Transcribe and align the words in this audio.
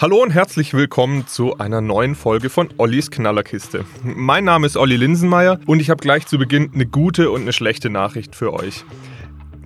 Hallo 0.00 0.22
und 0.22 0.30
herzlich 0.30 0.74
willkommen 0.74 1.26
zu 1.26 1.58
einer 1.58 1.80
neuen 1.80 2.14
Folge 2.14 2.50
von 2.50 2.68
Ollis 2.76 3.10
Knallerkiste. 3.10 3.84
Mein 4.04 4.44
Name 4.44 4.64
ist 4.64 4.76
Olli 4.76 4.94
Linsenmeier 4.94 5.58
und 5.66 5.80
ich 5.80 5.90
habe 5.90 6.00
gleich 6.00 6.24
zu 6.24 6.38
Beginn 6.38 6.70
eine 6.72 6.86
gute 6.86 7.32
und 7.32 7.40
eine 7.40 7.52
schlechte 7.52 7.90
Nachricht 7.90 8.36
für 8.36 8.52
euch. 8.52 8.84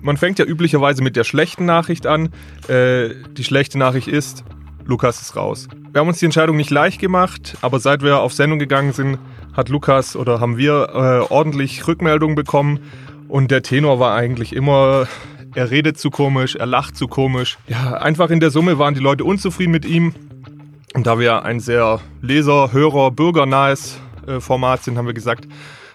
Man 0.01 0.17
fängt 0.17 0.39
ja 0.39 0.45
üblicherweise 0.45 1.03
mit 1.03 1.15
der 1.15 1.23
schlechten 1.23 1.65
Nachricht 1.65 2.07
an. 2.07 2.29
Äh, 2.67 3.09
die 3.37 3.43
schlechte 3.43 3.77
Nachricht 3.77 4.07
ist, 4.07 4.43
Lukas 4.85 5.21
ist 5.21 5.35
raus. 5.35 5.67
Wir 5.91 6.01
haben 6.01 6.07
uns 6.07 6.17
die 6.17 6.25
Entscheidung 6.25 6.57
nicht 6.57 6.71
leicht 6.71 6.99
gemacht, 6.99 7.55
aber 7.61 7.79
seit 7.79 8.01
wir 8.01 8.19
auf 8.19 8.33
Sendung 8.33 8.57
gegangen 8.57 8.91
sind, 8.91 9.19
hat 9.55 9.69
Lukas 9.69 10.15
oder 10.15 10.39
haben 10.39 10.57
wir 10.57 10.89
äh, 11.29 11.31
ordentlich 11.31 11.87
Rückmeldungen 11.87 12.33
bekommen 12.33 12.79
und 13.27 13.51
der 13.51 13.61
Tenor 13.61 13.99
war 13.99 14.15
eigentlich 14.15 14.55
immer, 14.55 15.07
er 15.55 15.71
redet 15.71 15.97
zu 15.97 16.09
komisch, 16.09 16.55
er 16.55 16.65
lacht 16.65 16.97
zu 16.97 17.07
komisch. 17.07 17.57
Ja, 17.67 17.93
einfach 17.93 18.29
in 18.29 18.39
der 18.39 18.51
Summe 18.51 18.79
waren 18.79 18.93
die 18.93 18.99
Leute 18.99 19.23
unzufrieden 19.23 19.71
mit 19.71 19.85
ihm. 19.85 20.13
Und 20.93 21.07
da 21.07 21.19
wir 21.19 21.43
ein 21.43 21.59
sehr 21.59 22.01
Leser-, 22.21 22.71
Hörer-, 22.71 23.11
Bürgernahes 23.11 23.99
äh, 24.27 24.39
Format 24.39 24.83
sind, 24.83 24.97
haben 24.97 25.07
wir 25.07 25.13
gesagt, 25.13 25.47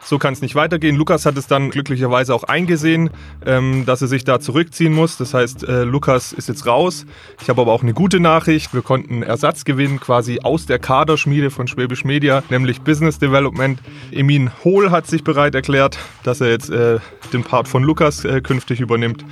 so 0.04 0.18
kann 0.18 0.32
es 0.32 0.40
nicht 0.40 0.54
weitergehen. 0.54 0.96
Lukas 0.96 1.26
hat 1.26 1.36
es 1.36 1.46
dann 1.46 1.70
glücklicherweise 1.70 2.34
auch 2.34 2.44
eingesehen, 2.44 3.10
ähm, 3.44 3.84
dass 3.86 4.02
er 4.02 4.08
sich 4.08 4.24
da 4.24 4.40
zurückziehen 4.40 4.92
muss. 4.92 5.16
Das 5.16 5.34
heißt, 5.34 5.64
äh, 5.64 5.84
Lukas 5.84 6.32
ist 6.32 6.48
jetzt 6.48 6.66
raus. 6.66 7.06
Ich 7.42 7.48
habe 7.48 7.60
aber 7.60 7.72
auch 7.72 7.82
eine 7.82 7.94
gute 7.94 8.20
Nachricht. 8.20 8.74
Wir 8.74 8.82
konnten 8.82 9.22
Ersatz 9.22 9.64
gewinnen, 9.64 10.00
quasi 10.00 10.40
aus 10.42 10.66
der 10.66 10.78
Kaderschmiede 10.78 11.50
von 11.50 11.68
Schwäbisch 11.68 12.04
Media, 12.04 12.42
nämlich 12.50 12.80
Business 12.82 13.18
Development. 13.18 13.80
Emin 14.12 14.50
Hohl 14.64 14.90
hat 14.90 15.06
sich 15.06 15.24
bereit 15.24 15.54
erklärt, 15.54 15.98
dass 16.22 16.40
er 16.40 16.50
jetzt 16.50 16.70
äh, 16.70 16.98
den 17.32 17.44
Part 17.44 17.68
von 17.68 17.82
Lukas 17.82 18.24
äh, 18.24 18.40
künftig 18.40 18.80
übernimmt. 18.80 19.24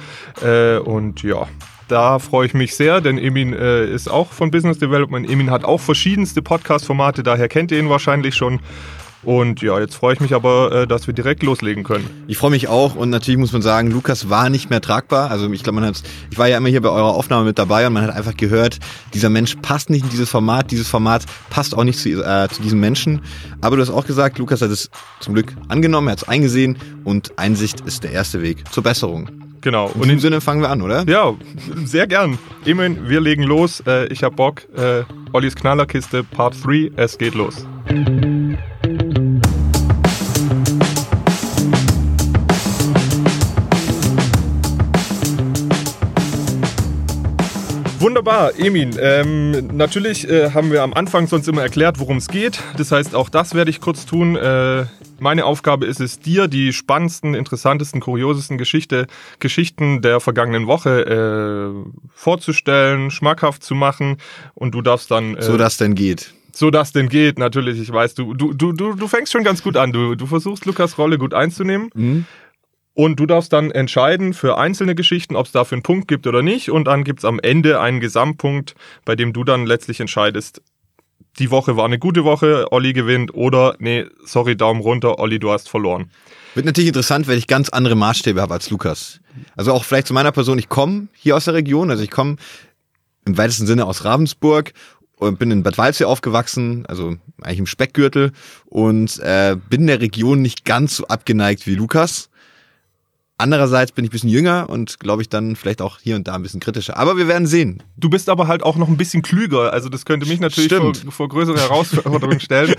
Äh, 0.42 0.78
und 0.78 1.22
ja, 1.22 1.46
da 1.88 2.18
freue 2.18 2.46
ich 2.46 2.54
mich 2.54 2.74
sehr, 2.74 3.00
denn 3.00 3.16
Emin 3.16 3.52
äh, 3.52 3.86
ist 3.86 4.10
auch 4.10 4.32
von 4.32 4.50
Business 4.50 4.78
Development. 4.78 5.28
Emin 5.28 5.50
hat 5.50 5.64
auch 5.64 5.80
verschiedenste 5.80 6.42
Podcast-Formate, 6.42 7.22
daher 7.22 7.48
kennt 7.48 7.70
ihr 7.70 7.78
ihn 7.78 7.88
wahrscheinlich 7.88 8.34
schon. 8.34 8.60
Und 9.26 9.60
ja, 9.60 9.80
jetzt 9.80 9.96
freue 9.96 10.14
ich 10.14 10.20
mich 10.20 10.34
aber, 10.34 10.70
äh, 10.70 10.86
dass 10.86 11.08
wir 11.08 11.12
direkt 11.12 11.42
loslegen 11.42 11.82
können. 11.82 12.08
Ich 12.28 12.38
freue 12.38 12.52
mich 12.52 12.68
auch 12.68 12.94
und 12.94 13.10
natürlich 13.10 13.38
muss 13.38 13.52
man 13.52 13.60
sagen, 13.60 13.90
Lukas 13.90 14.30
war 14.30 14.50
nicht 14.50 14.70
mehr 14.70 14.80
tragbar. 14.80 15.32
Also 15.32 15.50
ich 15.50 15.64
glaube, 15.64 15.80
man 15.80 15.88
hat, 15.88 16.00
ich 16.30 16.38
war 16.38 16.46
ja 16.46 16.56
immer 16.56 16.68
hier 16.68 16.80
bei 16.80 16.90
eurer 16.90 17.12
Aufnahme 17.12 17.44
mit 17.44 17.58
dabei 17.58 17.88
und 17.88 17.92
man 17.92 18.04
hat 18.04 18.14
einfach 18.14 18.36
gehört, 18.36 18.78
dieser 19.14 19.28
Mensch 19.28 19.56
passt 19.62 19.90
nicht 19.90 20.04
in 20.04 20.10
dieses 20.10 20.30
Format, 20.30 20.70
dieses 20.70 20.88
Format 20.88 21.24
passt 21.50 21.76
auch 21.76 21.82
nicht 21.82 21.98
zu, 21.98 22.22
äh, 22.22 22.48
zu 22.48 22.62
diesem 22.62 22.78
Menschen. 22.78 23.20
Aber 23.60 23.74
du 23.74 23.82
hast 23.82 23.90
auch 23.90 24.06
gesagt, 24.06 24.38
Lukas 24.38 24.62
hat 24.62 24.70
es 24.70 24.90
zum 25.18 25.34
Glück 25.34 25.54
angenommen, 25.66 26.06
er 26.06 26.12
hat 26.12 26.22
es 26.22 26.28
eingesehen 26.28 26.78
und 27.02 27.36
Einsicht 27.36 27.80
ist 27.80 28.04
der 28.04 28.12
erste 28.12 28.42
Weg 28.42 28.72
zur 28.72 28.84
Besserung. 28.84 29.28
Genau. 29.60 29.90
In 30.00 30.08
dem 30.08 30.20
Sinne 30.20 30.40
fangen 30.40 30.60
wir 30.60 30.70
an, 30.70 30.82
oder? 30.82 31.04
Ja, 31.08 31.34
sehr 31.84 32.06
gern. 32.06 32.38
Immerhin, 32.64 33.08
wir 33.08 33.20
legen 33.20 33.42
los. 33.42 33.82
Äh, 33.88 34.06
ich 34.12 34.22
hab 34.22 34.36
Bock. 34.36 34.62
Äh, 34.76 35.02
Ollis 35.32 35.56
Knallerkiste 35.56 36.22
Part 36.22 36.54
3. 36.64 36.92
Es 36.94 37.18
geht 37.18 37.34
los. 37.34 37.66
Wunderbar, 48.16 48.58
Emin. 48.58 48.96
Ähm, 48.98 49.76
natürlich 49.76 50.26
äh, 50.26 50.52
haben 50.52 50.72
wir 50.72 50.82
am 50.82 50.94
Anfang 50.94 51.26
sonst 51.26 51.48
immer 51.48 51.60
erklärt, 51.60 52.00
worum 52.00 52.16
es 52.16 52.28
geht. 52.28 52.62
Das 52.78 52.90
heißt, 52.90 53.14
auch 53.14 53.28
das 53.28 53.54
werde 53.54 53.70
ich 53.70 53.82
kurz 53.82 54.06
tun. 54.06 54.36
Äh, 54.36 54.86
meine 55.18 55.44
Aufgabe 55.44 55.84
ist 55.84 56.00
es, 56.00 56.18
dir 56.18 56.48
die 56.48 56.72
spannendsten, 56.72 57.34
interessantesten, 57.34 58.00
kuriosesten 58.00 58.56
Geschichte, 58.56 59.06
Geschichten 59.38 60.00
der 60.00 60.20
vergangenen 60.20 60.66
Woche 60.66 61.04
äh, 61.04 61.90
vorzustellen, 62.14 63.10
schmackhaft 63.10 63.62
zu 63.62 63.74
machen. 63.74 64.16
Und 64.54 64.74
du 64.74 64.80
darfst 64.80 65.10
dann. 65.10 65.36
Äh, 65.36 65.42
so 65.42 65.58
dass 65.58 65.76
denn 65.76 65.94
geht 65.94 66.32
so 66.56 66.70
dass 66.70 66.92
denn 66.92 67.10
geht, 67.10 67.38
natürlich. 67.38 67.78
Ich 67.78 67.92
weiß, 67.92 68.14
du, 68.14 68.32
du, 68.32 68.54
du, 68.54 68.72
du 68.72 69.08
fängst 69.08 69.30
schon 69.30 69.44
ganz 69.44 69.62
gut 69.62 69.76
an. 69.76 69.92
Du, 69.92 70.14
du 70.14 70.24
versuchst 70.24 70.64
Lukas 70.64 70.96
Rolle 70.96 71.18
gut 71.18 71.34
einzunehmen. 71.34 71.90
Mhm. 71.94 72.24
Und 72.96 73.20
du 73.20 73.26
darfst 73.26 73.52
dann 73.52 73.70
entscheiden 73.70 74.32
für 74.32 74.56
einzelne 74.56 74.94
Geschichten, 74.94 75.36
ob 75.36 75.44
es 75.44 75.52
dafür 75.52 75.76
einen 75.76 75.82
Punkt 75.82 76.08
gibt 76.08 76.26
oder 76.26 76.40
nicht. 76.40 76.70
Und 76.70 76.86
dann 76.86 77.04
gibt 77.04 77.18
es 77.18 77.24
am 77.26 77.38
Ende 77.38 77.78
einen 77.78 78.00
Gesamtpunkt, 78.00 78.74
bei 79.04 79.14
dem 79.14 79.34
du 79.34 79.44
dann 79.44 79.66
letztlich 79.66 80.00
entscheidest, 80.00 80.62
die 81.38 81.50
Woche 81.50 81.76
war 81.76 81.84
eine 81.84 81.98
gute 81.98 82.24
Woche, 82.24 82.72
Olli 82.72 82.94
gewinnt 82.94 83.34
oder 83.34 83.76
nee, 83.80 84.06
sorry, 84.24 84.56
Daumen 84.56 84.80
runter, 84.80 85.18
Olli, 85.18 85.38
du 85.38 85.50
hast 85.50 85.68
verloren. 85.68 86.10
Wird 86.54 86.64
natürlich 86.64 86.88
interessant, 86.88 87.28
weil 87.28 87.36
ich 87.36 87.46
ganz 87.46 87.68
andere 87.68 87.96
Maßstäbe 87.96 88.40
habe 88.40 88.54
als 88.54 88.70
Lukas. 88.70 89.20
Also 89.56 89.74
auch 89.74 89.84
vielleicht 89.84 90.06
zu 90.06 90.14
meiner 90.14 90.32
Person, 90.32 90.58
ich 90.58 90.70
komme 90.70 91.08
hier 91.12 91.36
aus 91.36 91.44
der 91.44 91.52
Region, 91.52 91.90
also 91.90 92.02
ich 92.02 92.10
komme 92.10 92.36
im 93.26 93.36
weitesten 93.36 93.66
Sinne 93.66 93.84
aus 93.84 94.06
Ravensburg 94.06 94.72
und 95.16 95.38
bin 95.38 95.50
in 95.50 95.62
Bad 95.62 95.76
Waldsee 95.76 96.04
aufgewachsen, 96.06 96.86
also 96.86 97.16
eigentlich 97.42 97.58
im 97.58 97.66
Speckgürtel 97.66 98.32
und 98.64 99.18
äh, 99.18 99.54
bin 99.68 99.86
der 99.86 100.00
Region 100.00 100.40
nicht 100.40 100.64
ganz 100.64 100.96
so 100.96 101.06
abgeneigt 101.08 101.66
wie 101.66 101.74
Lukas. 101.74 102.30
Andererseits 103.38 103.92
bin 103.92 104.04
ich 104.04 104.10
ein 104.10 104.12
bisschen 104.12 104.30
jünger 104.30 104.70
und 104.70 104.98
glaube 104.98 105.20
ich 105.20 105.28
dann 105.28 105.56
vielleicht 105.56 105.82
auch 105.82 105.98
hier 106.00 106.16
und 106.16 106.26
da 106.26 106.34
ein 106.34 106.42
bisschen 106.42 106.60
kritischer. 106.60 106.96
Aber 106.96 107.18
wir 107.18 107.28
werden 107.28 107.46
sehen. 107.46 107.82
Du 107.98 108.08
bist 108.08 108.30
aber 108.30 108.48
halt 108.48 108.62
auch 108.62 108.76
noch 108.76 108.88
ein 108.88 108.96
bisschen 108.96 109.20
klüger. 109.20 109.74
Also 109.74 109.90
das 109.90 110.06
könnte 110.06 110.26
mich 110.26 110.40
natürlich 110.40 110.72
vor, 110.72 110.94
vor, 111.12 111.28
größere 111.28 111.58
Herausforderungen 111.58 112.40
stellen. 112.40 112.74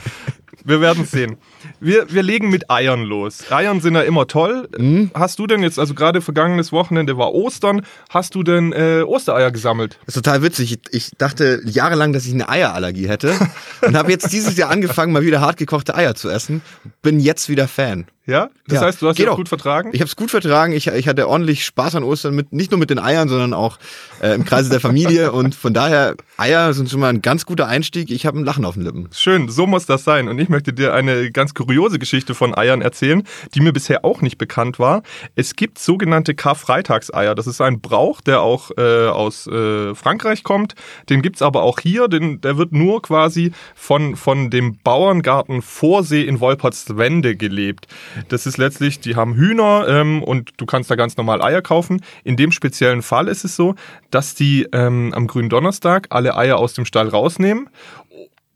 Wir 0.63 0.81
werden 0.81 1.05
sehen. 1.05 1.37
Wir, 1.79 2.11
wir 2.11 2.23
legen 2.23 2.49
mit 2.49 2.71
Eiern 2.71 3.03
los. 3.03 3.51
Eiern 3.51 3.81
sind 3.81 3.93
ja 3.93 4.01
immer 4.01 4.25
toll. 4.25 4.67
Mhm. 4.75 5.11
Hast 5.13 5.37
du 5.37 5.45
denn 5.45 5.61
jetzt, 5.61 5.77
also 5.77 5.93
gerade 5.93 6.21
vergangenes 6.21 6.71
Wochenende 6.71 7.17
war 7.17 7.33
Ostern, 7.33 7.83
hast 8.09 8.33
du 8.33 8.41
denn 8.41 8.73
äh, 8.73 9.03
Ostereier 9.05 9.51
gesammelt? 9.51 9.99
Das 10.07 10.15
ist 10.15 10.23
total 10.23 10.41
witzig. 10.41 10.73
Ich, 10.73 10.93
ich 10.93 11.11
dachte 11.19 11.61
jahrelang, 11.65 12.13
dass 12.13 12.25
ich 12.25 12.33
eine 12.33 12.49
Eierallergie 12.49 13.07
hätte 13.07 13.35
und 13.81 13.95
habe 13.95 14.11
jetzt 14.11 14.33
dieses 14.33 14.57
Jahr 14.57 14.71
angefangen, 14.71 15.13
mal 15.13 15.23
wieder 15.23 15.39
hart 15.39 15.57
gekochte 15.57 15.93
Eier 15.93 16.15
zu 16.15 16.29
essen. 16.29 16.63
Bin 17.03 17.19
jetzt 17.19 17.47
wieder 17.47 17.67
Fan. 17.67 18.07
Ja? 18.27 18.49
Das 18.67 18.81
ja. 18.81 18.87
heißt, 18.87 19.01
du 19.01 19.07
hast 19.07 19.17
es 19.17 19.25
gut 19.25 19.47
vertragen? 19.47 19.91
Ich 19.93 20.01
habe 20.01 20.09
es 20.09 20.17
gut 20.17 20.29
vertragen. 20.29 20.73
Ich, 20.73 20.87
ich 20.87 21.07
hatte 21.07 21.29
ordentlich 21.29 21.63
Spaß 21.63 21.95
an 21.95 22.03
Ostern, 22.03 22.35
mit, 22.35 22.51
nicht 22.51 22.71
nur 22.71 22.79
mit 22.79 22.89
den 22.89 22.99
Eiern, 22.99 23.29
sondern 23.29 23.53
auch 23.53 23.77
äh, 24.21 24.35
im 24.35 24.43
Kreise 24.43 24.69
der 24.69 24.81
Familie. 24.81 25.31
Und 25.37 25.55
von 25.55 25.73
daher, 25.73 26.15
Eier 26.35 26.73
sind 26.73 26.89
schon 26.89 26.99
mal 26.99 27.07
ein 27.07 27.21
ganz 27.21 27.45
guter 27.45 27.67
Einstieg. 27.67 28.11
Ich 28.11 28.25
habe 28.25 28.37
ein 28.37 28.43
Lachen 28.43 28.65
auf 28.65 28.73
den 28.73 28.83
Lippen. 28.83 29.07
Schön, 29.13 29.47
so 29.47 29.65
muss 29.65 29.85
das 29.85 30.03
sein. 30.03 30.27
Und 30.27 30.39
ich 30.39 30.49
möchte 30.49 30.73
dir 30.73 30.93
eine 30.93 31.31
ganz 31.31 31.53
kuriose 31.53 31.99
Geschichte 31.99 32.35
von 32.35 32.53
Eiern 32.53 32.81
erzählen, 32.81 33.23
die 33.55 33.61
mir 33.61 33.71
bisher 33.71 34.03
auch 34.03 34.21
nicht 34.21 34.37
bekannt 34.37 34.77
war. 34.77 35.03
Es 35.35 35.55
gibt 35.55 35.79
sogenannte 35.79 36.35
Karfreitagseier. 36.35 37.33
Das 37.33 37.47
ist 37.47 37.61
ein 37.61 37.79
Brauch, 37.79 38.19
der 38.19 38.41
auch 38.41 38.71
äh, 38.77 39.07
aus 39.07 39.47
äh, 39.47 39.95
Frankreich 39.95 40.43
kommt. 40.43 40.75
Den 41.09 41.21
gibt's 41.21 41.41
aber 41.41 41.63
auch 41.63 41.79
hier. 41.79 42.09
Den, 42.09 42.41
der 42.41 42.57
wird 42.57 42.73
nur 42.73 43.01
quasi 43.01 43.53
von, 43.73 44.17
von 44.17 44.49
dem 44.49 44.79
Bauerngarten 44.83 45.61
Vorsee 45.61 46.23
in 46.23 46.41
Wolpertswende 46.41 47.37
gelebt. 47.37 47.87
Das 48.29 48.45
ist 48.45 48.57
letztlich, 48.57 48.99
die 48.99 49.15
haben 49.15 49.35
Hühner 49.35 49.85
ähm, 49.87 50.23
und 50.23 50.51
du 50.57 50.65
kannst 50.65 50.89
da 50.91 50.95
ganz 50.95 51.17
normal 51.17 51.41
Eier 51.41 51.61
kaufen. 51.61 52.01
In 52.23 52.37
dem 52.37 52.51
speziellen 52.51 53.01
Fall 53.01 53.27
ist 53.27 53.43
es 53.43 53.55
so, 53.55 53.75
dass 54.11 54.35
die 54.35 54.67
ähm, 54.71 55.13
am 55.13 55.27
grünen 55.27 55.49
Donnerstag 55.49 56.07
alle 56.09 56.35
Eier 56.35 56.57
aus 56.57 56.73
dem 56.73 56.85
Stall 56.85 57.09
rausnehmen, 57.09 57.69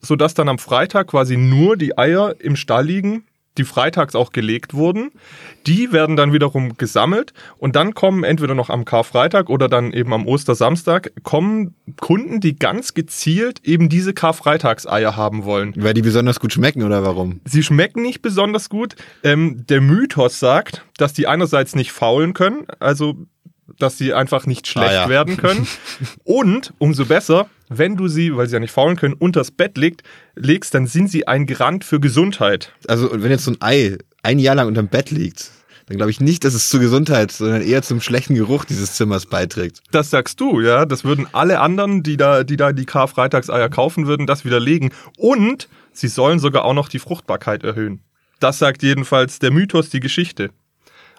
sodass 0.02 0.34
dann 0.34 0.50
am 0.50 0.60
Freitag 0.60 1.08
quasi 1.08 1.38
nur 1.38 1.78
die 1.78 1.98
Eier 1.98 2.36
im 2.40 2.56
Stall 2.56 2.86
liegen 2.86 3.24
die 3.62 3.66
freitags 3.66 4.16
auch 4.16 4.32
gelegt 4.32 4.74
wurden. 4.74 5.12
Die 5.68 5.92
werden 5.92 6.16
dann 6.16 6.34
wiederum 6.34 6.78
gesammelt 6.78 7.34
und 7.60 7.76
dann 7.76 7.94
kommen 7.94 8.24
entweder 8.24 8.56
noch 8.56 8.70
am 8.70 8.86
Karfreitag 8.86 9.50
oder 9.50 9.70
dann 9.70 9.94
eben 9.94 10.14
am 10.14 10.26
Ostersamstag 10.26 11.12
kommen 11.24 11.76
Kunden, 12.00 12.40
die 12.40 12.56
ganz 12.56 12.96
gezielt 12.96 13.60
eben 13.64 13.88
diese 13.88 14.14
Karfreitagseier 14.14 15.16
haben 15.16 15.46
wollen. 15.46 15.74
Weil 15.78 15.94
die 15.94 16.02
besonders 16.02 16.40
gut 16.40 16.54
schmecken 16.54 16.84
oder 16.84 17.04
warum? 17.04 17.42
Sie 17.46 17.62
schmecken 17.62 18.02
nicht 18.02 18.22
besonders 18.22 18.70
gut. 18.70 18.96
Ähm, 19.24 19.66
der 19.68 19.82
Mythos 19.82 20.40
sagt, 20.40 20.84
dass 20.98 21.14
die 21.14 21.28
einerseits 21.28 21.76
nicht 21.76 21.92
faulen 21.92 22.34
können, 22.34 22.66
also 22.80 23.16
dass 23.78 23.98
sie 23.98 24.14
einfach 24.14 24.48
nicht 24.48 24.68
schlecht 24.68 24.90
ah, 24.90 25.04
ja. 25.04 25.10
werden 25.10 25.38
können. 25.38 25.68
Und 26.24 26.74
umso 26.80 27.06
besser, 27.06 27.48
wenn 27.74 27.96
du 27.96 28.08
sie, 28.08 28.36
weil 28.36 28.48
sie 28.48 28.54
ja 28.54 28.60
nicht 28.60 28.72
faulen 28.72 28.98
können, 28.98 29.14
unters 29.14 29.52
Bett 29.52 29.78
legt, 29.78 30.04
legst, 30.36 30.74
dann 30.74 30.88
sind 30.88 31.10
sie 31.10 31.28
ein 31.28 31.46
Garant 31.46 31.86
für 31.86 32.00
Gesundheit. 32.00 32.74
Also 32.88 33.10
wenn 33.12 33.32
jetzt 33.32 33.46
so 33.46 33.52
ein 33.52 33.62
Ei 33.62 33.98
ein 34.24 34.40
Jahr 34.40 34.56
lang 34.56 34.68
unterm 34.68 34.88
Bett 34.88 35.10
liegt, 35.10 35.52
dann 35.88 35.98
glaube 35.98 36.12
ich 36.12 36.20
nicht, 36.20 36.44
dass 36.44 36.54
es 36.54 36.70
zur 36.70 36.80
Gesundheit, 36.80 37.32
sondern 37.32 37.62
eher 37.62 37.82
zum 37.82 38.02
schlechten 38.02 38.36
Geruch 38.36 38.66
dieses 38.66 38.94
Zimmers 38.94 39.26
beiträgt. 39.26 39.80
Das 39.92 40.10
sagst 40.10 40.40
du, 40.40 40.60
ja. 40.60 40.86
Das 40.86 41.04
würden 41.06 41.28
alle 41.32 41.60
anderen, 41.60 42.04
die 42.04 42.18
da 42.18 42.44
die, 42.44 42.58
da 42.58 42.74
die 42.74 42.86
Karfreitagseier 42.86 43.70
kaufen 43.70 44.06
würden, 44.06 44.28
das 44.28 44.46
widerlegen. 44.46 44.92
Und 45.18 45.70
sie 45.94 46.08
sollen 46.08 46.40
sogar 46.40 46.66
auch 46.66 46.74
noch 46.74 46.90
die 46.90 47.00
Fruchtbarkeit 47.00 47.64
erhöhen. 47.64 48.02
Das 48.40 48.60
sagt 48.60 48.84
jedenfalls 48.84 49.40
der 49.40 49.52
Mythos, 49.52 49.90
die 49.90 50.00
Geschichte. 50.00 50.52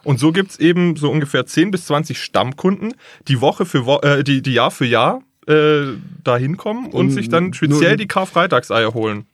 Und 0.05 0.19
so 0.19 0.33
gibt's 0.33 0.59
eben 0.59 0.97
so 0.97 1.11
ungefähr 1.11 1.47
10 1.47 1.71
bis 1.71 1.87
20 1.87 2.21
Stammkunden, 2.21 2.95
die 3.29 3.41
Woche 3.41 3.65
für 3.65 3.87
Wo 3.87 4.01
äh, 4.01 4.25
die, 4.25 4.43
die 4.43 4.55
Jahr 4.55 4.71
für 4.71 4.85
Jahr 4.85 5.23
äh, 5.47 5.95
da 6.25 6.37
hinkommen 6.37 6.87
und, 6.87 6.93
und, 6.93 7.11
sich 7.11 7.29
dann 7.29 7.53
speziell 7.53 7.97
die 7.97 8.07
Karfreitagseier 8.07 8.95
holen. 8.95 9.27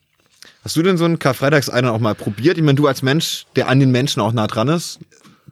Hast 0.65 0.77
du 0.77 0.83
denn 0.83 0.97
so 0.97 1.05
ein 1.05 1.19
Karfreitagsei 1.19 1.83
auch 1.89 1.99
mal 1.99 2.15
probiert? 2.15 2.57
Ich 2.59 2.65
meine, 2.65 2.77
du 2.77 2.87
als 2.87 3.03
Mensch, 3.03 3.47
der 3.57 3.69
an 3.69 3.81
den 3.81 3.91
Menschen 3.91 4.21
auch 4.21 4.33
nah 4.33 4.47
dran 4.47 4.69
ist, 4.69 4.99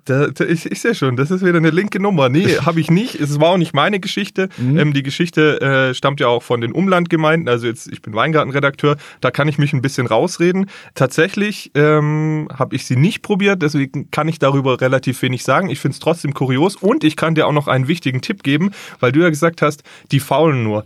Da, 0.06 0.28
da, 0.28 0.44
ich, 0.44 0.70
ich 0.70 0.80
sehe 0.80 0.94
schon, 0.94 1.16
das 1.16 1.32
ist 1.32 1.44
wieder 1.44 1.58
eine 1.58 1.70
linke 1.70 2.00
Nummer. 2.00 2.28
Nee, 2.28 2.58
habe 2.64 2.80
ich 2.80 2.90
nicht. 2.90 3.16
Es 3.16 3.40
war 3.40 3.50
auch 3.50 3.56
nicht 3.56 3.74
meine 3.74 3.98
Geschichte. 3.98 4.48
Mhm. 4.56 4.78
Ähm, 4.78 4.92
die 4.92 5.02
Geschichte 5.02 5.60
äh, 5.60 5.94
stammt 5.94 6.20
ja 6.20 6.28
auch 6.28 6.44
von 6.44 6.60
den 6.60 6.70
Umlandgemeinden. 6.72 7.48
Also 7.48 7.66
jetzt, 7.66 7.88
ich 7.92 8.02
bin 8.02 8.14
Weingartenredakteur, 8.14 8.96
da 9.20 9.30
kann 9.32 9.48
ich 9.48 9.58
mich 9.58 9.72
ein 9.72 9.82
bisschen 9.82 10.06
rausreden. 10.06 10.70
Tatsächlich 10.94 11.72
ähm, 11.74 12.48
habe 12.56 12.76
ich 12.76 12.86
sie 12.86 12.94
nicht 12.94 13.22
probiert, 13.22 13.62
deswegen 13.62 14.10
kann 14.12 14.28
ich 14.28 14.38
darüber 14.38 14.80
relativ 14.80 15.20
wenig 15.22 15.42
sagen. 15.42 15.70
Ich 15.70 15.80
finde 15.80 15.94
es 15.94 15.98
trotzdem 15.98 16.34
kurios 16.34 16.76
und 16.76 17.02
ich 17.02 17.16
kann 17.16 17.34
dir 17.34 17.48
auch 17.48 17.52
noch 17.52 17.66
einen 17.66 17.88
wichtigen 17.88 18.20
Tipp 18.20 18.44
geben, 18.44 18.70
weil 19.00 19.10
du 19.10 19.20
ja 19.20 19.28
gesagt 19.28 19.60
hast, 19.60 19.82
die 20.12 20.20
faulen 20.20 20.62
nur. 20.62 20.84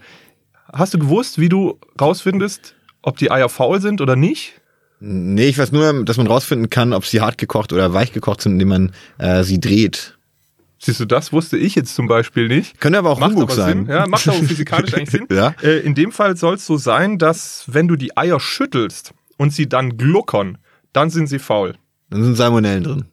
Hast 0.72 0.94
du 0.94 0.98
gewusst, 0.98 1.38
wie 1.38 1.50
du 1.50 1.78
rausfindest, 2.00 2.74
ob 3.02 3.18
die 3.18 3.30
Eier 3.30 3.50
faul 3.50 3.82
sind 3.82 4.00
oder 4.00 4.16
nicht? 4.16 4.59
Nee, 5.00 5.46
ich 5.46 5.58
weiß 5.58 5.72
nur, 5.72 6.04
dass 6.04 6.18
man 6.18 6.26
rausfinden 6.26 6.68
kann, 6.68 6.92
ob 6.92 7.06
sie 7.06 7.20
hart 7.20 7.38
gekocht 7.38 7.72
oder 7.72 7.92
weich 7.94 8.12
gekocht 8.12 8.42
sind, 8.42 8.52
indem 8.52 8.68
man 8.68 8.92
äh, 9.18 9.42
sie 9.42 9.58
dreht. 9.58 10.18
Siehst 10.82 11.00
du, 11.00 11.04
das 11.04 11.32
wusste 11.32 11.58
ich 11.58 11.74
jetzt 11.74 11.94
zum 11.94 12.06
Beispiel 12.06 12.48
nicht. 12.48 12.80
Könnte 12.80 12.98
aber 12.98 13.10
auch 13.10 13.20
Macht 13.20 13.32
Humbug 13.32 13.50
sein. 13.50 13.86
Sinn. 13.86 13.94
Ja, 13.94 14.06
macht 14.06 14.26
aber 14.28 14.38
physikalisch 14.38 14.94
eigentlich 14.94 15.10
Sinn. 15.10 15.26
Ja. 15.30 15.54
Äh, 15.62 15.80
in 15.80 15.94
dem 15.94 16.12
Fall 16.12 16.36
soll 16.36 16.54
es 16.54 16.66
so 16.66 16.76
sein, 16.76 17.18
dass 17.18 17.64
wenn 17.66 17.88
du 17.88 17.96
die 17.96 18.16
Eier 18.16 18.40
schüttelst 18.40 19.12
und 19.36 19.52
sie 19.52 19.68
dann 19.68 19.96
gluckern, 19.96 20.58
dann 20.92 21.10
sind 21.10 21.28
sie 21.28 21.38
faul. 21.38 21.74
Dann 22.08 22.24
sind 22.24 22.34
Salmonellen 22.34 22.84
drin. 22.84 23.04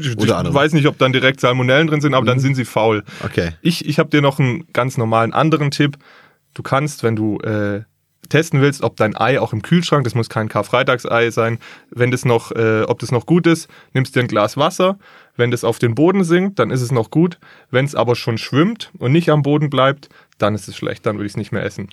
Ich 0.00 0.18
Oder 0.18 0.38
andere. 0.38 0.54
weiß 0.54 0.72
nicht, 0.72 0.86
ob 0.86 0.98
dann 0.98 1.12
direkt 1.12 1.40
Salmonellen 1.40 1.86
drin 1.86 2.00
sind, 2.00 2.14
aber 2.14 2.26
dann 2.26 2.40
sind 2.40 2.56
sie 2.56 2.64
faul. 2.64 3.04
Okay. 3.24 3.52
Ich, 3.62 3.84
ich 3.86 4.00
habe 4.00 4.10
dir 4.10 4.20
noch 4.20 4.40
einen 4.40 4.66
ganz 4.72 4.96
normalen 4.96 5.32
anderen 5.32 5.70
Tipp. 5.70 5.98
Du 6.54 6.62
kannst, 6.64 7.04
wenn 7.04 7.14
du 7.14 7.38
äh, 7.40 7.82
testen 8.28 8.60
willst, 8.60 8.82
ob 8.82 8.96
dein 8.96 9.16
Ei 9.16 9.40
auch 9.40 9.52
im 9.52 9.62
Kühlschrank, 9.62 10.04
das 10.04 10.14
muss 10.14 10.28
kein 10.28 10.48
Karfreitagsei 10.48 11.30
sein, 11.30 11.58
wenn 11.90 12.10
das 12.10 12.24
noch, 12.24 12.52
äh, 12.52 12.82
ob 12.82 12.98
das 12.98 13.12
noch 13.12 13.26
gut 13.26 13.46
ist, 13.46 13.68
nimmst 13.92 14.14
dir 14.14 14.20
ein 14.20 14.28
Glas 14.28 14.56
Wasser. 14.56 14.98
Wenn 15.36 15.50
das 15.50 15.64
auf 15.64 15.78
den 15.78 15.94
Boden 15.94 16.24
sinkt, 16.24 16.58
dann 16.58 16.70
ist 16.70 16.82
es 16.82 16.90
noch 16.90 17.10
gut. 17.10 17.38
Wenn 17.70 17.84
es 17.84 17.94
aber 17.94 18.16
schon 18.16 18.38
schwimmt 18.38 18.90
und 18.98 19.12
nicht 19.12 19.30
am 19.30 19.42
Boden 19.42 19.70
bleibt, 19.70 20.08
dann 20.38 20.54
ist 20.54 20.68
es 20.68 20.76
schlecht, 20.76 21.06
dann 21.06 21.16
würde 21.16 21.26
ich 21.26 21.32
es 21.32 21.36
nicht 21.36 21.52
mehr 21.52 21.64
essen. 21.64 21.88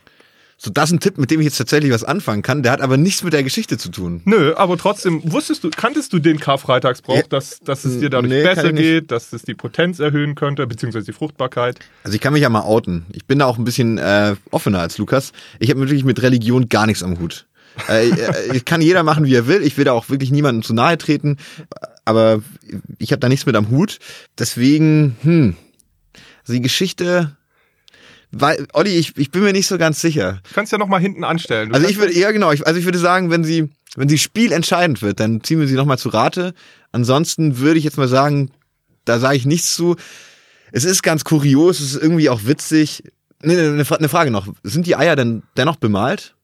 So, 0.57 0.72
das 0.72 0.90
ist 0.90 0.94
ein 0.94 1.00
Tipp, 1.02 1.18
mit 1.18 1.31
dem 1.31 1.42
ich 1.42 1.46
jetzt 1.46 1.57
tatsächlich 1.57 1.92
was 1.92 2.06
anfangen 2.06 2.42
kann. 2.42 2.63
Der 2.63 2.72
hat 2.72 2.80
aber 2.81 2.96
nichts 2.96 3.24
mit 3.24 3.34
der 3.34 3.44
Geschichte 3.44 3.78
zu 3.78 3.90
tun. 3.90 4.22
Nö, 4.24 4.54
aber 4.56 4.78
trotzdem, 4.78 5.22
wusstest 5.31 5.63
du, 5.66 5.69
kanntest 5.69 6.13
du 6.13 6.19
den 6.19 6.40
Karfreitagsbrauch, 6.40 7.18
Ja. 7.18 7.24
dass, 7.30 7.60
dass 7.60 7.84
es 7.84 8.00
dir 8.00 8.10
dadurch 8.10 8.31
Nee, 8.34 8.44
besser 8.44 8.72
geht, 8.72 9.12
dass 9.12 9.34
es 9.34 9.42
die 9.44 9.54
Potenz 9.54 10.00
erhöhen 10.00 10.34
könnte, 10.36 10.66
beziehungsweise 10.66 11.06
die 11.06 11.12
Fruchtbarkeit? 11.13 11.80
Also 12.04 12.16
ich 12.16 12.22
kann 12.22 12.31
mich 12.34 12.42
ja 12.42 12.50
mal 12.50 12.62
outen. 12.62 13.06
Ich 13.12 13.25
bin 13.25 13.40
da 13.40 13.46
auch 13.46 13.57
ein 13.57 13.66
bisschen 13.66 13.98
äh, 13.98 14.36
offener 14.52 14.80
als 14.80 14.98
Lukas. 14.98 15.34
Ich 15.60 15.69
habe 15.69 15.81
wirklich 15.81 16.06
mit 16.06 16.22
Religion 16.22 16.69
gar 16.69 16.86
nichts 16.86 17.04
am 17.04 17.19
Hut. 17.19 17.48
Äh, 17.90 18.10
äh, 18.10 18.56
ich 18.56 18.63
kann 18.63 18.81
jeder 18.81 19.04
machen, 19.04 19.25
wie 19.25 19.36
er 19.36 19.48
will. 19.48 19.62
Ich 19.62 19.75
will 19.78 19.84
da 19.84 19.92
auch 19.92 20.10
wirklich 20.10 20.31
niemandem 20.31 20.63
zu 20.63 20.74
nahe 20.74 20.98
treten. 20.98 21.36
Aber 22.06 22.42
ich 22.98 23.12
habe 23.12 23.19
da 23.19 23.28
nichts 23.28 23.46
mit 23.46 23.56
am 23.58 23.69
Hut. 23.69 24.00
Deswegen, 24.40 25.18
hm, 25.22 25.56
also 26.44 26.54
die 26.54 26.62
Geschichte, 26.62 27.36
weil, 28.38 28.68
Olli, 28.74 28.92
ich, 28.98 29.18
ich 29.18 29.32
bin 29.32 29.44
mir 29.44 29.54
nicht 29.54 29.68
so 29.68 29.78
ganz 29.78 30.02
sicher. 30.02 30.42
Du 30.48 30.54
kannst 30.54 30.72
ja 30.72 30.78
noch 30.78 30.88
mal 30.88 31.00
hinten 31.00 31.24
anstellen. 31.24 31.70
Du 31.70 31.76
Also 31.76 31.88
ich 31.88 31.98
würde, 31.98 32.14
ja 32.18 32.32
genau, 32.32 32.52
ich, 32.52 32.68
also 32.68 32.78
ich 32.80 32.86
würde 32.86 32.98
sagen, 33.00 33.32
wenn 33.32 33.44
sie, 33.44 33.70
wenn 33.96 34.10
sie 34.10 34.18
spielentscheidend 34.18 35.02
wird, 35.02 35.20
dann 35.20 35.42
ziehen 35.44 35.60
wir 35.60 35.68
sie 35.68 35.76
nochmal 35.76 35.98
zu 35.98 36.10
Rate. 36.10 36.54
Ansonsten 36.92 37.60
würde 37.60 37.78
ich 37.78 37.84
jetzt 37.86 37.98
mal 37.98 38.08
sagen, 38.08 38.52
da 39.06 39.20
sage 39.20 39.38
ich 39.38 39.46
nichts 39.46 39.76
zu. 39.76 39.96
Es 40.72 40.84
ist 40.84 41.02
ganz 41.04 41.24
kurios, 41.24 41.80
es 41.80 41.94
ist 41.96 42.02
irgendwie 42.02 42.30
auch 42.30 42.42
witzig. 42.46 43.04
Nee, 43.42 43.54
nee, 43.56 43.60
eine, 43.62 43.86
eine 43.90 44.10
Frage 44.10 44.32
noch. 44.32 44.48
Sind 44.64 44.86
die 44.88 44.96
Eier 44.96 45.16
denn 45.16 45.44
dennoch 45.56 45.76
bemalt? 45.78 46.36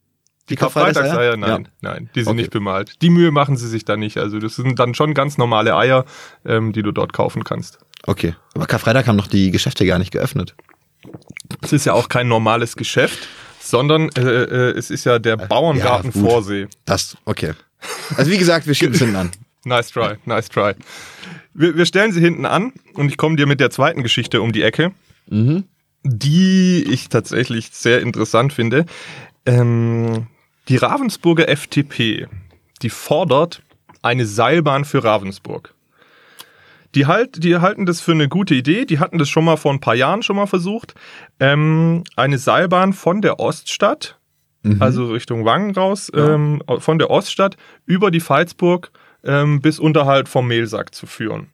Die 0.49 0.55
Karfreitagseier, 0.55 1.37
nein, 1.37 1.63
Ja. 1.81 1.91
nein, 1.93 2.09
die 2.15 2.21
sind 2.21 2.31
Okay. 2.31 2.41
nicht 2.41 2.51
bemalt. 2.51 3.01
Die 3.01 3.09
Mühe 3.09 3.31
machen 3.31 3.57
sie 3.57 3.67
sich 3.67 3.85
da 3.85 3.95
nicht. 3.97 4.17
Also 4.17 4.39
das 4.39 4.55
sind 4.55 4.79
dann 4.79 4.93
schon 4.95 5.13
ganz 5.13 5.37
normale 5.37 5.75
Eier, 5.75 6.05
ähm, 6.45 6.73
die 6.73 6.83
du 6.83 6.91
dort 6.91 7.13
kaufen 7.13 7.43
kannst. 7.43 7.79
Okay. 8.05 8.35
Aber 8.53 8.65
Karfreitag 8.65 9.07
haben 9.07 9.15
noch 9.15 9.27
die 9.27 9.51
Geschäfte 9.51 9.85
gar 9.85 9.99
nicht 9.99 10.11
geöffnet. 10.11 10.55
Es 11.61 11.73
ist 11.73 11.85
ja 11.85 11.93
auch 11.93 12.09
kein 12.09 12.27
normales 12.27 12.75
Geschäft, 12.75 13.27
sondern 13.59 14.09
äh, 14.09 14.21
äh, 14.21 14.77
es 14.77 14.89
ist 14.89 15.05
ja 15.05 15.19
der 15.19 15.37
Bauerngarten 15.37 16.11
gut. 16.11 16.23
Vorsee. 16.23 16.67
Das, 16.85 17.17
okay. 17.25 17.53
Also 18.17 18.31
wie 18.31 18.37
gesagt, 18.37 18.67
wir 18.67 18.75
schieben 18.75 18.93
es 18.93 18.99
hinten 18.99 19.15
an. 19.15 19.31
Nice 19.63 19.91
try, 19.91 20.15
nice 20.25 20.49
try. 20.49 20.73
Wir, 21.53 21.77
wir 21.77 21.85
stellen 21.85 22.11
sie 22.11 22.19
hinten 22.19 22.47
an 22.47 22.73
und 22.95 23.09
ich 23.09 23.17
komme 23.17 23.35
dir 23.35 23.45
mit 23.45 23.59
der 23.59 23.69
zweiten 23.69 24.01
Geschichte 24.01 24.41
um 24.41 24.51
die 24.53 24.63
Ecke, 24.63 24.91
die 26.03 26.83
ich 26.89 27.09
tatsächlich 27.09 27.69
sehr 27.71 28.01
interessant 28.01 28.53
finde. 28.53 28.87
Ähm, 29.45 30.25
die 30.67 30.77
Ravensburger 30.77 31.55
FTP, 31.55 32.25
die 32.81 32.89
fordert 32.89 33.61
eine 34.01 34.25
Seilbahn 34.25 34.83
für 34.83 35.03
Ravensburg. 35.03 35.75
Die, 36.95 37.05
halt, 37.05 37.43
die 37.43 37.57
halten 37.57 37.85
das 37.85 38.01
für 38.01 38.11
eine 38.11 38.27
gute 38.27 38.55
Idee. 38.55 38.85
Die 38.85 38.99
hatten 38.99 39.17
das 39.17 39.29
schon 39.29 39.45
mal 39.45 39.57
vor 39.57 39.71
ein 39.71 39.79
paar 39.79 39.95
Jahren 39.95 40.23
schon 40.23 40.35
mal 40.35 40.47
versucht. 40.47 40.93
Ähm, 41.39 42.03
eine 42.15 42.37
Seilbahn 42.37 42.93
von 42.93 43.21
der 43.21 43.39
Oststadt, 43.39 44.19
also 44.79 45.07
Richtung 45.07 45.45
Wangen 45.45 45.73
raus, 45.73 46.11
ähm, 46.13 46.61
von 46.79 46.99
der 46.99 47.09
Oststadt 47.09 47.57
über 47.85 48.11
die 48.11 48.21
Veitsburg 48.21 48.91
ähm, 49.23 49.61
bis 49.61 49.79
unterhalb 49.79 50.27
vom 50.27 50.47
Mehlsack 50.47 50.93
zu 50.93 51.07
führen. 51.07 51.50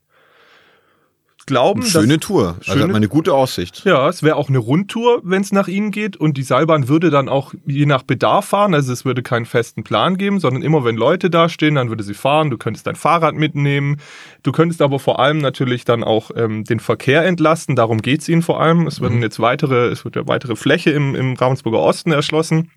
Glauben, 1.48 1.82
Schöne 1.82 2.18
dass, 2.20 2.28
Tour. 2.28 2.48
Also 2.60 2.72
Schöne- 2.74 2.82
hat 2.84 2.88
man 2.90 2.96
eine 2.98 3.08
gute 3.08 3.34
Aussicht. 3.34 3.84
ja, 3.86 4.08
es 4.10 4.22
wäre 4.22 4.36
auch 4.36 4.50
eine 4.50 4.58
Rundtour, 4.60 5.22
wenn 5.24 5.42
es 5.42 5.52
nach 5.52 5.68
ihnen 5.68 5.92
geht. 5.92 6.16
Und 6.18 6.38
die 6.38 6.44
Seilbahn 6.44 6.88
würde 6.90 7.10
dann 7.10 7.30
auch 7.30 7.54
je 7.66 7.86
nach 7.86 8.04
Bedarf 8.04 8.46
fahren. 8.50 8.74
Also 8.74 8.94
es 8.94 9.06
würde 9.06 9.24
keinen 9.24 9.46
festen 9.46 9.84
Plan 9.84 10.18
geben, 10.18 10.40
sondern 10.40 10.62
immer 10.62 10.84
wenn 10.86 10.98
Leute 10.98 11.30
da 11.30 11.50
stehen, 11.50 11.76
dann 11.76 11.90
würde 11.90 12.04
sie 12.04 12.14
fahren. 12.14 12.50
Du 12.52 12.58
könntest 12.58 12.86
dein 12.86 12.96
Fahrrad 12.96 13.34
mitnehmen. 13.36 13.98
Du 14.44 14.52
könntest 14.52 14.82
aber 14.82 15.00
vor 15.00 15.20
allem 15.20 15.38
natürlich 15.40 15.86
dann 15.86 16.04
auch 16.04 16.32
ähm, 16.36 16.66
den 16.66 16.80
Verkehr 16.82 17.26
entlasten. 17.26 17.76
Darum 17.76 18.02
geht's 18.02 18.28
ihnen 18.30 18.42
vor 18.44 18.60
allem. 18.62 18.86
Es 18.86 19.02
werden 19.02 19.22
jetzt 19.22 19.40
weitere, 19.40 19.88
es 19.88 20.04
wird 20.06 20.16
ja 20.18 20.28
weitere 20.28 20.56
Fläche 20.58 20.92
im, 20.92 21.16
im 21.16 21.34
Ravensburger 21.36 21.80
Osten 21.80 22.12
erschlossen. 22.12 22.72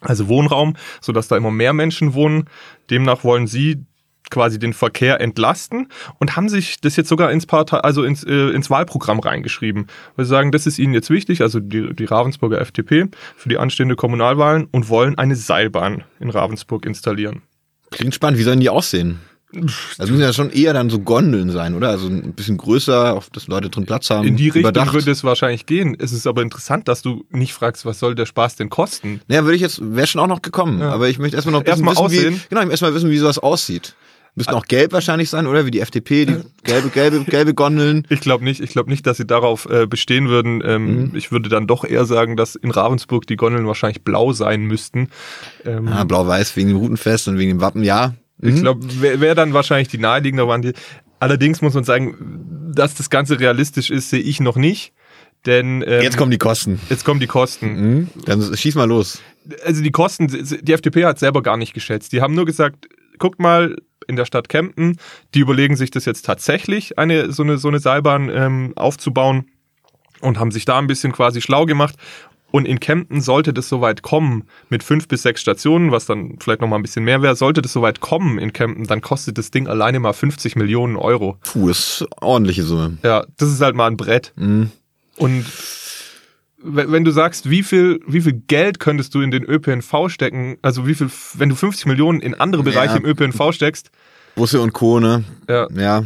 Also 0.00 0.28
Wohnraum, 0.28 0.76
sodass 1.00 1.28
da 1.28 1.36
immer 1.36 1.50
mehr 1.50 1.72
Menschen 1.72 2.14
wohnen. 2.14 2.44
Demnach 2.90 3.24
wollen 3.24 3.46
sie 3.46 3.84
quasi 4.30 4.58
den 4.58 4.72
Verkehr 4.72 5.20
entlasten 5.20 5.88
und 6.18 6.36
haben 6.36 6.48
sich 6.48 6.80
das 6.80 6.96
jetzt 6.96 7.08
sogar 7.08 7.30
ins 7.30 7.46
Partei, 7.46 7.78
also 7.78 8.04
ins, 8.04 8.24
äh, 8.24 8.50
ins 8.50 8.70
Wahlprogramm 8.70 9.20
reingeschrieben. 9.20 9.86
Weil 10.16 10.24
sie 10.24 10.30
sagen, 10.30 10.52
das 10.52 10.66
ist 10.66 10.78
ihnen 10.78 10.94
jetzt 10.94 11.10
wichtig, 11.10 11.42
also 11.42 11.60
die, 11.60 11.94
die 11.94 12.04
Ravensburger 12.04 12.60
FDP 12.60 13.06
für 13.36 13.48
die 13.48 13.58
anstehende 13.58 13.96
Kommunalwahlen 13.96 14.66
und 14.70 14.88
wollen 14.88 15.18
eine 15.18 15.36
Seilbahn 15.36 16.04
in 16.20 16.30
Ravensburg 16.30 16.86
installieren. 16.86 17.42
Klingt 17.90 18.14
spannend. 18.14 18.38
Wie 18.38 18.42
sollen 18.42 18.60
die 18.60 18.70
aussehen? 18.70 19.20
Also 19.98 20.12
müssen 20.12 20.20
ja 20.20 20.32
schon 20.32 20.50
eher 20.50 20.72
dann 20.72 20.90
so 20.90 20.98
Gondeln 20.98 21.50
sein, 21.50 21.74
oder? 21.74 21.88
Also 21.88 22.08
ein 22.08 22.32
bisschen 22.32 22.56
größer, 22.56 23.14
auf 23.14 23.30
dass 23.30 23.46
Leute 23.46 23.70
drin 23.70 23.86
Platz 23.86 24.10
haben. 24.10 24.26
In 24.26 24.36
die 24.36 24.46
Richtung 24.46 24.62
überdacht. 24.62 24.92
würde 24.92 25.10
es 25.10 25.22
wahrscheinlich 25.22 25.66
gehen. 25.66 25.96
Es 25.98 26.12
ist 26.12 26.26
aber 26.26 26.42
interessant, 26.42 26.88
dass 26.88 27.02
du 27.02 27.24
nicht 27.30 27.52
fragst, 27.52 27.86
was 27.86 27.98
soll 27.98 28.14
der 28.14 28.26
Spaß 28.26 28.56
denn 28.56 28.68
kosten? 28.68 29.20
Naja, 29.28 29.44
würde 29.44 29.56
ich 29.56 29.62
jetzt, 29.62 29.80
wäre 29.80 30.06
schon 30.06 30.20
auch 30.20 30.26
noch 30.26 30.42
gekommen. 30.42 30.80
Ja. 30.80 30.90
Aber 30.90 31.08
ich 31.08 31.18
möchte 31.18 31.36
erstmal 31.36 31.52
noch 31.52 31.64
Erstmal 31.64 31.94
wissen, 31.94 32.10
wie, 32.10 32.18
aussehen. 32.18 32.42
genau, 32.48 32.62
ich 32.62 32.66
möchte 32.66 32.70
erstmal 32.72 32.94
wissen, 32.94 33.10
wie 33.10 33.18
sowas 33.18 33.38
aussieht. 33.38 33.94
Müssten 34.36 34.54
auch 34.54 34.66
gelb 34.66 34.92
wahrscheinlich 34.92 35.30
sein, 35.30 35.46
oder? 35.46 35.64
Wie 35.64 35.70
die 35.70 35.80
FDP, 35.80 36.26
die 36.26 36.36
gelbe, 36.64 36.88
gelbe, 36.88 37.24
gelbe 37.24 37.54
Gondeln. 37.54 38.04
Ich 38.08 38.20
glaube 38.20 38.42
nicht. 38.44 38.60
Ich 38.60 38.70
glaube 38.70 38.90
nicht, 38.90 39.06
dass 39.06 39.16
sie 39.18 39.26
darauf 39.26 39.68
äh, 39.70 39.86
bestehen 39.86 40.28
würden. 40.28 40.62
Ähm, 40.64 41.12
Ich 41.14 41.30
würde 41.30 41.48
dann 41.48 41.66
doch 41.66 41.84
eher 41.84 42.04
sagen, 42.04 42.36
dass 42.36 42.56
in 42.56 42.70
Ravensburg 42.72 43.26
die 43.26 43.36
Gondeln 43.36 43.66
wahrscheinlich 43.66 44.02
blau 44.02 44.32
sein 44.32 44.62
müssten. 44.62 45.08
Ähm, 45.64 45.86
Ah, 45.88 46.04
blau-weiß 46.04 46.56
wegen 46.56 46.68
dem 46.68 46.78
Routenfest 46.78 47.28
und 47.28 47.38
wegen 47.38 47.50
dem 47.50 47.60
Wappen, 47.60 47.82
ja. 47.84 48.14
Ich 48.42 48.56
glaube, 48.60 48.84
wäre 49.00 49.20
wär 49.20 49.34
dann 49.36 49.54
wahrscheinlich 49.54 49.88
die 49.88 49.98
naheliegende 49.98 50.46
Variante. 50.48 50.78
Allerdings 51.20 51.62
muss 51.62 51.72
man 51.74 51.84
sagen, 51.84 52.72
dass 52.74 52.94
das 52.94 53.08
Ganze 53.08 53.38
realistisch 53.38 53.90
ist, 53.90 54.10
sehe 54.10 54.20
ich 54.20 54.40
noch 54.40 54.56
nicht. 54.56 54.92
Denn 55.46 55.82
ähm, 55.86 56.02
Jetzt 56.02 56.16
kommen 56.16 56.30
die 56.30 56.38
Kosten. 56.38 56.80
jetzt 56.90 57.04
kommen 57.04 57.20
die 57.20 57.26
Kosten. 57.26 57.66
Mhm. 57.66 58.08
Dann 58.24 58.56
schieß 58.56 58.74
mal 58.74 58.88
los. 58.88 59.20
Also 59.64 59.82
die 59.82 59.90
Kosten, 59.92 60.26
die 60.26 60.72
FDP 60.72 61.04
hat 61.04 61.18
selber 61.18 61.42
gar 61.42 61.56
nicht 61.56 61.72
geschätzt. 61.74 62.12
Die 62.12 62.20
haben 62.22 62.34
nur 62.34 62.46
gesagt, 62.46 62.88
guckt 63.18 63.40
mal 63.40 63.76
in 64.06 64.16
der 64.16 64.26
Stadt 64.26 64.48
Kempten, 64.48 64.98
die 65.34 65.40
überlegen 65.40 65.76
sich 65.76 65.90
das 65.90 66.04
jetzt 66.04 66.24
tatsächlich, 66.24 66.98
eine 66.98 67.32
so 67.32 67.42
eine, 67.42 67.58
so 67.58 67.68
eine 67.68 67.78
Seilbahn 67.78 68.30
ähm, 68.30 68.72
aufzubauen 68.76 69.46
und 70.20 70.38
haben 70.38 70.50
sich 70.50 70.64
da 70.64 70.78
ein 70.78 70.86
bisschen 70.86 71.12
quasi 71.12 71.40
schlau 71.40 71.66
gemacht. 71.66 71.96
Und 72.50 72.66
in 72.66 72.78
Kempten 72.78 73.20
sollte 73.20 73.52
das 73.52 73.68
soweit 73.68 74.02
kommen, 74.02 74.44
mit 74.68 74.84
fünf 74.84 75.08
bis 75.08 75.22
sechs 75.22 75.40
Stationen, 75.40 75.90
was 75.90 76.06
dann 76.06 76.36
vielleicht 76.38 76.60
nochmal 76.60 76.78
ein 76.78 76.82
bisschen 76.82 77.04
mehr 77.04 77.20
wäre, 77.20 77.34
sollte 77.34 77.62
das 77.62 77.72
soweit 77.72 77.98
kommen 77.98 78.38
in 78.38 78.52
Kempten, 78.52 78.86
dann 78.86 79.00
kostet 79.00 79.38
das 79.38 79.50
Ding 79.50 79.66
alleine 79.66 79.98
mal 79.98 80.12
50 80.12 80.54
Millionen 80.54 80.94
Euro. 80.94 81.36
Puh, 81.42 81.68
ist 81.68 82.02
eine 82.02 82.22
ordentliche 82.22 82.62
Summe. 82.62 82.98
Ja, 83.02 83.26
das 83.38 83.50
ist 83.50 83.60
halt 83.60 83.74
mal 83.74 83.88
ein 83.88 83.96
Brett. 83.96 84.32
Mhm. 84.36 84.70
Und 85.16 85.44
wenn 86.64 87.04
du 87.04 87.10
sagst, 87.10 87.50
wie 87.50 87.62
viel, 87.62 88.00
wie 88.06 88.20
viel 88.22 88.32
Geld 88.46 88.80
könntest 88.80 89.14
du 89.14 89.20
in 89.20 89.30
den 89.30 89.44
ÖPNV 89.44 90.08
stecken, 90.08 90.56
also 90.62 90.86
wie 90.86 90.94
viel, 90.94 91.10
wenn 91.34 91.48
du 91.50 91.54
50 91.54 91.86
Millionen 91.86 92.20
in 92.20 92.34
andere 92.34 92.62
Bereiche 92.62 92.94
Ja. 92.94 93.00
im 93.00 93.04
ÖPNV 93.04 93.52
steckst, 93.52 93.90
Busse 94.34 94.60
und 94.60 94.72
Co., 94.72 94.98
ne? 95.00 95.24
ja, 95.48 95.68
Ja. 95.76 96.04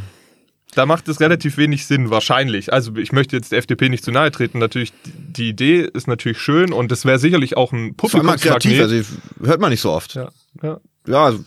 da 0.75 0.85
macht 0.87 1.09
es 1.09 1.21
relativ 1.21 1.57
wenig 1.57 1.87
Sinn, 1.87 2.11
wahrscheinlich. 2.11 2.73
Also 2.73 2.95
ich 2.97 3.13
möchte 3.13 3.37
jetzt 3.37 3.53
der 3.53 3.59
FDP 3.61 3.89
nicht 3.89 4.05
zu 4.05 4.11
nahe 4.11 4.31
treten. 4.31 4.59
Natürlich, 4.59 4.93
die- 5.07 5.49
Idee 5.49 5.89
ist 5.95 6.07
natürlich 6.09 6.39
schön 6.39 6.73
und 6.73 6.91
das 6.93 7.05
wäre 7.05 7.19
sicherlich 7.19 7.57
auch 7.57 7.73
ein 7.73 7.95
allem 8.13 8.27
mal 8.27 8.37
kreativ, 8.37 8.73
Publikumsmagnet. 8.79 9.07
also 9.41 9.49
hört 9.49 9.61
man 9.61 9.71
nicht 9.71 9.81
so 9.81 9.91
oft. 9.93 10.15
ja, 10.15 10.29
ja. 10.63 10.79
Ja, 11.07 11.25
also 11.25 11.45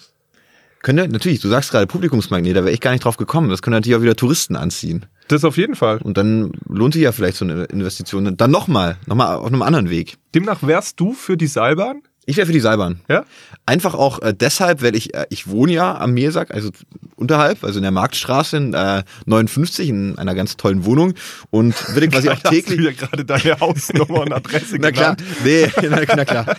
Könnte, 0.81 1.07
natürlich, 1.07 1.39
du 1.39 1.47
sagst 1.49 1.69
gerade 1.69 1.85
Publikumsmagnet, 1.85 2.55
da 2.57 2.63
wäre 2.63 2.71
ich 2.73 2.79
gar 2.81 2.89
nicht 2.91 3.03
drauf 3.05 3.17
gekommen. 3.17 3.49
Das 3.49 3.61
können 3.61 3.75
natürlich 3.75 3.95
auch 3.97 4.01
wieder 4.01 4.15
Touristen 4.15 4.55
anziehen. 4.55 5.05
Das 5.27 5.43
auf 5.43 5.57
jeden 5.57 5.75
Fall. 5.75 5.99
Und 5.99 6.17
dann 6.17 6.51
lohnt 6.67 6.93
sich 6.93 7.03
ja 7.03 7.11
vielleicht 7.11 7.37
so 7.37 7.45
eine 7.45 7.63
Investition. 7.65 8.35
Dann 8.35 8.51
nochmal, 8.51 8.97
nochmal 9.05 9.37
auf 9.37 9.47
einem 9.47 9.61
anderen 9.61 9.89
Weg. 9.89 10.17
Demnach 10.35 10.61
wärst 10.61 10.99
du 10.99 11.13
für 11.13 11.37
die 11.37 11.47
Seilbahn? 11.47 12.01
Ich 12.27 12.37
wäre 12.37 12.45
für 12.45 12.53
die 12.53 12.59
Seilbahn. 12.59 13.01
Ja? 13.09 13.25
Einfach 13.65 13.95
auch 13.95 14.21
äh, 14.21 14.33
deshalb, 14.33 14.83
weil 14.83 14.95
ich, 14.95 15.15
äh, 15.15 15.25
ich 15.29 15.47
wohne 15.47 15.73
ja 15.73 15.97
am 15.97 16.13
Meersack, 16.13 16.51
also 16.51 16.69
unterhalb, 17.15 17.63
also 17.63 17.79
in 17.79 17.83
der 17.83 17.91
Marktstraße 17.91 18.57
in 18.57 18.73
äh, 18.75 19.03
59, 19.25 19.89
in 19.89 20.19
einer 20.19 20.35
ganz 20.35 20.55
tollen 20.55 20.85
Wohnung 20.85 21.15
und 21.49 21.73
würde 21.95 22.09
quasi 22.09 22.29
auch 22.29 22.37
täglich. 22.37 22.79
Hast 22.79 23.01
du 23.01 23.07
gerade 23.07 23.25
deine 23.25 23.59
Hausnummer 23.59 24.21
und 24.21 24.33
Adresse 24.33 24.77
Na 24.79 24.91
klar, 24.91 25.17
nee, 25.43 25.67
na, 25.81 26.01
na 26.15 26.25
klar. 26.25 26.45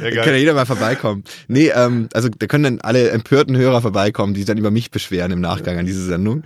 Sehr 0.00 0.10
Da 0.12 0.22
kann 0.22 0.32
ja 0.32 0.38
jeder 0.38 0.54
mal 0.54 0.64
vorbeikommen. 0.64 1.24
Nee, 1.48 1.72
ähm, 1.74 2.08
also 2.12 2.28
da 2.28 2.46
können 2.46 2.64
dann 2.64 2.80
alle 2.80 3.10
empörten 3.10 3.56
Hörer 3.56 3.82
vorbeikommen, 3.82 4.32
die 4.34 4.40
sich 4.40 4.46
dann 4.46 4.58
über 4.58 4.70
mich 4.70 4.92
beschweren 4.92 5.32
im 5.32 5.40
Nachgang 5.40 5.76
an 5.78 5.86
diese 5.86 6.04
Sendung. 6.04 6.44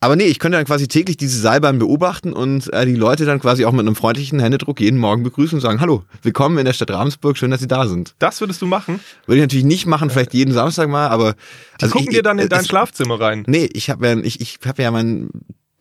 Aber 0.00 0.14
nee, 0.14 0.24
ich 0.26 0.38
könnte 0.38 0.58
dann 0.58 0.66
quasi 0.66 0.88
täglich 0.88 1.16
diese 1.16 1.40
Seilbahn 1.40 1.78
beobachten 1.78 2.32
und 2.34 2.70
äh, 2.72 2.84
die 2.84 2.94
Leute 2.94 3.24
dann 3.24 3.40
quasi 3.40 3.64
auch 3.64 3.72
mit 3.72 3.80
einem 3.80 3.96
freundlichen 3.96 4.38
Händedruck 4.38 4.78
jeden 4.80 4.98
Morgen 4.98 5.22
begrüßen 5.22 5.56
und 5.56 5.62
sagen, 5.62 5.80
hallo, 5.80 6.04
willkommen 6.22 6.58
in 6.58 6.66
der 6.66 6.74
Stadt 6.74 6.90
Ravensburg, 6.90 7.38
schön, 7.38 7.50
dass 7.50 7.60
Sie 7.60 7.66
da 7.66 7.88
sind. 7.88 8.14
Das 8.18 8.40
würdest 8.40 8.60
du 8.60 8.66
machen? 8.66 9.00
Würde 9.26 9.38
ich 9.38 9.42
natürlich 9.42 9.64
nicht 9.64 9.86
machen, 9.86 10.10
vielleicht 10.10 10.34
jeden 10.34 10.52
Samstag 10.52 10.88
mal, 10.90 11.08
aber 11.08 11.32
Die 11.32 11.82
also 11.84 11.92
gucken 11.94 12.10
ich, 12.10 12.16
dir 12.16 12.22
dann 12.22 12.38
in 12.38 12.44
es- 12.44 12.50
dein 12.50 12.64
Schlafzimmer 12.66 13.18
rein. 13.18 13.44
Nee, 13.46 13.70
ich 13.72 13.88
habe 13.88 14.06
ja, 14.06 14.16
ich, 14.18 14.40
ich 14.42 14.58
hab 14.66 14.78
ja 14.78 14.90
mein, 14.90 15.30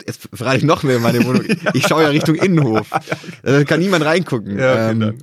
jetzt 0.08 0.30
verrate 0.34 0.58
ich 0.60 0.64
noch 0.64 0.84
mehr 0.84 1.00
meine 1.00 1.24
Wohnung. 1.26 1.44
Ich 1.74 1.86
schaue 1.86 2.04
ja 2.04 2.10
Richtung 2.10 2.36
Innenhof. 2.36 2.90
Da 3.44 3.64
kann 3.66 3.82
niemand 3.82 4.06
reingucken. 4.06 4.58
Ja, 4.58 4.74
okay, 4.90 4.92
Ähm, 4.92 5.18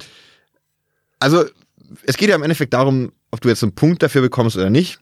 also, 1.18 1.44
es 2.04 2.16
geht 2.18 2.28
ja 2.28 2.34
im 2.36 2.42
Endeffekt 2.42 2.74
darum, 2.74 3.12
ob 3.30 3.40
du 3.40 3.48
jetzt 3.48 3.62
einen 3.62 3.74
Punkt 3.74 4.02
dafür 4.02 4.20
bekommst 4.20 4.56
oder 4.56 4.68
nicht. 4.70 4.98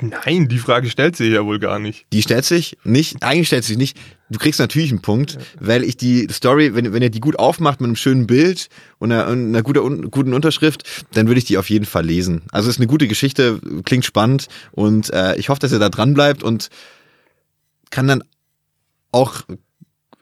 Nein, 0.00 0.46
die 0.46 0.58
Frage 0.58 0.88
stellt 0.90 1.16
sich 1.16 1.32
ja 1.32 1.44
wohl 1.44 1.58
gar 1.58 1.80
nicht. 1.80 2.06
Die 2.12 2.22
stellt 2.22 2.44
sich 2.44 2.78
nicht, 2.84 3.22
eigentlich 3.22 3.48
stellt 3.48 3.64
sich 3.64 3.76
nicht. 3.76 3.98
Du 4.30 4.38
kriegst 4.38 4.60
natürlich 4.60 4.90
einen 4.90 5.02
Punkt, 5.02 5.38
weil 5.58 5.82
ich 5.82 5.96
die 5.96 6.28
Story, 6.30 6.74
wenn, 6.74 6.92
wenn 6.92 7.02
ihr 7.02 7.10
die 7.10 7.20
gut 7.20 7.38
aufmacht 7.38 7.80
mit 7.80 7.86
einem 7.86 7.96
schönen 7.96 8.26
Bild 8.26 8.68
und 8.98 9.10
einer, 9.10 9.26
einer 9.26 9.62
guten, 9.62 10.10
guten 10.10 10.34
Unterschrift, 10.34 11.06
dann 11.14 11.26
würde 11.26 11.38
ich 11.38 11.46
die 11.46 11.58
auf 11.58 11.68
jeden 11.68 11.86
Fall 11.86 12.04
lesen. 12.04 12.42
Also 12.52 12.68
es 12.68 12.76
ist 12.76 12.80
eine 12.80 12.86
gute 12.86 13.08
Geschichte, 13.08 13.60
klingt 13.84 14.04
spannend 14.04 14.46
und 14.70 15.12
äh, 15.12 15.36
ich 15.36 15.48
hoffe, 15.48 15.60
dass 15.60 15.72
ihr 15.72 15.80
da 15.80 15.88
dran 15.88 16.14
bleibt 16.14 16.44
und 16.44 16.68
kann 17.90 18.06
dann 18.06 18.22
auch, 19.10 19.42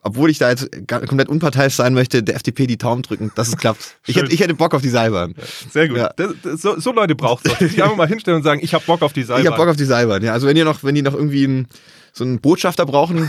obwohl 0.06 0.30
ich 0.30 0.38
da 0.38 0.50
jetzt 0.50 0.70
komplett 0.86 1.28
unparteiisch 1.28 1.74
sein 1.74 1.92
möchte, 1.92 2.22
der 2.22 2.36
FDP 2.36 2.68
die 2.68 2.78
Daumen 2.78 3.02
drücken, 3.02 3.32
dass 3.34 3.48
es 3.48 3.56
klappt. 3.56 3.96
Ich 4.06 4.14
hätte, 4.14 4.32
ich 4.32 4.38
hätte 4.38 4.54
Bock 4.54 4.72
auf 4.72 4.80
die 4.80 4.88
Seilbahn. 4.88 5.34
Sehr 5.72 5.88
gut. 5.88 5.96
Ja. 5.98 6.12
Das, 6.16 6.32
das, 6.44 6.62
so, 6.62 6.78
so 6.78 6.92
Leute 6.92 7.16
braucht 7.16 7.44
es. 7.46 7.58
Die 7.58 7.82
einfach 7.82 7.96
mal 7.96 8.06
hinstellen 8.06 8.36
und 8.36 8.44
sagen, 8.44 8.60
ich 8.62 8.72
hab 8.72 8.86
Bock 8.86 9.02
auf 9.02 9.12
die 9.12 9.24
Seilbahn. 9.24 9.44
Ich 9.44 9.50
habe 9.50 9.56
Bock 9.56 9.68
auf 9.68 9.76
die 9.76 9.84
Seilbahn. 9.84 10.22
Ja, 10.22 10.32
also 10.32 10.46
wenn 10.46 10.56
ihr 10.56 10.64
noch, 10.64 10.84
wenn 10.84 10.94
die 10.94 11.02
noch 11.02 11.14
irgendwie 11.14 11.44
einen, 11.44 11.68
so 12.12 12.22
einen 12.22 12.40
Botschafter 12.40 12.86
brauchen, 12.86 13.28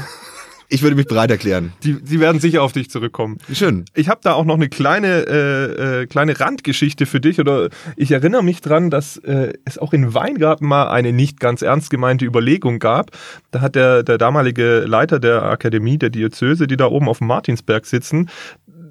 ich 0.69 0.81
würde 0.81 0.95
mich 0.95 1.07
bereit 1.07 1.31
erklären. 1.31 1.73
die, 1.83 2.01
die 2.01 2.19
werden 2.19 2.41
sicher 2.41 2.61
auf 2.61 2.73
dich 2.73 2.89
zurückkommen. 2.89 3.37
Schön. 3.51 3.85
Ich 3.93 4.09
habe 4.09 4.19
da 4.23 4.33
auch 4.33 4.45
noch 4.45 4.55
eine 4.55 4.69
kleine, 4.69 5.25
äh, 5.27 6.01
äh, 6.01 6.05
kleine 6.07 6.39
Randgeschichte 6.39 7.05
für 7.05 7.21
dich. 7.21 7.39
Oder 7.39 7.69
ich 7.95 8.11
erinnere 8.11 8.43
mich 8.43 8.61
dran, 8.61 8.89
dass 8.89 9.17
äh, 9.17 9.53
es 9.65 9.77
auch 9.77 9.93
in 9.93 10.13
Weingarten 10.13 10.67
mal 10.67 10.89
eine 10.89 11.13
nicht 11.13 11.39
ganz 11.39 11.61
ernst 11.61 11.89
gemeinte 11.89 12.25
Überlegung 12.25 12.79
gab. 12.79 13.11
Da 13.51 13.61
hat 13.61 13.75
der, 13.75 14.03
der 14.03 14.17
damalige 14.17 14.79
Leiter 14.79 15.19
der 15.19 15.43
Akademie, 15.43 15.97
der 15.97 16.09
Diözese, 16.09 16.67
die 16.67 16.77
da 16.77 16.87
oben 16.87 17.07
auf 17.07 17.19
dem 17.19 17.27
Martinsberg 17.27 17.85
sitzen, 17.85 18.29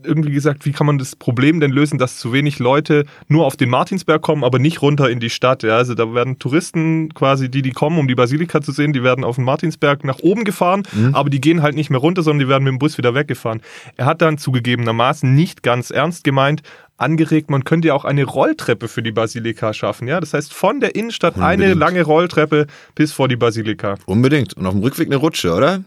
irgendwie 0.07 0.31
gesagt, 0.31 0.65
wie 0.65 0.73
kann 0.73 0.87
man 0.87 0.99
das 0.99 1.17
Problem 1.17 1.61
denn 1.61 1.71
lösen, 1.71 1.99
dass 1.99 2.19
zu 2.19 2.33
wenig 2.33 2.59
Leute 2.59 3.05
nur 3.29 3.47
auf 3.47 3.57
den 3.57 3.71
Martinsberg 3.71 4.23
kommen, 4.23 4.45
aber 4.45 4.59
nicht 4.59 4.83
runter 4.83 5.11
in 5.11 5.21
die 5.21 5.31
Stadt. 5.31 5.63
Ja, 5.63 5.77
also 5.77 5.95
da 5.95 6.15
werden 6.15 6.39
Touristen 6.39 7.13
quasi, 7.15 7.51
die, 7.51 7.63
die 7.63 7.73
kommen, 7.73 7.99
um 7.99 8.09
die 8.09 8.15
Basilika 8.15 8.61
zu 8.61 8.73
sehen, 8.73 8.93
die 8.93 9.03
werden 9.03 9.25
auf 9.25 9.37
den 9.37 9.45
Martinsberg 9.45 10.05
nach 10.05 10.19
oben 10.21 10.45
gefahren, 10.45 10.85
aber 11.13 11.31
die 11.31 11.41
gehen 11.41 11.63
halt 11.63 11.75
nicht 11.75 11.91
mehr 11.91 12.01
runter, 12.01 12.23
sondern 12.23 12.47
die 12.47 12.49
werden 12.49 12.65
mit 12.65 12.73
dem 12.73 12.79
Bus 12.79 12.99
wieder 12.99 13.15
weggefahren. 13.15 13.61
Er 13.97 14.07
hat 14.07 14.23
dann 14.23 14.39
zugegebenermaßen 14.39 15.35
nicht 15.35 15.63
ganz 15.63 15.91
ernst 15.91 16.25
gemeint, 16.25 16.63
angeregt, 16.99 17.51
man 17.51 17.65
könnte 17.65 17.89
ja 17.89 17.95
auch 17.95 18.05
eine 18.05 18.25
Rolltreppe 18.25 18.89
für 18.89 19.03
die 19.03 19.13
Basilika 19.13 19.73
schaffen. 19.73 20.09
Ja, 20.09 20.21
das 20.21 20.33
heißt 20.33 20.53
von 20.53 20.81
der 20.81 20.95
Innenstadt 20.95 21.37
eine 21.37 21.65
Unbedingt. 21.65 21.79
lange 21.79 22.03
Rolltreppe 22.03 22.67
bis 22.95 23.13
vor 23.13 23.29
die 23.29 23.37
Basilika. 23.37 23.97
Unbedingt. 24.07 24.55
Und 24.55 24.67
auf 24.67 24.73
dem 24.73 24.83
Rückweg 24.83 25.09
eine 25.09 25.17
Rutsche, 25.17 25.53
oder? 25.53 25.85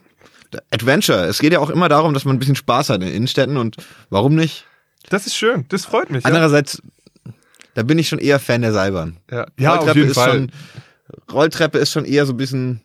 Adventure. 0.72 1.25
Es 1.25 1.39
geht 1.39 1.53
ja 1.53 1.60
auch 1.60 1.70
immer 1.70 1.89
darum, 1.89 2.13
dass 2.13 2.25
man 2.25 2.36
ein 2.36 2.39
bisschen 2.39 2.56
Spaß 2.56 2.89
hat 2.89 3.01
in 3.01 3.10
Innenstädten 3.10 3.58
und 3.58 3.77
warum 4.10 4.36
nicht? 4.36 4.65
Das 5.10 5.25
ist 5.25 5.36
schön, 5.36 5.65
das 5.70 5.86
freut 5.86 6.10
mich. 6.10 6.24
Ja, 6.24 6.27
Andererseits, 6.27 6.82
da 7.74 7.84
bin 7.84 7.98
ich 7.98 8.08
schon 8.08 8.20
eher 8.20 8.39
Fan 8.39 8.62
der 8.62 8.74
Seilbahn. 8.74 9.18
ja, 9.32 9.48
ja 9.58 9.72
auf 9.72 9.79
Rolltreppe 9.79 10.00
jeden 10.00 10.12
ist 10.12 10.15
Fall. 10.15 10.32
schon, 10.32 10.51
Rolltreppe 11.32 11.77
ist 11.77 11.91
schon 11.91 12.06
eher 12.06 12.25
so 12.25 12.34
ein 12.34 12.38
bisschen 12.38 12.82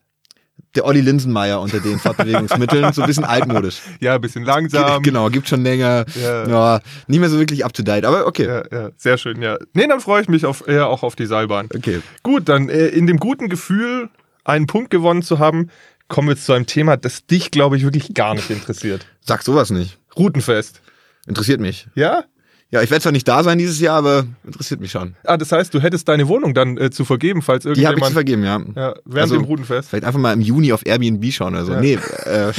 der 0.74 0.84
Olli 0.84 1.00
Linsenmeier 1.00 1.60
unter 1.60 1.80
den 1.80 1.98
Fortbewegungsmitteln, 1.98 2.92
so 2.92 3.02
ein 3.02 3.06
bisschen 3.06 3.24
altmodisch. 3.24 3.80
ja, 4.00 4.16
ein 4.16 4.20
bisschen 4.20 4.44
langsam. 4.44 5.02
genau, 5.02 5.28
gibt 5.28 5.48
schon 5.48 5.62
länger. 5.62 6.04
Ja. 6.20 6.48
Ja. 6.48 6.80
nicht 7.06 7.20
mehr 7.20 7.28
so 7.28 7.38
wirklich 7.38 7.64
up 7.64 7.72
to 7.72 7.82
date, 7.82 8.04
aber 8.04 8.26
okay. 8.26 8.46
Ja, 8.46 8.62
ja, 8.72 8.90
sehr 8.96 9.18
schön, 9.18 9.40
ja. 9.40 9.56
Nee, 9.72 9.86
dann 9.86 10.00
freue 10.00 10.22
ich 10.22 10.28
mich 10.28 10.44
auf, 10.46 10.66
eher 10.66 10.88
auch 10.88 11.02
auf 11.02 11.14
die 11.16 11.26
Seilbahn. 11.26 11.68
Okay. 11.74 12.00
Gut, 12.22 12.48
dann 12.48 12.68
äh, 12.68 12.86
in 12.86 13.06
dem 13.06 13.18
guten 13.18 13.48
Gefühl, 13.48 14.08
einen 14.44 14.66
Punkt 14.66 14.90
gewonnen 14.90 15.22
zu 15.22 15.38
haben, 15.38 15.70
kommen 16.14 16.28
wir 16.28 16.34
jetzt 16.34 16.46
zu 16.46 16.52
einem 16.52 16.66
Thema, 16.66 16.96
das 16.96 17.26
dich, 17.26 17.50
glaube 17.50 17.76
ich, 17.76 17.82
wirklich 17.82 18.14
gar 18.14 18.34
nicht 18.34 18.48
interessiert. 18.48 19.04
Sag 19.20 19.42
sowas 19.42 19.70
nicht. 19.70 19.98
Routenfest. 20.16 20.80
Interessiert 21.26 21.60
mich. 21.60 21.88
Ja? 21.96 22.22
Ja, 22.70 22.82
ich 22.82 22.90
werde 22.92 23.02
zwar 23.02 23.10
nicht 23.10 23.26
da 23.26 23.42
sein 23.42 23.58
dieses 23.58 23.80
Jahr, 23.80 23.96
aber 23.96 24.24
interessiert 24.44 24.80
mich 24.80 24.92
schon. 24.92 25.16
Ah, 25.24 25.36
das 25.36 25.50
heißt, 25.50 25.74
du 25.74 25.80
hättest 25.80 26.08
deine 26.08 26.28
Wohnung 26.28 26.54
dann 26.54 26.78
äh, 26.78 26.90
zu 26.90 27.04
vergeben, 27.04 27.42
falls 27.42 27.64
Die 27.64 27.70
habe 27.70 27.78
ich 27.78 27.82
zu 27.82 27.90
irgendjemand... 27.90 28.12
vergeben, 28.12 28.44
ja. 28.44 28.60
ja, 28.76 28.94
während 29.04 29.22
Also, 29.22 29.34
dem 29.34 29.44
Routenfest. 29.44 29.88
Vielleicht 29.88 30.04
einfach 30.04 30.20
mal 30.20 30.32
im 30.32 30.40
Juni 30.40 30.72
auf 30.72 30.86
Airbnb 30.86 31.32
schauen 31.32 31.54
oder 31.54 31.64
so. 31.64 31.72
Ja. 31.72 31.80
Nee, 31.80 31.98
äh, 32.26 32.52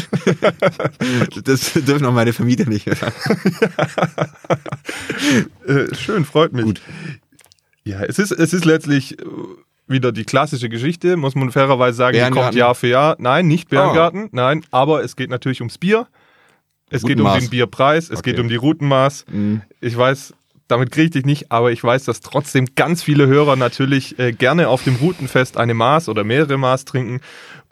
das 1.45 1.71
dürfen 1.71 2.05
auch 2.05 2.13
meine 2.13 2.33
Vermieter 2.33 2.67
nicht. 2.67 2.88
Äh, 5.65 5.95
schön, 5.95 6.25
freut 6.25 6.53
mich. 6.53 6.65
Gut. 6.65 6.81
Ja, 7.83 8.03
es 8.03 8.19
ist, 8.19 8.31
es 8.31 8.53
ist 8.53 8.65
letztlich 8.65 9.17
äh, 9.19 9.25
wieder 9.87 10.11
die 10.11 10.23
klassische 10.23 10.69
Geschichte, 10.69 11.15
muss 11.17 11.35
man 11.35 11.51
fairerweise 11.51 11.97
sagen, 11.97 12.17
die 12.17 12.31
kommt? 12.31 12.55
Jahr 12.55 12.75
für 12.75 12.87
Jahr. 12.87 13.15
Nein, 13.19 13.47
nicht 13.47 13.69
Bärengarten, 13.69 14.29
nein, 14.31 14.65
aber 14.71 15.03
es 15.03 15.15
geht 15.15 15.29
natürlich 15.29 15.61
ums 15.61 15.77
Bier. 15.77 16.07
Es 16.89 17.03
geht 17.03 17.19
um 17.19 17.31
den 17.39 17.49
Bierpreis, 17.49 18.09
es 18.09 18.19
Okay. 18.19 18.31
geht 18.31 18.39
um 18.39 18.47
die 18.47 18.55
Routenmaß. 18.55 19.25
Mhm. 19.31 19.61
Ich 19.81 19.97
weiß, 19.97 20.33
damit 20.67 20.91
kriege 20.91 21.05
ich 21.05 21.11
dich 21.11 21.25
nicht, 21.25 21.51
aber 21.51 21.71
ich 21.71 21.83
weiß, 21.83 22.05
dass 22.05 22.21
trotzdem 22.21 22.67
ganz 22.75 23.03
viele 23.03 23.27
Hörer 23.27 23.55
natürlich 23.55 24.17
äh, 24.19 24.31
gerne 24.31 24.69
auf 24.69 24.83
dem 24.83 24.95
Routenfest 24.95 25.57
eine 25.57 25.73
Maß 25.73 26.09
oder 26.09 26.23
mehrere 26.23 26.57
Maß 26.57 26.85
trinken. 26.85 27.21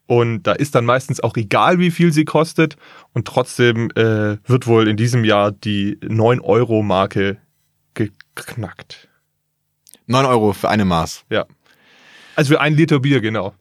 Und 0.06 0.44
da 0.44 0.52
ist 0.52 0.76
dann 0.76 0.86
meistens 0.86 1.22
auch 1.22 1.38
egal, 1.38 1.80
wie 1.80 1.90
viel 1.90 2.12
sie 2.12 2.26
kostet. 2.26 2.76
Und 3.14 3.26
trotzdem 3.26 3.90
äh, 3.92 4.38
wird 4.46 4.68
wohl 4.68 4.88
in 4.88 4.98
diesem 4.98 5.24
Jahr 5.24 5.52
die 5.52 5.98
9-Euro-Marke 6.02 7.38
geknackt. 7.94 9.08
9 10.08 10.26
Euro 10.26 10.54
für 10.54 10.70
eine 10.70 10.86
Maß. 10.86 11.24
Ja. 11.30 11.46
Also 12.36 12.54
für 12.54 12.62
ein 12.62 12.76
Liter 12.76 13.00
Bier, 13.00 13.22
genau. 13.22 13.54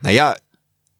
Naja, 0.00 0.34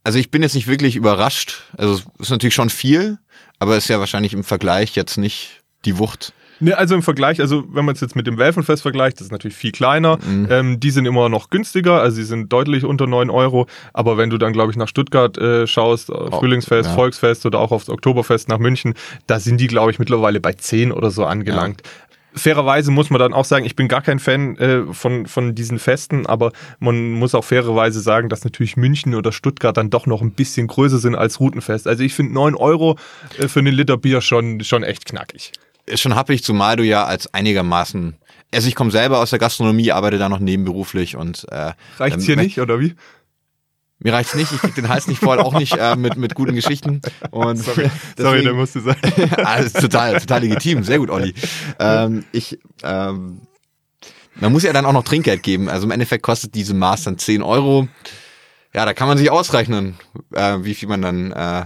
also 0.04 0.18
ich 0.18 0.30
bin 0.30 0.42
jetzt 0.42 0.54
nicht 0.54 0.66
wirklich 0.66 0.96
überrascht. 0.96 1.62
Also 1.76 1.94
es 1.94 2.04
ist 2.20 2.30
natürlich 2.30 2.54
schon 2.54 2.70
viel, 2.70 3.18
aber 3.58 3.76
ist 3.76 3.88
ja 3.88 3.98
wahrscheinlich 3.98 4.32
im 4.32 4.44
Vergleich 4.44 4.94
jetzt 4.94 5.16
nicht 5.16 5.62
die 5.84 5.98
Wucht. 5.98 6.32
Ne, 6.58 6.76
also 6.76 6.94
im 6.94 7.02
Vergleich, 7.02 7.40
also 7.40 7.64
wenn 7.70 7.84
man 7.84 7.94
es 7.94 8.00
jetzt 8.00 8.16
mit 8.16 8.26
dem 8.26 8.38
Welfenfest 8.38 8.80
vergleicht, 8.82 9.18
das 9.18 9.26
ist 9.26 9.32
natürlich 9.32 9.56
viel 9.56 9.72
kleiner. 9.72 10.18
Mhm. 10.24 10.48
Ähm, 10.50 10.80
die 10.80 10.90
sind 10.90 11.04
immer 11.04 11.28
noch 11.28 11.50
günstiger, 11.50 12.00
also 12.00 12.16
sie 12.16 12.24
sind 12.24 12.50
deutlich 12.50 12.84
unter 12.84 13.06
9 13.06 13.28
Euro. 13.28 13.66
Aber 13.92 14.16
wenn 14.16 14.30
du 14.30 14.38
dann, 14.38 14.52
glaube 14.52 14.70
ich, 14.70 14.78
nach 14.78 14.88
Stuttgart 14.88 15.36
äh, 15.36 15.66
schaust, 15.66 16.08
äh, 16.08 16.30
Frühlingsfest, 16.30 16.88
ja. 16.88 16.94
Volksfest 16.94 17.44
oder 17.44 17.58
auch 17.58 17.72
aufs 17.72 17.90
Oktoberfest 17.90 18.48
nach 18.48 18.58
München, 18.58 18.94
da 19.26 19.38
sind 19.38 19.60
die, 19.60 19.66
glaube 19.66 19.90
ich, 19.90 19.98
mittlerweile 19.98 20.40
bei 20.40 20.54
10 20.54 20.92
oder 20.92 21.10
so 21.10 21.26
angelangt. 21.26 21.82
Fairerweise 22.36 22.90
muss 22.90 23.10
man 23.10 23.18
dann 23.18 23.32
auch 23.32 23.44
sagen, 23.44 23.64
ich 23.64 23.76
bin 23.76 23.88
gar 23.88 24.02
kein 24.02 24.18
Fan 24.18 24.56
äh, 24.58 24.92
von, 24.92 25.26
von 25.26 25.54
diesen 25.54 25.78
Festen, 25.78 26.26
aber 26.26 26.52
man 26.78 27.12
muss 27.12 27.34
auch 27.34 27.44
fairerweise 27.44 28.00
sagen, 28.00 28.28
dass 28.28 28.44
natürlich 28.44 28.76
München 28.76 29.14
oder 29.14 29.32
Stuttgart 29.32 29.76
dann 29.76 29.90
doch 29.90 30.06
noch 30.06 30.20
ein 30.20 30.32
bisschen 30.32 30.66
größer 30.66 30.98
sind 30.98 31.14
als 31.14 31.40
Routenfest. 31.40 31.86
Also 31.86 32.02
ich 32.02 32.14
finde 32.14 32.34
9 32.34 32.54
Euro 32.54 32.98
äh, 33.38 33.48
für 33.48 33.60
einen 33.60 33.74
Liter 33.74 33.96
Bier 33.96 34.20
schon, 34.20 34.62
schon 34.62 34.82
echt 34.82 35.06
knackig. 35.06 35.52
Ist 35.86 36.00
schon 36.00 36.14
happig, 36.14 36.42
zumal 36.42 36.76
du 36.76 36.84
ja 36.84 37.04
als 37.04 37.32
einigermaßen. 37.32 38.16
Also 38.52 38.68
ich 38.68 38.74
komme 38.74 38.90
selber 38.90 39.20
aus 39.20 39.30
der 39.30 39.38
Gastronomie, 39.38 39.92
arbeite 39.92 40.18
da 40.18 40.28
noch 40.28 40.40
nebenberuflich 40.40 41.16
und 41.16 41.46
äh, 41.50 41.72
Reicht's 41.98 42.18
ähm, 42.18 42.26
hier 42.26 42.36
nicht, 42.36 42.60
oder 42.60 42.80
wie? 42.80 42.94
Mir 43.98 44.12
reicht's 44.12 44.34
nicht, 44.34 44.52
ich 44.52 44.60
krieg 44.60 44.74
den 44.74 44.88
Hals 44.88 45.06
nicht 45.06 45.20
voll, 45.20 45.38
auch 45.40 45.58
nicht 45.58 45.74
äh, 45.78 45.96
mit, 45.96 46.16
mit 46.16 46.34
guten 46.34 46.54
Geschichten. 46.54 47.00
Und 47.30 47.56
Sorry, 47.56 47.90
deswegen- 48.18 48.44
da 48.46 48.52
musst 48.52 48.74
du 48.74 48.80
sein. 48.80 48.96
Alles 49.44 49.72
total, 49.72 50.20
total 50.20 50.42
legitim. 50.42 50.84
Sehr 50.84 50.98
gut, 50.98 51.08
Olli. 51.10 51.32
Ähm, 51.78 52.24
ich, 52.32 52.58
ähm, 52.82 53.40
man 54.34 54.52
muss 54.52 54.64
ja 54.64 54.72
dann 54.74 54.84
auch 54.84 54.92
noch 54.92 55.04
Trinkgeld 55.04 55.42
geben. 55.42 55.70
Also 55.70 55.86
im 55.86 55.90
Endeffekt 55.92 56.22
kostet 56.22 56.54
diese 56.54 56.74
Maß 56.74 57.04
dann 57.04 57.16
10 57.18 57.42
Euro. 57.42 57.88
Ja, 58.74 58.84
da 58.84 58.92
kann 58.92 59.08
man 59.08 59.16
sich 59.16 59.30
ausrechnen, 59.30 59.96
äh, 60.34 60.58
wie 60.60 60.74
viel 60.74 60.88
man 60.90 61.00
dann 61.00 61.32
äh, 61.32 61.64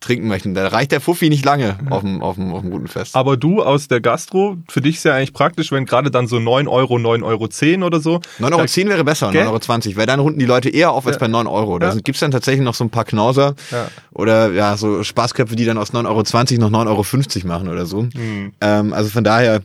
trinken 0.00 0.28
möchten. 0.28 0.54
Da 0.54 0.66
reicht 0.68 0.92
der 0.92 1.00
Fuffi 1.00 1.28
nicht 1.28 1.44
lange 1.44 1.78
auf 1.90 2.00
dem, 2.02 2.22
auf 2.22 2.34
dem, 2.36 2.52
auf 2.52 2.62
dem 2.62 2.70
guten 2.70 2.88
Fest. 2.88 3.14
Aber 3.14 3.36
du 3.36 3.62
aus 3.62 3.86
der 3.88 4.00
Gastro, 4.00 4.56
für 4.68 4.80
dich 4.80 4.96
ist 4.96 5.04
ja 5.04 5.14
eigentlich 5.14 5.32
praktisch, 5.32 5.70
wenn 5.72 5.84
gerade 5.86 6.10
dann 6.10 6.26
so 6.26 6.38
9 6.40 6.66
Euro, 6.68 6.96
9,10 6.96 7.22
Euro 7.24 7.48
10 7.48 7.82
oder 7.82 8.00
so. 8.00 8.20
9,10 8.40 8.80
Euro 8.84 8.88
wäre 8.90 9.04
besser? 9.04 9.28
9,20 9.30 9.88
Euro, 9.88 9.96
weil 9.98 10.06
dann 10.06 10.20
runden 10.20 10.38
die 10.38 10.46
Leute 10.46 10.70
eher 10.70 10.92
auf 10.92 11.06
als 11.06 11.16
Ja. 11.16 11.20
bei 11.20 11.28
9 11.28 11.46
Euro. 11.46 11.78
Da 11.78 11.86
Ja. 11.88 11.92
sind- 11.92 12.04
gibt's 12.04 12.20
dann 12.20 12.30
tatsächlich 12.30 12.64
noch 12.64 12.74
so 12.74 12.84
ein 12.84 12.90
paar 12.90 13.04
Knauser 13.04 13.54
Ja. 13.70 13.88
oder 14.12 14.52
ja, 14.52 14.76
so 14.76 15.02
Spaßköpfe, 15.04 15.54
die 15.54 15.64
dann 15.66 15.78
aus 15.78 15.92
9,20 15.92 16.58
Euro 16.58 16.70
noch 16.70 16.70
9,50 16.70 17.44
Euro 17.44 17.48
machen 17.48 17.68
oder 17.68 17.86
so. 17.86 18.02
Hm. 18.12 18.52
Ähm, 18.60 18.92
also 18.92 19.10
von 19.10 19.22
daher, 19.24 19.60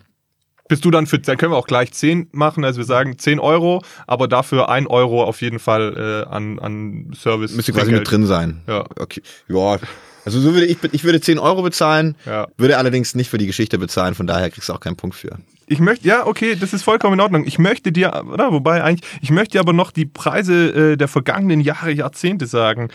Bist 0.67 0.83
du 0.83 0.89
dann 0.89 1.05
für, 1.05 1.19
dann 1.19 1.37
können 1.37 1.51
wir 1.51 1.57
auch 1.57 1.67
gleich 1.67 1.91
10 1.93 2.27
machen, 2.31 2.65
also 2.65 2.79
wir 2.79 2.85
sagen 2.85 3.19
10 3.19 3.39
Euro, 3.39 3.83
aber 4.07 4.27
dafür 4.27 4.67
1 4.67 4.87
Euro 4.89 5.23
auf 5.23 5.41
jeden 5.43 5.59
Fall 5.59 6.25
äh, 6.27 6.33
an, 6.33 6.57
an 6.57 7.11
Service. 7.15 7.53
müsste 7.53 7.71
quasi 7.71 7.91
mit 7.91 8.09
drin 8.09 8.25
sein. 8.25 8.61
Ja. 8.67 8.83
Okay. 8.99 9.21
Ja. 9.47 9.77
Also 10.25 10.39
so 10.41 10.53
würde 10.53 10.65
ich, 10.65 10.77
ich 10.91 11.03
würde 11.03 11.21
10 11.21 11.39
Euro 11.39 11.61
bezahlen, 11.61 12.15
Ja. 12.25 12.47
würde 12.57 12.77
allerdings 12.77 13.15
nicht 13.15 13.29
für 13.29 13.37
die 13.37 13.45
Geschichte 13.47 13.77
bezahlen, 13.77 14.15
von 14.15 14.27
daher 14.27 14.49
kriegst 14.49 14.67
du 14.69 14.73
auch 14.73 14.79
keinen 14.79 14.95
Punkt 14.97 15.15
für. 15.15 15.37
Ich 15.67 15.79
möchte, 15.79 16.07
ja, 16.07 16.25
okay, 16.27 16.55
das 16.55 16.73
ist 16.73 16.83
vollkommen 16.83 17.13
in 17.13 17.19
Ordnung. 17.21 17.45
Ich 17.47 17.57
möchte 17.59 17.91
dir, 17.91 18.23
oder, 18.31 18.51
wobei 18.51 18.83
eigentlich, 18.83 19.09
ich 19.21 19.31
möchte 19.31 19.53
dir 19.53 19.59
aber 19.61 19.73
noch 19.73 19.91
die 19.91 20.05
Preise 20.05 20.91
äh, 20.93 20.97
der 20.97 21.07
vergangenen 21.07 21.59
Jahre, 21.61 21.91
Jahrzehnte 21.91 22.45
sagen. 22.47 22.89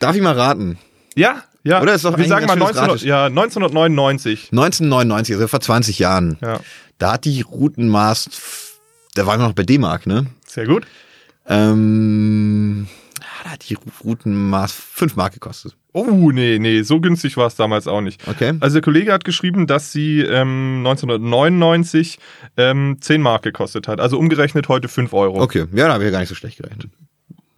Darf 0.00 0.16
ich 0.16 0.22
mal 0.22 0.32
raten? 0.34 0.78
Ja, 1.14 1.42
ja. 1.64 1.82
Oder 1.82 1.94
ist 1.94 2.04
doch 2.04 2.16
wir 2.16 2.24
sagen 2.26 2.46
mal 2.46 2.56
ganz 2.56 2.76
schönes 2.76 2.78
1900, 2.78 2.88
Gratis. 2.88 3.04
ja, 3.04 3.26
1999. 3.26 4.48
1999, 4.52 5.34
also 5.36 5.48
vor 5.48 5.60
20 5.60 5.98
Jahren. 5.98 6.38
Ja, 6.40 6.60
Da 6.98 7.12
hat 7.12 7.24
die 7.24 7.40
Routenmaß, 7.42 8.30
da 9.14 9.26
waren 9.26 9.40
wir 9.40 9.46
noch 9.48 9.54
bei 9.54 9.64
D-Mark, 9.64 10.06
ne? 10.06 10.26
sehr 10.46 10.66
gut. 10.66 10.86
Ähm, 11.46 12.86
da 13.44 13.50
hat 13.50 13.68
die 13.68 13.76
Routenmaß 14.04 14.72
5 14.72 15.16
Mark 15.16 15.34
gekostet. 15.34 15.76
Oh, 15.92 16.30
nee, 16.32 16.58
nee, 16.58 16.82
so 16.82 17.00
günstig 17.00 17.36
war 17.36 17.46
es 17.46 17.56
damals 17.56 17.88
auch 17.88 18.00
nicht. 18.00 18.26
Okay. 18.28 18.54
Also 18.60 18.74
der 18.74 18.82
Kollege 18.82 19.12
hat 19.12 19.24
geschrieben, 19.24 19.66
dass 19.66 19.92
sie 19.92 20.20
ähm, 20.20 20.84
1999 20.86 22.18
ähm, 22.56 22.98
10 23.00 23.22
Mark 23.22 23.42
gekostet 23.42 23.88
hat. 23.88 24.00
Also 24.00 24.18
umgerechnet 24.18 24.68
heute 24.68 24.88
5 24.88 25.12
Euro. 25.12 25.42
Okay, 25.42 25.66
ja, 25.72 25.88
da 25.88 25.94
habe 25.94 26.04
ich 26.04 26.08
ja 26.08 26.12
gar 26.12 26.20
nicht 26.20 26.28
so 26.28 26.34
schlecht 26.34 26.58
gerechnet. 26.58 26.88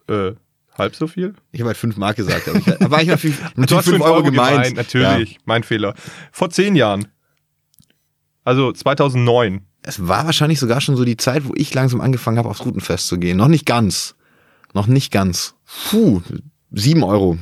Äh, 0.08 0.32
halb 0.78 0.94
so 0.94 1.06
viel? 1.06 1.34
Ich 1.52 1.60
habe 1.60 1.68
halt 1.68 1.76
5 1.76 1.96
Mark 1.96 2.16
gesagt, 2.16 2.48
aber, 2.48 2.58
ich, 2.58 2.80
aber 2.80 3.02
ich 3.02 3.08
natürlich, 3.08 3.36
Du 3.54 3.60
natürlich 3.60 3.78
hast 3.78 3.88
5 3.90 4.00
Euro 4.02 4.22
gemeint, 4.22 4.76
natürlich. 4.76 5.38
Mein 5.44 5.62
Fehler. 5.62 5.94
Vor 6.32 6.50
10 6.50 6.76
Jahren. 6.76 7.08
Also 8.44 8.72
2009. 8.72 9.66
Es 9.82 10.06
war 10.06 10.26
wahrscheinlich 10.26 10.58
sogar 10.58 10.80
schon 10.80 10.96
so 10.96 11.04
die 11.04 11.16
Zeit, 11.16 11.46
wo 11.46 11.52
ich 11.54 11.72
langsam 11.74 12.00
angefangen 12.00 12.38
habe, 12.38 12.48
aufs 12.48 12.64
Routenfest 12.64 13.06
zu 13.06 13.18
gehen. 13.18 13.36
Noch 13.36 13.48
nicht 13.48 13.66
ganz. 13.66 14.14
Noch 14.72 14.86
nicht 14.86 15.10
ganz. 15.12 15.54
Puh, 15.90 16.22
7 16.72 17.02
Euro. 17.02 17.38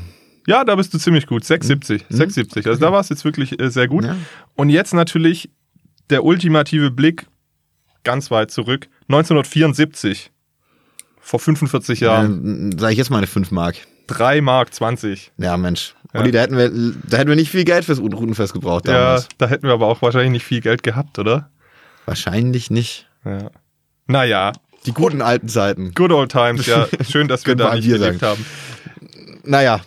Ja, 0.47 0.64
da 0.64 0.76
bist 0.76 0.94
du 0.94 0.99
ziemlich 0.99 1.26
gut. 1.26 1.42
6,70. 1.42 2.06
6,70. 2.11 2.68
Also 2.68 2.80
da 2.80 2.90
war 2.92 3.00
es 3.00 3.11
jetzt 3.11 3.25
wirklich 3.25 3.61
äh, 3.61 3.70
sehr 3.70 3.87
gut. 3.88 4.04
Ja. 4.04 4.16
Und 4.54 4.70
jetzt 4.70 4.94
natürlich 4.94 5.50
der 6.08 6.25
ultimative 6.25 6.90
Blick 6.90 7.26
ganz 8.02 8.30
weit 8.30 8.50
zurück. 8.50 8.88
1974. 9.08 10.30
Vor 11.20 11.38
45 11.40 12.00
Jahren. 12.00 12.70
Dann 12.70 12.78
sage 12.78 12.92
ich 12.92 12.99
jetzt 12.99 13.11
mal 13.11 13.18
eine 13.18 13.26
5 13.26 13.50
Mark. 13.50 13.76
3 14.06 14.40
Mark 14.40 14.73
20. 14.73 15.32
Ja, 15.37 15.58
Mensch. 15.58 15.94
Ja. 16.14 16.20
Olli, 16.20 16.30
da 16.30 16.40
hätten 16.40 16.56
wir, 16.56 16.70
da 17.06 17.18
hätten 17.18 17.28
wir 17.28 17.37
nicht 17.37 17.50
viel 17.50 17.64
Geld 17.64 17.85
fürs 17.85 18.00
Routenfest 18.00 18.54
gebraucht 18.54 18.88
Ja, 18.88 18.94
damals. 18.94 19.28
da 19.37 19.47
hätten 19.49 19.64
wir 19.66 19.75
aber 19.75 19.87
auch 19.87 20.00
wahrscheinlich 20.00 20.30
nicht 20.32 20.44
viel 20.44 20.62
Geld 20.62 20.82
gehabt, 20.82 21.18
oder? 21.18 21.50
Wahrscheinlich 22.06 22.70
nicht. 22.70 23.06
Ja. 23.26 23.50
Naja, 24.06 24.52
Die 24.88 24.95
guten 24.95 25.23
alten 25.23 25.49
Zeiten. 25.49 25.92
good 25.95 26.11
old 26.11 26.33
times, 26.33 26.66
ja. 26.66 26.88
Schön, 27.09 27.28
dass 27.28 27.47
wir 27.47 27.54
da 27.54 27.75
nicht 27.75 27.88
gelebt 27.88 28.23
haben. 28.23 28.45
Naja, 29.45 29.83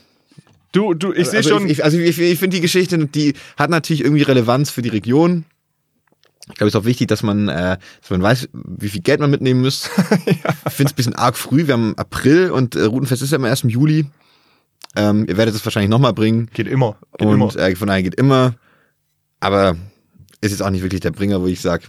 Du, 0.72 0.93
du, 0.93 1.12
ich 1.12 1.27
sehe 1.27 1.39
also 1.39 1.50
schon. 1.50 1.70
Ich, 1.70 1.84
also 1.84 1.98
ich, 1.98 2.17
ich 2.17 2.39
finde 2.39 2.55
die 2.55 2.62
Geschichte, 2.62 2.98
die 3.05 3.34
hat 3.58 3.70
natürlich 3.70 4.03
irgendwie 4.03 4.24
Relevanz 4.24 4.70
für 4.70 4.81
die 4.81 4.89
Region. 4.89 5.43
Ich 6.48 6.55
glaube, 6.55 6.70
es 6.70 6.75
ist 6.75 6.79
auch 6.79 6.86
wichtig, 6.86 7.08
dass 7.08 7.24
man, 7.24 7.50
äh, 7.50 7.77
dass 8.01 8.10
man 8.10 8.22
weiß, 8.22 8.50
wie 8.53 8.89
viel 8.89 9.01
Geld 9.01 9.20
man 9.20 9.29
mitnehmen 9.29 9.62
muss. 9.62 9.89
Ich 10.25 10.74
finde 10.74 10.89
es 10.89 10.93
ein 10.93 10.96
bisschen 10.96 11.15
arg 11.15 11.38
früh. 11.38 11.67
Wir 11.67 11.74
haben 11.74 11.98
April 11.98 12.51
und 12.51 12.75
äh, 12.75 12.84
Routenfest 12.84 13.22
ist 13.22 13.31
ja 13.31 13.38
immer 13.38 13.50
erst 13.50 13.63
im 13.63 13.70
Juli. 13.70 14.05
Ähm, 14.96 15.25
ihr 15.27 15.38
werdet 15.38 15.53
es 15.55 15.65
wahrscheinlich 15.65 15.89
nochmal 15.89 16.13
bringen. 16.13 16.50
geht 16.53 16.67
immer. 16.67 16.98
Geht 17.17 17.27
und 17.27 17.34
immer. 17.36 17.55
äh, 17.58 17.75
von 17.75 17.88
daher 17.88 18.03
geht 18.03 18.15
immer. 18.15 18.55
Aber 19.41 19.75
ist 20.39 20.51
jetzt 20.51 20.62
auch 20.62 20.70
nicht 20.70 20.81
wirklich 20.84 21.01
der 21.01 21.12
Bringer, 21.12 21.41
wo 21.41 21.48
ich 21.48 21.60
sage, 21.62 21.84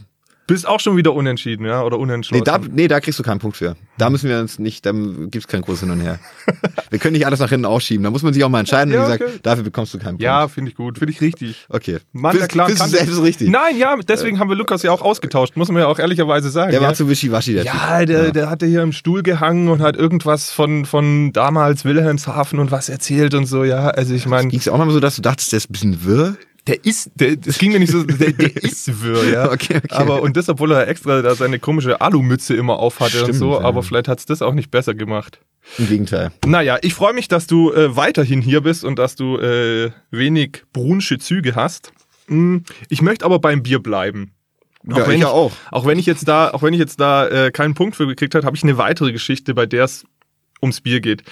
Bist 0.52 0.68
auch 0.68 0.80
schon 0.80 0.96
wieder 0.98 1.14
unentschieden, 1.14 1.64
ja? 1.64 1.82
Oder 1.82 1.96
nee 1.96 2.02
unentschlossen. 2.02 2.44
da, 2.44 2.58
nee, 2.70 2.88
da 2.88 3.00
kriegst 3.00 3.18
du 3.18 3.22
keinen 3.22 3.38
Punkt 3.38 3.56
für. 3.56 3.74
Da 3.96 4.10
müssen 4.10 4.28
wir 4.28 4.38
uns 4.38 4.58
nicht, 4.58 4.84
da 4.84 4.92
gibt's 4.92 5.48
kein 5.48 5.62
groß 5.62 5.80
hin 5.80 5.90
und 5.90 6.00
her. 6.00 6.18
wir 6.90 6.98
können 6.98 7.14
nicht 7.14 7.24
alles 7.24 7.40
nach 7.40 7.48
hinten 7.48 7.64
ausschieben. 7.64 8.04
Da 8.04 8.10
muss 8.10 8.22
man 8.22 8.34
sich 8.34 8.44
auch 8.44 8.48
mal 8.50 8.60
entscheiden 8.60 8.92
Ja, 8.92 9.00
und 9.00 9.04
gesagt, 9.12 9.22
okay. 9.22 9.40
dafür 9.42 9.64
bekommst 9.64 9.94
du 9.94 9.98
keinen 9.98 10.08
Punkt. 10.12 10.22
ja, 10.22 10.46
finde 10.48 10.70
ich 10.70 10.76
gut. 10.76 10.98
Finde 10.98 11.12
ich 11.12 11.20
richtig. 11.22 11.66
Okay. 11.70 11.98
Mann, 12.12 12.32
Findest- 12.32 12.52
klaren 12.52 12.68
findest 12.76 12.92
du 12.92 12.98
selbst 12.98 13.22
richtig? 13.22 13.48
Nein, 13.48 13.78
ja, 13.78 13.96
deswegen 13.96 14.38
haben 14.38 14.50
wir 14.50 14.56
Lukas 14.56 14.82
ja 14.82 14.92
auch 14.92 15.00
ausgetauscht, 15.00 15.56
muss 15.56 15.68
man 15.70 15.80
ja 15.80 15.88
auch 15.88 15.98
ehrlicherweise 15.98 16.50
sagen. 16.50 16.70
Der 16.72 16.80
ja? 16.82 16.86
war 16.86 16.94
zu 16.94 17.08
wischiwaschi, 17.08 17.54
der 17.54 17.64
Ja, 17.64 17.98
Typ. 18.00 18.06
der, 18.08 18.30
der 18.32 18.50
hatte 18.50 18.66
hier 18.66 18.82
im 18.82 18.92
Stuhl 18.92 19.22
gehangen 19.22 19.68
und 19.68 19.80
hat 19.80 19.96
irgendwas 19.96 20.50
von, 20.50 20.84
von 20.84 21.32
damals 21.32 21.84
Wilhelmshaven 21.86 22.58
und 22.58 22.70
was 22.70 22.88
erzählt 22.88 23.32
und 23.34 23.46
so, 23.46 23.64
ja. 23.64 23.88
Also 23.88 24.12
ich 24.14 24.26
meine, 24.26 24.48
Ging's 24.48 24.66
ja 24.66 24.72
auch 24.72 24.78
mal 24.78 24.90
so, 24.90 25.00
dass 25.00 25.16
du 25.16 25.22
dachtest, 25.22 25.52
der 25.52 25.56
ist 25.58 25.70
ein 25.70 25.72
bisschen 25.72 26.04
wirr? 26.04 26.36
Der 26.66 26.84
ist, 26.84 27.10
der, 27.16 27.36
das 27.36 27.58
ging 27.58 27.72
mir 27.72 27.80
nicht 27.80 27.90
so, 27.90 28.04
der, 28.04 28.32
der 28.32 28.56
ist 28.62 29.02
wirr, 29.02 29.24
ja. 29.30 29.50
Okay, 29.50 29.76
okay. 29.78 29.88
Aber 29.90 30.22
und 30.22 30.36
das, 30.36 30.48
obwohl 30.48 30.72
er 30.72 30.86
extra 30.88 31.22
da 31.22 31.34
seine 31.34 31.58
komische 31.58 32.00
Alumütze 32.00 32.54
immer 32.54 32.78
aufhatte 32.78 33.18
und 33.18 33.24
Stimmt, 33.24 33.38
so, 33.38 33.52
ja. 33.52 33.60
aber 33.60 33.82
vielleicht 33.82 34.08
hat's 34.08 34.26
das 34.26 34.42
auch 34.42 34.54
nicht 34.54 34.70
besser 34.70 34.94
gemacht. 34.94 35.40
Im 35.78 35.88
Gegenteil. 35.88 36.32
Naja, 36.44 36.78
ich 36.82 36.94
freue 36.94 37.14
mich, 37.14 37.28
dass 37.28 37.46
du 37.46 37.72
äh, 37.72 37.96
weiterhin 37.96 38.42
hier 38.42 38.60
bist 38.62 38.84
und 38.84 38.98
dass 38.98 39.14
du 39.16 39.38
äh, 39.38 39.90
wenig 40.10 40.64
brunsche 40.72 41.18
Züge 41.18 41.54
hast. 41.54 41.92
Mm, 42.26 42.58
Ich 42.88 43.02
möchte 43.02 43.24
aber 43.24 43.38
beim 43.38 43.62
Bier 43.62 43.80
bleiben. 43.80 44.32
Ja, 44.84 45.06
wenn 45.06 45.14
ich 45.14 45.20
ja 45.20 45.28
auch. 45.28 45.52
Auch 45.70 45.86
wenn 45.86 45.98
ich 45.98 46.06
jetzt 46.06 46.26
da, 46.26 46.50
auch 46.50 46.62
wenn 46.62 46.74
ich 46.74 46.80
jetzt 46.80 46.98
da 46.98 47.28
äh, 47.28 47.50
keinen 47.52 47.74
Punkt 47.74 47.94
für 47.94 48.06
gekriegt 48.06 48.34
habe, 48.34 48.44
habe 48.44 48.56
ich 48.56 48.64
eine 48.64 48.78
weitere 48.78 49.12
Geschichte, 49.12 49.54
bei 49.54 49.66
der 49.66 49.84
es 49.84 50.04
ums 50.60 50.80
Bier 50.80 51.00
geht. 51.00 51.22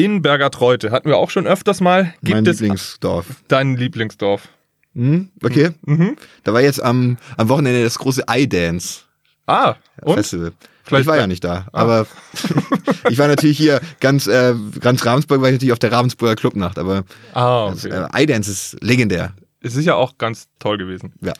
In 0.00 0.22
Bergertreute 0.22 0.92
hatten 0.92 1.08
wir 1.08 1.16
auch 1.16 1.28
schon 1.28 1.46
öfters 1.48 1.80
mal. 1.80 2.14
Gibt 2.22 2.36
mein 2.36 2.46
es 2.46 2.60
Lieblingsdorf. 2.60 3.26
dein 3.48 3.76
Lieblingsdorf? 3.76 4.48
Hm? 4.94 5.28
Okay. 5.42 5.70
Mhm. 5.86 6.16
Da 6.44 6.52
war 6.52 6.60
jetzt 6.60 6.80
am, 6.80 7.18
am 7.36 7.48
Wochenende 7.48 7.82
das 7.82 7.98
große 7.98 8.22
iDance 8.30 9.00
Ah, 9.46 9.74
und? 10.02 10.14
Festival. 10.14 10.52
Vielleicht- 10.84 11.02
ich 11.02 11.06
war 11.08 11.16
ja 11.16 11.26
nicht 11.26 11.42
da, 11.42 11.66
aber 11.72 12.06
ich 13.10 13.18
war 13.18 13.26
natürlich 13.26 13.58
hier 13.58 13.80
ganz, 14.00 14.26
äh, 14.28 14.54
ganz 14.80 15.04
Ravensburg, 15.04 15.40
war 15.40 15.48
ich 15.48 15.54
natürlich 15.54 15.72
auf 15.72 15.78
der 15.80 15.90
Ravensburger 15.90 16.36
Clubnacht, 16.36 16.78
aber 16.78 17.02
Ah, 17.34 17.70
das, 17.70 17.84
okay. 17.84 18.06
äh, 18.14 18.22
iDance 18.22 18.50
ist 18.52 18.76
legendär. 18.80 19.32
Es 19.60 19.74
ist 19.74 19.84
ja 19.84 19.96
auch 19.96 20.16
ganz 20.16 20.46
toll 20.60 20.78
gewesen. 20.78 21.12
Ja. 21.20 21.32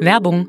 Werbung. 0.00 0.48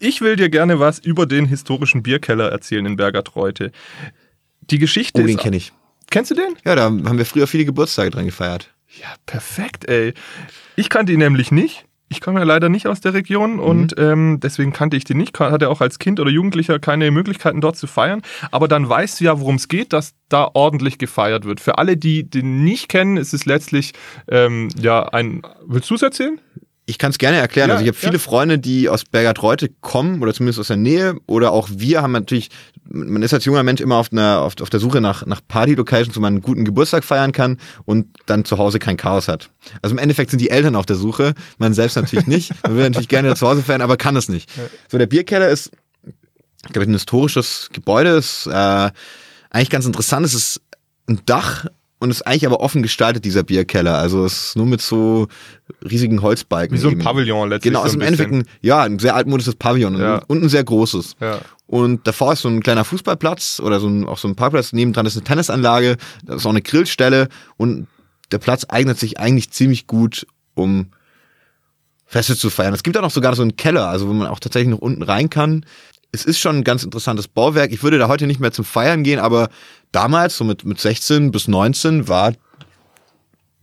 Ich 0.00 0.20
will 0.20 0.36
dir 0.36 0.48
gerne 0.48 0.80
was 0.80 0.98
über 0.98 1.26
den 1.26 1.46
historischen 1.46 2.02
Bierkeller 2.02 2.50
erzählen 2.50 2.86
in 2.86 2.96
Bergertreute. 2.96 3.72
Die 4.62 4.78
Geschichte 4.78 5.22
Oh, 5.22 5.26
den 5.26 5.36
kenne 5.36 5.56
ich. 5.56 5.72
Kennst 6.10 6.30
du 6.30 6.34
den? 6.34 6.56
Ja, 6.64 6.74
da 6.74 6.84
haben 6.84 7.18
wir 7.18 7.26
früher 7.26 7.46
viele 7.46 7.64
Geburtstage 7.64 8.10
dran 8.10 8.26
gefeiert. 8.26 8.72
Ja, 9.00 9.08
perfekt, 9.26 9.88
ey. 9.88 10.14
Ich 10.76 10.88
kannte 10.88 11.12
ihn 11.12 11.18
nämlich 11.18 11.50
nicht. 11.50 11.84
Ich 12.08 12.20
komme 12.20 12.38
ja 12.38 12.44
leider 12.44 12.68
nicht 12.68 12.86
aus 12.86 13.00
der 13.00 13.14
Region 13.14 13.58
und 13.58 13.96
ähm, 13.98 14.38
deswegen 14.40 14.72
kannte 14.72 14.96
ich 14.96 15.02
den 15.02 15.16
nicht. 15.16 15.38
Hatte 15.40 15.68
auch 15.68 15.80
als 15.80 15.98
Kind 15.98 16.20
oder 16.20 16.30
Jugendlicher 16.30 16.78
keine 16.78 17.10
Möglichkeiten 17.10 17.60
dort 17.60 17.76
zu 17.76 17.88
feiern. 17.88 18.22
Aber 18.52 18.68
dann 18.68 18.88
weißt 18.88 19.18
du 19.18 19.24
ja, 19.24 19.40
worum 19.40 19.56
es 19.56 19.66
geht, 19.66 19.92
dass 19.92 20.14
da 20.28 20.48
ordentlich 20.54 20.98
gefeiert 20.98 21.44
wird. 21.46 21.58
Für 21.58 21.78
alle, 21.78 21.96
die 21.96 22.22
den 22.22 22.62
nicht 22.62 22.88
kennen, 22.88 23.16
ist 23.16 23.34
es 23.34 23.44
letztlich 23.44 23.92
ähm, 24.28 24.68
ja 24.80 25.08
ein. 25.08 25.42
Willst 25.66 25.90
du 25.90 25.96
es 25.96 26.02
erzählen? 26.02 26.40
Ich 26.88 26.98
kann 26.98 27.10
es 27.10 27.18
gerne 27.18 27.38
erklären. 27.38 27.68
Ja, 27.68 27.74
also 27.74 27.84
ich 27.84 27.88
habe 27.88 27.98
ja. 28.00 28.08
viele 28.08 28.20
Freunde, 28.20 28.60
die 28.60 28.88
aus 28.88 29.04
Bergertreute 29.04 29.68
kommen 29.80 30.22
oder 30.22 30.32
zumindest 30.32 30.60
aus 30.60 30.68
der 30.68 30.76
Nähe 30.76 31.16
oder 31.26 31.50
auch 31.50 31.68
wir 31.72 32.00
haben 32.00 32.12
natürlich, 32.12 32.50
man 32.84 33.22
ist 33.22 33.34
als 33.34 33.44
junger 33.44 33.64
Mensch 33.64 33.80
immer 33.80 33.96
auf, 33.96 34.12
einer, 34.12 34.42
auf, 34.42 34.54
auf 34.60 34.70
der 34.70 34.78
Suche 34.78 35.00
nach, 35.00 35.26
nach 35.26 35.40
Party-Locations, 35.48 36.16
wo 36.16 36.20
man 36.20 36.34
einen 36.34 36.42
guten 36.42 36.64
Geburtstag 36.64 37.02
feiern 37.02 37.32
kann 37.32 37.58
und 37.86 38.06
dann 38.26 38.44
zu 38.44 38.58
Hause 38.58 38.78
kein 38.78 38.96
Chaos 38.96 39.26
hat. 39.26 39.50
Also 39.82 39.94
im 39.94 39.98
Endeffekt 39.98 40.30
sind 40.30 40.40
die 40.40 40.50
Eltern 40.50 40.76
auf 40.76 40.86
der 40.86 40.94
Suche, 40.94 41.34
man 41.58 41.74
selbst 41.74 41.96
natürlich 41.96 42.28
nicht. 42.28 42.52
Man 42.62 42.76
will 42.76 42.84
natürlich 42.84 43.08
gerne 43.08 43.34
zu 43.34 43.48
Hause 43.48 43.62
feiern, 43.62 43.82
aber 43.82 43.96
kann 43.96 44.14
es 44.14 44.28
nicht. 44.28 44.48
So, 44.88 44.96
der 44.96 45.06
Bierkeller 45.06 45.48
ist, 45.48 45.72
glaube 46.70 46.84
ich, 46.84 46.88
ein 46.88 46.94
historisches 46.94 47.70
Gebäude, 47.72 48.10
ist 48.10 48.46
äh, 48.46 48.90
eigentlich 49.50 49.70
ganz 49.70 49.86
interessant. 49.86 50.24
Es 50.24 50.34
ist 50.34 50.60
ein 51.08 51.20
Dach 51.26 51.66
und 51.98 52.10
ist 52.10 52.26
eigentlich 52.26 52.46
aber 52.46 52.60
offen 52.60 52.82
gestaltet, 52.82 53.24
dieser 53.24 53.42
Bierkeller. 53.42 53.96
Also 53.96 54.24
es 54.24 54.48
ist 54.48 54.56
nur 54.56 54.66
mit 54.66 54.82
so 54.82 55.28
riesigen 55.88 56.20
Holzbalken. 56.20 56.76
Wie 56.76 56.80
so 56.80 56.88
ein 56.88 56.92
eben. 56.94 57.02
Pavillon 57.02 57.48
letztlich. 57.48 57.70
Genau, 57.72 57.80
so 57.80 57.84
also 57.84 57.96
ein 57.96 58.00
im 58.02 58.06
Endeffekt 58.06 58.32
ein, 58.32 58.44
ja, 58.60 58.82
ein 58.82 58.98
sehr 58.98 59.14
altmodisches 59.14 59.54
Pavillon 59.54 59.98
Ja. 59.98 60.16
und, 60.16 60.24
und 60.28 60.42
ein 60.44 60.48
sehr 60.48 60.64
großes. 60.64 61.16
Ja. 61.20 61.40
Und 61.66 62.06
davor 62.06 62.34
ist 62.34 62.42
so 62.42 62.48
ein 62.48 62.62
kleiner 62.62 62.84
Fußballplatz 62.84 63.60
oder 63.60 63.80
so 63.80 63.88
ein, 63.88 64.04
auch 64.06 64.18
so 64.18 64.28
ein 64.28 64.36
Parkplatz. 64.36 64.72
Nebendran 64.72 65.06
ist 65.06 65.16
eine 65.16 65.24
Tennisanlage, 65.24 65.96
da 66.24 66.34
ist 66.34 66.46
auch 66.46 66.50
eine 66.50 66.62
Grillstelle 66.62 67.28
und 67.56 67.88
der 68.30 68.38
Platz 68.38 68.66
eignet 68.68 68.98
sich 68.98 69.18
eigentlich 69.18 69.50
ziemlich 69.50 69.86
gut, 69.86 70.26
um 70.54 70.88
Feste 72.04 72.36
zu 72.36 72.50
feiern. 72.50 72.74
Es 72.74 72.82
gibt 72.82 72.96
auch 72.96 73.02
noch 73.02 73.10
sogar 73.10 73.34
so 73.34 73.42
einen 73.42 73.56
Keller, 73.56 73.88
also 73.88 74.08
wo 74.08 74.12
man 74.12 74.28
auch 74.28 74.38
tatsächlich 74.38 74.70
noch 74.70 74.78
unten 74.78 75.02
rein 75.02 75.28
kann. 75.30 75.64
Es 76.12 76.24
ist 76.24 76.38
schon 76.38 76.56
ein 76.58 76.64
ganz 76.64 76.84
interessantes 76.84 77.26
Bauwerk. 77.26 77.72
Ich 77.72 77.82
würde 77.82 77.98
da 77.98 78.06
heute 78.08 78.26
nicht 78.26 78.38
mehr 78.38 78.52
zum 78.52 78.64
Feiern 78.64 79.02
gehen, 79.02 79.18
aber 79.18 79.48
damals, 79.96 80.36
so 80.36 80.44
mit, 80.44 80.64
mit 80.64 80.78
16 80.78 81.30
bis 81.30 81.48
19, 81.48 82.06
war, 82.06 82.34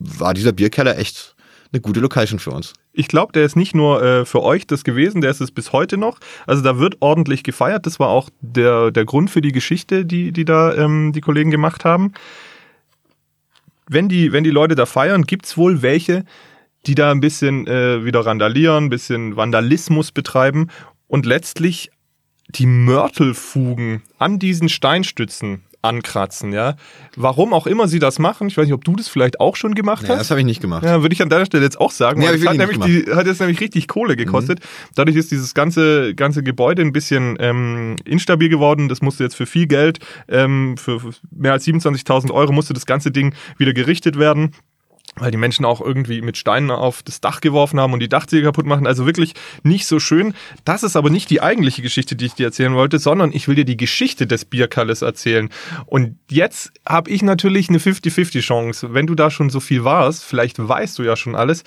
war 0.00 0.34
dieser 0.34 0.52
Bierkeller 0.52 0.98
echt 0.98 1.36
eine 1.72 1.80
gute 1.80 2.00
Location 2.00 2.40
für 2.40 2.50
uns. 2.50 2.72
Ich 2.92 3.06
glaube, 3.08 3.32
der 3.32 3.44
ist 3.44 3.56
nicht 3.56 3.74
nur 3.74 4.02
äh, 4.02 4.24
für 4.24 4.42
euch 4.42 4.66
das 4.66 4.82
gewesen, 4.82 5.20
der 5.20 5.30
ist 5.30 5.40
es 5.40 5.52
bis 5.52 5.72
heute 5.72 5.96
noch. 5.96 6.18
Also 6.46 6.62
da 6.62 6.78
wird 6.78 6.96
ordentlich 7.00 7.44
gefeiert. 7.44 7.86
Das 7.86 8.00
war 8.00 8.08
auch 8.08 8.30
der, 8.40 8.90
der 8.90 9.04
Grund 9.04 9.30
für 9.30 9.40
die 9.40 9.52
Geschichte, 9.52 10.04
die, 10.04 10.32
die 10.32 10.44
da 10.44 10.74
ähm, 10.74 11.12
die 11.12 11.20
Kollegen 11.20 11.50
gemacht 11.50 11.84
haben. 11.84 12.12
Wenn 13.88 14.08
die, 14.08 14.32
wenn 14.32 14.44
die 14.44 14.50
Leute 14.50 14.74
da 14.74 14.86
feiern, 14.86 15.22
gibt's 15.22 15.56
wohl 15.56 15.82
welche, 15.82 16.24
die 16.86 16.94
da 16.94 17.12
ein 17.12 17.20
bisschen 17.20 17.66
äh, 17.66 18.04
wieder 18.04 18.26
randalieren, 18.26 18.84
ein 18.84 18.90
bisschen 18.90 19.36
Vandalismus 19.36 20.10
betreiben 20.10 20.68
und 21.06 21.26
letztlich 21.26 21.90
die 22.48 22.66
Mörtelfugen 22.66 24.02
an 24.18 24.38
diesen 24.38 24.68
Steinstützen 24.68 25.62
ankratzen, 25.84 26.52
ja. 26.52 26.74
Warum 27.16 27.52
auch 27.52 27.66
immer 27.66 27.86
sie 27.86 27.98
das 27.98 28.18
machen, 28.18 28.48
ich 28.48 28.56
weiß 28.56 28.64
nicht, 28.64 28.74
ob 28.74 28.84
du 28.84 28.96
das 28.96 29.08
vielleicht 29.08 29.38
auch 29.40 29.56
schon 29.56 29.74
gemacht 29.74 30.04
Ja, 30.04 30.10
hast. 30.10 30.20
das 30.20 30.30
habe 30.30 30.40
ich 30.40 30.46
nicht 30.46 30.60
gemacht. 30.60 30.84
Ja, 30.84 31.02
würde 31.02 31.12
ich 31.12 31.22
an 31.22 31.28
deiner 31.28 31.46
Stelle 31.46 31.62
jetzt 31.62 31.80
auch 31.80 31.90
sagen. 31.90 32.20
Nee, 32.20 32.26
weil 32.26 32.34
es 32.36 32.46
hat, 32.46 32.56
nämlich 32.56 32.78
die, 32.80 33.04
hat 33.12 33.26
jetzt 33.26 33.40
nämlich 33.40 33.60
richtig 33.60 33.86
Kohle 33.88 34.16
gekostet. 34.16 34.60
Dadurch 34.94 35.16
ist 35.16 35.30
dieses 35.30 35.54
ganze, 35.54 36.14
ganze 36.14 36.42
Gebäude 36.42 36.82
ein 36.82 36.92
bisschen 36.92 37.36
ähm, 37.38 37.96
instabil 38.04 38.48
geworden. 38.48 38.88
Das 38.88 39.02
musste 39.02 39.22
jetzt 39.24 39.36
für 39.36 39.46
viel 39.46 39.66
Geld, 39.66 39.98
ähm, 40.28 40.76
für, 40.76 41.00
für 41.00 41.10
mehr 41.30 41.52
als 41.52 41.66
27.000 41.66 42.30
Euro 42.32 42.52
musste 42.52 42.72
das 42.74 42.86
ganze 42.86 43.10
Ding 43.10 43.34
wieder 43.58 43.72
gerichtet 43.72 44.18
werden. 44.18 44.52
Weil 45.16 45.30
die 45.30 45.36
Menschen 45.36 45.64
auch 45.64 45.80
irgendwie 45.80 46.22
mit 46.22 46.36
Steinen 46.36 46.70
auf 46.70 47.02
das 47.02 47.20
Dach 47.20 47.40
geworfen 47.40 47.78
haben 47.78 47.92
und 47.92 48.00
die 48.00 48.08
Dachziegel 48.08 48.44
kaputt 48.44 48.66
machen. 48.66 48.86
Also 48.86 49.06
wirklich 49.06 49.34
nicht 49.62 49.86
so 49.86 50.00
schön. 50.00 50.34
Das 50.64 50.82
ist 50.82 50.96
aber 50.96 51.10
nicht 51.10 51.30
die 51.30 51.40
eigentliche 51.40 51.82
Geschichte, 51.82 52.16
die 52.16 52.26
ich 52.26 52.34
dir 52.34 52.46
erzählen 52.46 52.74
wollte, 52.74 52.98
sondern 52.98 53.32
ich 53.32 53.46
will 53.46 53.54
dir 53.54 53.64
die 53.64 53.76
Geschichte 53.76 54.26
des 54.26 54.44
Bierkalles 54.44 55.02
erzählen. 55.02 55.50
Und 55.86 56.16
jetzt 56.30 56.72
habe 56.86 57.10
ich 57.10 57.22
natürlich 57.22 57.68
eine 57.68 57.78
50-50 57.78 58.40
Chance. 58.40 58.94
Wenn 58.94 59.06
du 59.06 59.14
da 59.14 59.30
schon 59.30 59.50
so 59.50 59.60
viel 59.60 59.84
warst, 59.84 60.24
vielleicht 60.24 60.58
weißt 60.58 60.98
du 60.98 61.04
ja 61.04 61.16
schon 61.16 61.36
alles, 61.36 61.64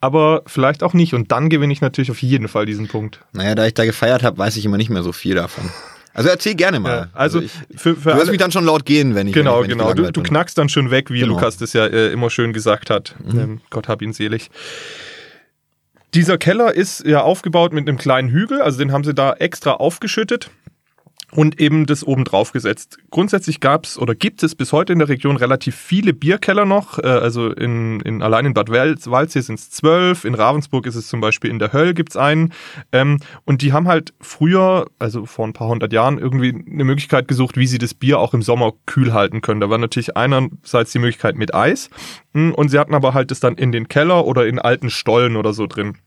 aber 0.00 0.42
vielleicht 0.46 0.82
auch 0.82 0.94
nicht. 0.94 1.14
Und 1.14 1.32
dann 1.32 1.48
gewinne 1.48 1.72
ich 1.72 1.80
natürlich 1.80 2.10
auf 2.10 2.22
jeden 2.22 2.48
Fall 2.48 2.66
diesen 2.66 2.88
Punkt. 2.88 3.20
Naja, 3.32 3.54
da 3.54 3.66
ich 3.66 3.74
da 3.74 3.84
gefeiert 3.84 4.22
habe, 4.22 4.38
weiß 4.38 4.56
ich 4.56 4.64
immer 4.64 4.76
nicht 4.76 4.90
mehr 4.90 5.02
so 5.02 5.12
viel 5.12 5.34
davon. 5.34 5.70
Also 6.18 6.30
erzähl 6.30 6.54
gerne 6.56 6.80
mal. 6.80 6.90
Ja, 6.90 7.08
also 7.12 7.40
ich, 7.40 7.52
für, 7.76 7.94
für 7.94 8.10
du 8.10 8.16
alle- 8.20 8.30
mich 8.30 8.38
dann 8.38 8.50
schon 8.50 8.64
laut 8.64 8.84
gehen, 8.84 9.14
wenn 9.14 9.28
ich 9.28 9.34
Genau, 9.34 9.58
wenn 9.62 9.66
ich, 9.66 9.70
wenn 9.70 9.78
genau. 9.78 9.90
Ich 9.90 9.96
Du, 9.96 10.10
du 10.10 10.22
knackst 10.22 10.58
dann 10.58 10.68
schon 10.68 10.90
weg, 10.90 11.10
wie 11.10 11.20
Genau. 11.20 11.34
Lukas 11.34 11.56
das 11.58 11.72
ja 11.74 11.86
äh, 11.86 12.10
immer 12.12 12.28
schön 12.28 12.52
gesagt 12.52 12.90
hat. 12.90 13.14
Ähm, 13.30 13.60
Gott 13.70 13.86
hab 13.86 14.02
ihn 14.02 14.12
selig. 14.12 14.50
Dieser 16.14 16.38
Keller 16.38 16.74
ist 16.74 17.04
ja 17.06 17.20
aufgebaut 17.20 17.72
mit 17.72 17.86
einem 17.86 17.98
kleinen 17.98 18.30
Hügel, 18.30 18.62
also 18.62 18.78
den 18.78 18.92
haben 18.92 19.04
sie 19.04 19.12
da 19.14 19.34
extra 19.34 19.72
aufgeschüttet 19.72 20.50
und 21.32 21.60
eben 21.60 21.86
das 21.86 22.04
oben 22.04 22.24
drauf 22.24 22.52
gesetzt. 22.52 22.98
Grundsätzlich 23.10 23.60
gab 23.60 23.84
es 23.84 23.98
oder 23.98 24.14
gibt 24.14 24.42
es 24.42 24.54
bis 24.54 24.72
heute 24.72 24.92
in 24.92 24.98
der 24.98 25.08
Region 25.08 25.36
relativ 25.36 25.76
viele 25.76 26.12
Bierkeller 26.12 26.64
noch. 26.64 26.98
Äh, 26.98 27.06
also 27.06 27.50
in, 27.52 28.00
in, 28.00 28.22
allein 28.22 28.46
in 28.46 28.54
Bad 28.54 28.70
Waldsee 28.70 29.40
sind 29.40 29.58
es 29.58 29.70
zwölf, 29.70 30.24
in 30.24 30.34
Ravensburg 30.34 30.86
ist 30.86 30.94
es 30.94 31.08
zum 31.08 31.20
Beispiel 31.20 31.50
in 31.50 31.58
der 31.58 31.72
Höll 31.72 31.92
gibt 31.94 32.10
es 32.10 32.16
einen. 32.16 32.52
Ähm, 32.92 33.18
und 33.44 33.62
die 33.62 33.72
haben 33.72 33.88
halt 33.88 34.14
früher, 34.20 34.86
also 34.98 35.26
vor 35.26 35.46
ein 35.46 35.52
paar 35.52 35.68
hundert 35.68 35.92
Jahren, 35.92 36.18
irgendwie 36.18 36.50
eine 36.50 36.84
Möglichkeit 36.84 37.28
gesucht, 37.28 37.56
wie 37.56 37.66
sie 37.66 37.78
das 37.78 37.94
Bier 37.94 38.18
auch 38.18 38.32
im 38.32 38.42
Sommer 38.42 38.72
kühl 38.86 39.12
halten 39.12 39.40
können. 39.40 39.60
Da 39.60 39.68
war 39.68 39.78
natürlich 39.78 40.16
einerseits 40.16 40.92
die 40.92 40.98
Möglichkeit 40.98 41.36
mit 41.36 41.54
Eis 41.54 41.90
mh, 42.32 42.54
und 42.54 42.70
sie 42.70 42.78
hatten 42.78 42.94
aber 42.94 43.14
halt 43.14 43.30
das 43.30 43.40
dann 43.40 43.56
in 43.56 43.72
den 43.72 43.88
Keller 43.88 44.24
oder 44.24 44.46
in 44.46 44.58
alten 44.58 44.90
Stollen 44.90 45.36
oder 45.36 45.52
so 45.52 45.66
drin. 45.66 45.98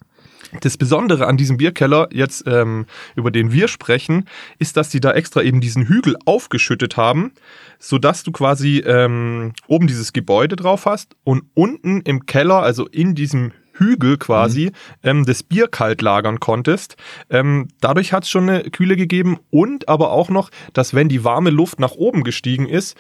Das 0.60 0.78
Besondere 0.78 1.28
an 1.28 1.38
diesem 1.38 1.58
Bierkeller, 1.58 2.10
jetzt 2.12 2.44
ähm, 2.46 2.86
über 3.16 3.32
den 3.32 3.52
wir 3.52 3.68
sprechen, 3.68 4.26
ist, 4.60 4.76
dass 4.76 4.90
die 4.90 5.00
da 5.00 5.12
extra 5.14 5.42
eben 5.42 5.62
diesen 5.62 5.88
Hügel 5.88 6.18
aufgeschüttet 6.26 6.98
haben, 6.98 7.32
sodass 7.80 8.24
du 8.24 8.32
quasi 8.32 8.80
ähm, 8.80 9.54
oben 9.68 9.88
dieses 9.88 10.12
Gebäude 10.12 10.56
drauf 10.56 10.86
hast 10.86 11.16
und 11.24 11.44
unten 11.54 12.02
im 12.02 12.26
Keller, 12.26 12.62
also 12.62 12.86
in 12.88 13.16
diesem 13.16 13.54
Hügel 13.74 14.18
quasi, 14.18 14.72
ähm, 15.04 15.26
das 15.26 15.44
Bier 15.44 15.68
kalt 15.68 16.02
lagern 16.02 16.40
konntest. 16.40 16.98
Ähm, 17.30 17.70
dadurch 17.80 18.14
hat 18.14 18.24
es 18.24 18.30
schon 18.30 18.50
eine 18.50 18.64
Kühle 18.70 18.96
gegeben 18.96 19.40
und 19.50 19.90
aber 19.90 20.12
auch 20.12 20.30
noch, 20.30 20.50
dass 20.74 20.94
wenn 20.94 21.10
die 21.10 21.24
warme 21.24 21.50
Luft 21.50 21.80
nach 21.80 21.94
oben 21.94 22.24
gestiegen 22.24 22.68
ist, 22.68 22.98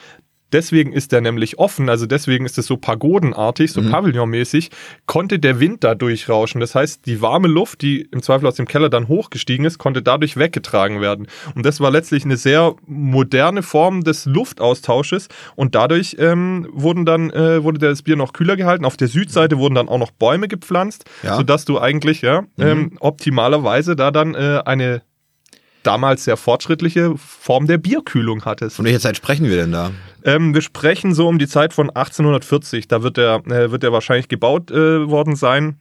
Deswegen 0.51 0.91
ist 0.93 1.11
der 1.11 1.21
nämlich 1.21 1.59
offen, 1.59 1.89
also 1.89 2.05
deswegen 2.05 2.45
ist 2.45 2.57
es 2.57 2.65
so 2.67 2.77
pagodenartig, 2.77 3.71
so 3.71 3.81
pavillonmäßig, 3.81 4.69
konnte 5.05 5.39
der 5.39 5.59
Wind 5.59 5.83
da 5.83 5.95
durchrauschen. 5.95 6.59
Das 6.61 6.75
heißt, 6.75 7.05
die 7.05 7.21
warme 7.21 7.47
Luft, 7.47 7.81
die 7.81 8.01
im 8.11 8.21
Zweifel 8.21 8.47
aus 8.47 8.55
dem 8.55 8.67
Keller 8.67 8.89
dann 8.89 9.07
hochgestiegen 9.07 9.65
ist, 9.65 9.77
konnte 9.77 10.01
dadurch 10.01 10.37
weggetragen 10.37 11.01
werden. 11.01 11.27
Und 11.55 11.65
das 11.65 11.79
war 11.79 11.91
letztlich 11.91 12.25
eine 12.25 12.37
sehr 12.37 12.75
moderne 12.85 13.63
Form 13.63 14.03
des 14.03 14.25
Luftaustausches 14.25 15.27
und 15.55 15.75
dadurch 15.75 16.17
ähm, 16.19 16.67
wurden 16.71 17.05
dann, 17.05 17.29
äh, 17.31 17.63
wurde 17.63 17.79
das 17.79 18.01
Bier 18.01 18.15
noch 18.15 18.33
kühler 18.33 18.55
gehalten. 18.57 18.85
Auf 18.85 18.97
der 18.97 19.07
Südseite 19.07 19.57
wurden 19.57 19.75
dann 19.75 19.89
auch 19.89 19.99
noch 19.99 20.11
Bäume 20.11 20.47
gepflanzt, 20.47 21.05
Ja. 21.23 21.35
sodass 21.37 21.65
du 21.65 21.79
eigentlich 21.79 22.21
ja 22.21 22.43
ähm, 22.59 22.97
optimalerweise 22.99 23.95
da 23.95 24.11
dann 24.11 24.35
äh, 24.35 24.61
eine 24.65 25.01
damals 25.83 26.23
sehr 26.23 26.37
fortschrittliche 26.37 27.15
Form 27.17 27.67
der 27.67 27.77
Bierkühlung 27.77 28.45
hattest. 28.45 28.75
Von 28.75 28.85
welcher 28.85 28.99
Zeit 28.99 29.17
sprechen 29.17 29.47
wir 29.47 29.55
denn 29.55 29.71
da? 29.71 29.91
Ähm, 30.23 30.53
wir 30.53 30.61
sprechen 30.61 31.13
so 31.13 31.27
um 31.27 31.39
die 31.39 31.47
Zeit 31.47 31.73
von 31.73 31.89
1840. 31.89 32.87
Da 32.87 33.03
wird 33.03 33.17
der, 33.17 33.41
äh, 33.47 33.71
wird 33.71 33.83
der 33.83 33.91
wahrscheinlich 33.91 34.27
gebaut 34.27 34.71
äh, 34.71 35.09
worden 35.09 35.35
sein. 35.35 35.79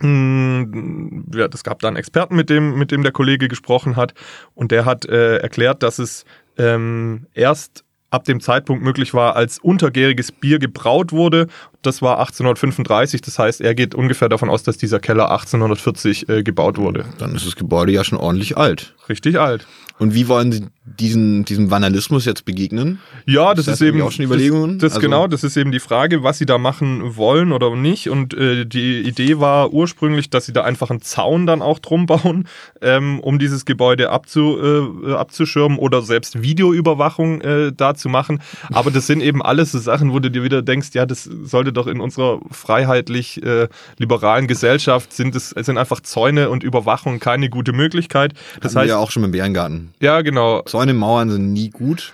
Hm, 0.00 1.26
ja, 1.34 1.46
es 1.52 1.62
gab 1.62 1.80
da 1.80 1.88
einen 1.88 1.96
Experten, 1.96 2.34
mit 2.34 2.48
dem, 2.48 2.78
mit 2.78 2.90
dem 2.90 3.02
der 3.02 3.12
Kollege 3.12 3.48
gesprochen 3.48 3.96
hat. 3.96 4.14
Und 4.54 4.72
der 4.72 4.84
hat 4.84 5.04
äh, 5.04 5.36
erklärt, 5.36 5.82
dass 5.82 5.98
es 5.98 6.24
ähm, 6.56 7.26
erst 7.34 7.84
ab 8.10 8.24
dem 8.24 8.40
Zeitpunkt 8.40 8.82
möglich 8.82 9.14
war, 9.14 9.36
als 9.36 9.58
untergäriges 9.58 10.32
Bier 10.32 10.58
gebraut 10.58 11.12
wurde. 11.12 11.46
Das 11.82 12.02
war 12.02 12.18
1835. 12.18 13.20
Das 13.22 13.38
heißt, 13.38 13.60
er 13.60 13.74
geht 13.74 13.94
ungefähr 13.94 14.28
davon 14.28 14.50
aus, 14.50 14.62
dass 14.62 14.76
dieser 14.76 15.00
Keller 15.00 15.30
1840 15.30 16.28
äh, 16.28 16.42
gebaut 16.42 16.78
wurde. 16.78 17.04
Dann 17.18 17.34
ist 17.34 17.46
das 17.46 17.56
Gebäude 17.56 17.92
ja 17.92 18.04
schon 18.04 18.18
ordentlich 18.18 18.56
alt. 18.56 18.94
Richtig 19.08 19.38
alt. 19.38 19.66
Und 20.00 20.14
wie 20.14 20.28
wollen 20.28 20.50
Sie 20.50 20.66
diesen, 20.82 21.44
diesem 21.44 21.70
Vandalismus 21.70 22.24
jetzt 22.24 22.44
begegnen? 22.44 22.98
Ja, 23.26 23.50
das 23.54 23.60
Ist 23.60 23.68
das 23.68 23.80
ist 23.80 23.86
eben 23.86 24.02
auch 24.02 24.10
schon 24.10 24.24
Überlegungen? 24.24 24.78
Das, 24.78 24.88
das 24.88 24.92
Also- 24.96 25.00
genau, 25.06 25.26
das 25.28 25.44
ist 25.44 25.56
eben 25.56 25.70
die 25.72 25.78
Frage, 25.78 26.22
was 26.24 26.38
sie 26.38 26.46
da 26.46 26.58
machen 26.58 27.16
wollen 27.16 27.52
oder 27.52 27.76
nicht. 27.76 28.08
Und 28.08 28.34
äh, 28.34 28.64
die 28.66 29.00
Idee 29.00 29.38
war 29.38 29.72
ursprünglich, 29.72 30.30
dass 30.30 30.46
sie 30.46 30.52
da 30.52 30.64
einfach 30.64 30.90
einen 30.90 31.02
Zaun 31.02 31.46
dann 31.46 31.62
auch 31.62 31.78
drum 31.78 32.06
bauen, 32.06 32.48
ähm, 32.82 33.20
um 33.20 33.38
dieses 33.38 33.64
Gebäude 33.64 34.10
abzu, 34.10 34.58
äh, 35.06 35.12
abzuschirmen 35.12 35.78
oder 35.78 36.02
selbst 36.02 36.42
Videoüberwachung 36.42 37.40
äh, 37.42 37.72
da 37.72 37.94
zu 37.94 38.08
machen. 38.08 38.40
Aber 38.72 38.90
das 38.90 39.06
sind 39.06 39.20
eben 39.20 39.42
alles 39.42 39.72
so 39.72 39.78
Sachen, 39.78 40.12
wo 40.12 40.18
du 40.18 40.30
dir 40.30 40.42
wieder 40.42 40.62
denkst, 40.62 40.88
ja, 40.94 41.06
das 41.06 41.24
sollte 41.24 41.72
doch 41.72 41.86
in 41.86 42.00
unserer 42.00 42.40
freiheitlich 42.50 43.42
äh, 43.42 43.68
liberalen 43.98 44.46
Gesellschaft 44.46 45.12
sind 45.12 45.36
es 45.36 45.50
sind 45.50 45.78
einfach 45.78 46.00
Zäune 46.00 46.50
und 46.50 46.64
Überwachung 46.64 47.20
keine 47.20 47.50
gute 47.50 47.72
Möglichkeit. 47.72 48.32
Das 48.60 48.74
heißt 48.74 48.80
heißt, 48.80 48.88
ja 48.88 48.98
auch 48.98 49.10
schon 49.10 49.24
im 49.24 49.30
Bärengarten. 49.30 49.89
Ja 50.00 50.20
genau. 50.22 50.62
Zäune, 50.62 50.94
Mauern 50.94 51.30
sind 51.30 51.52
nie 51.52 51.70
gut. 51.70 52.12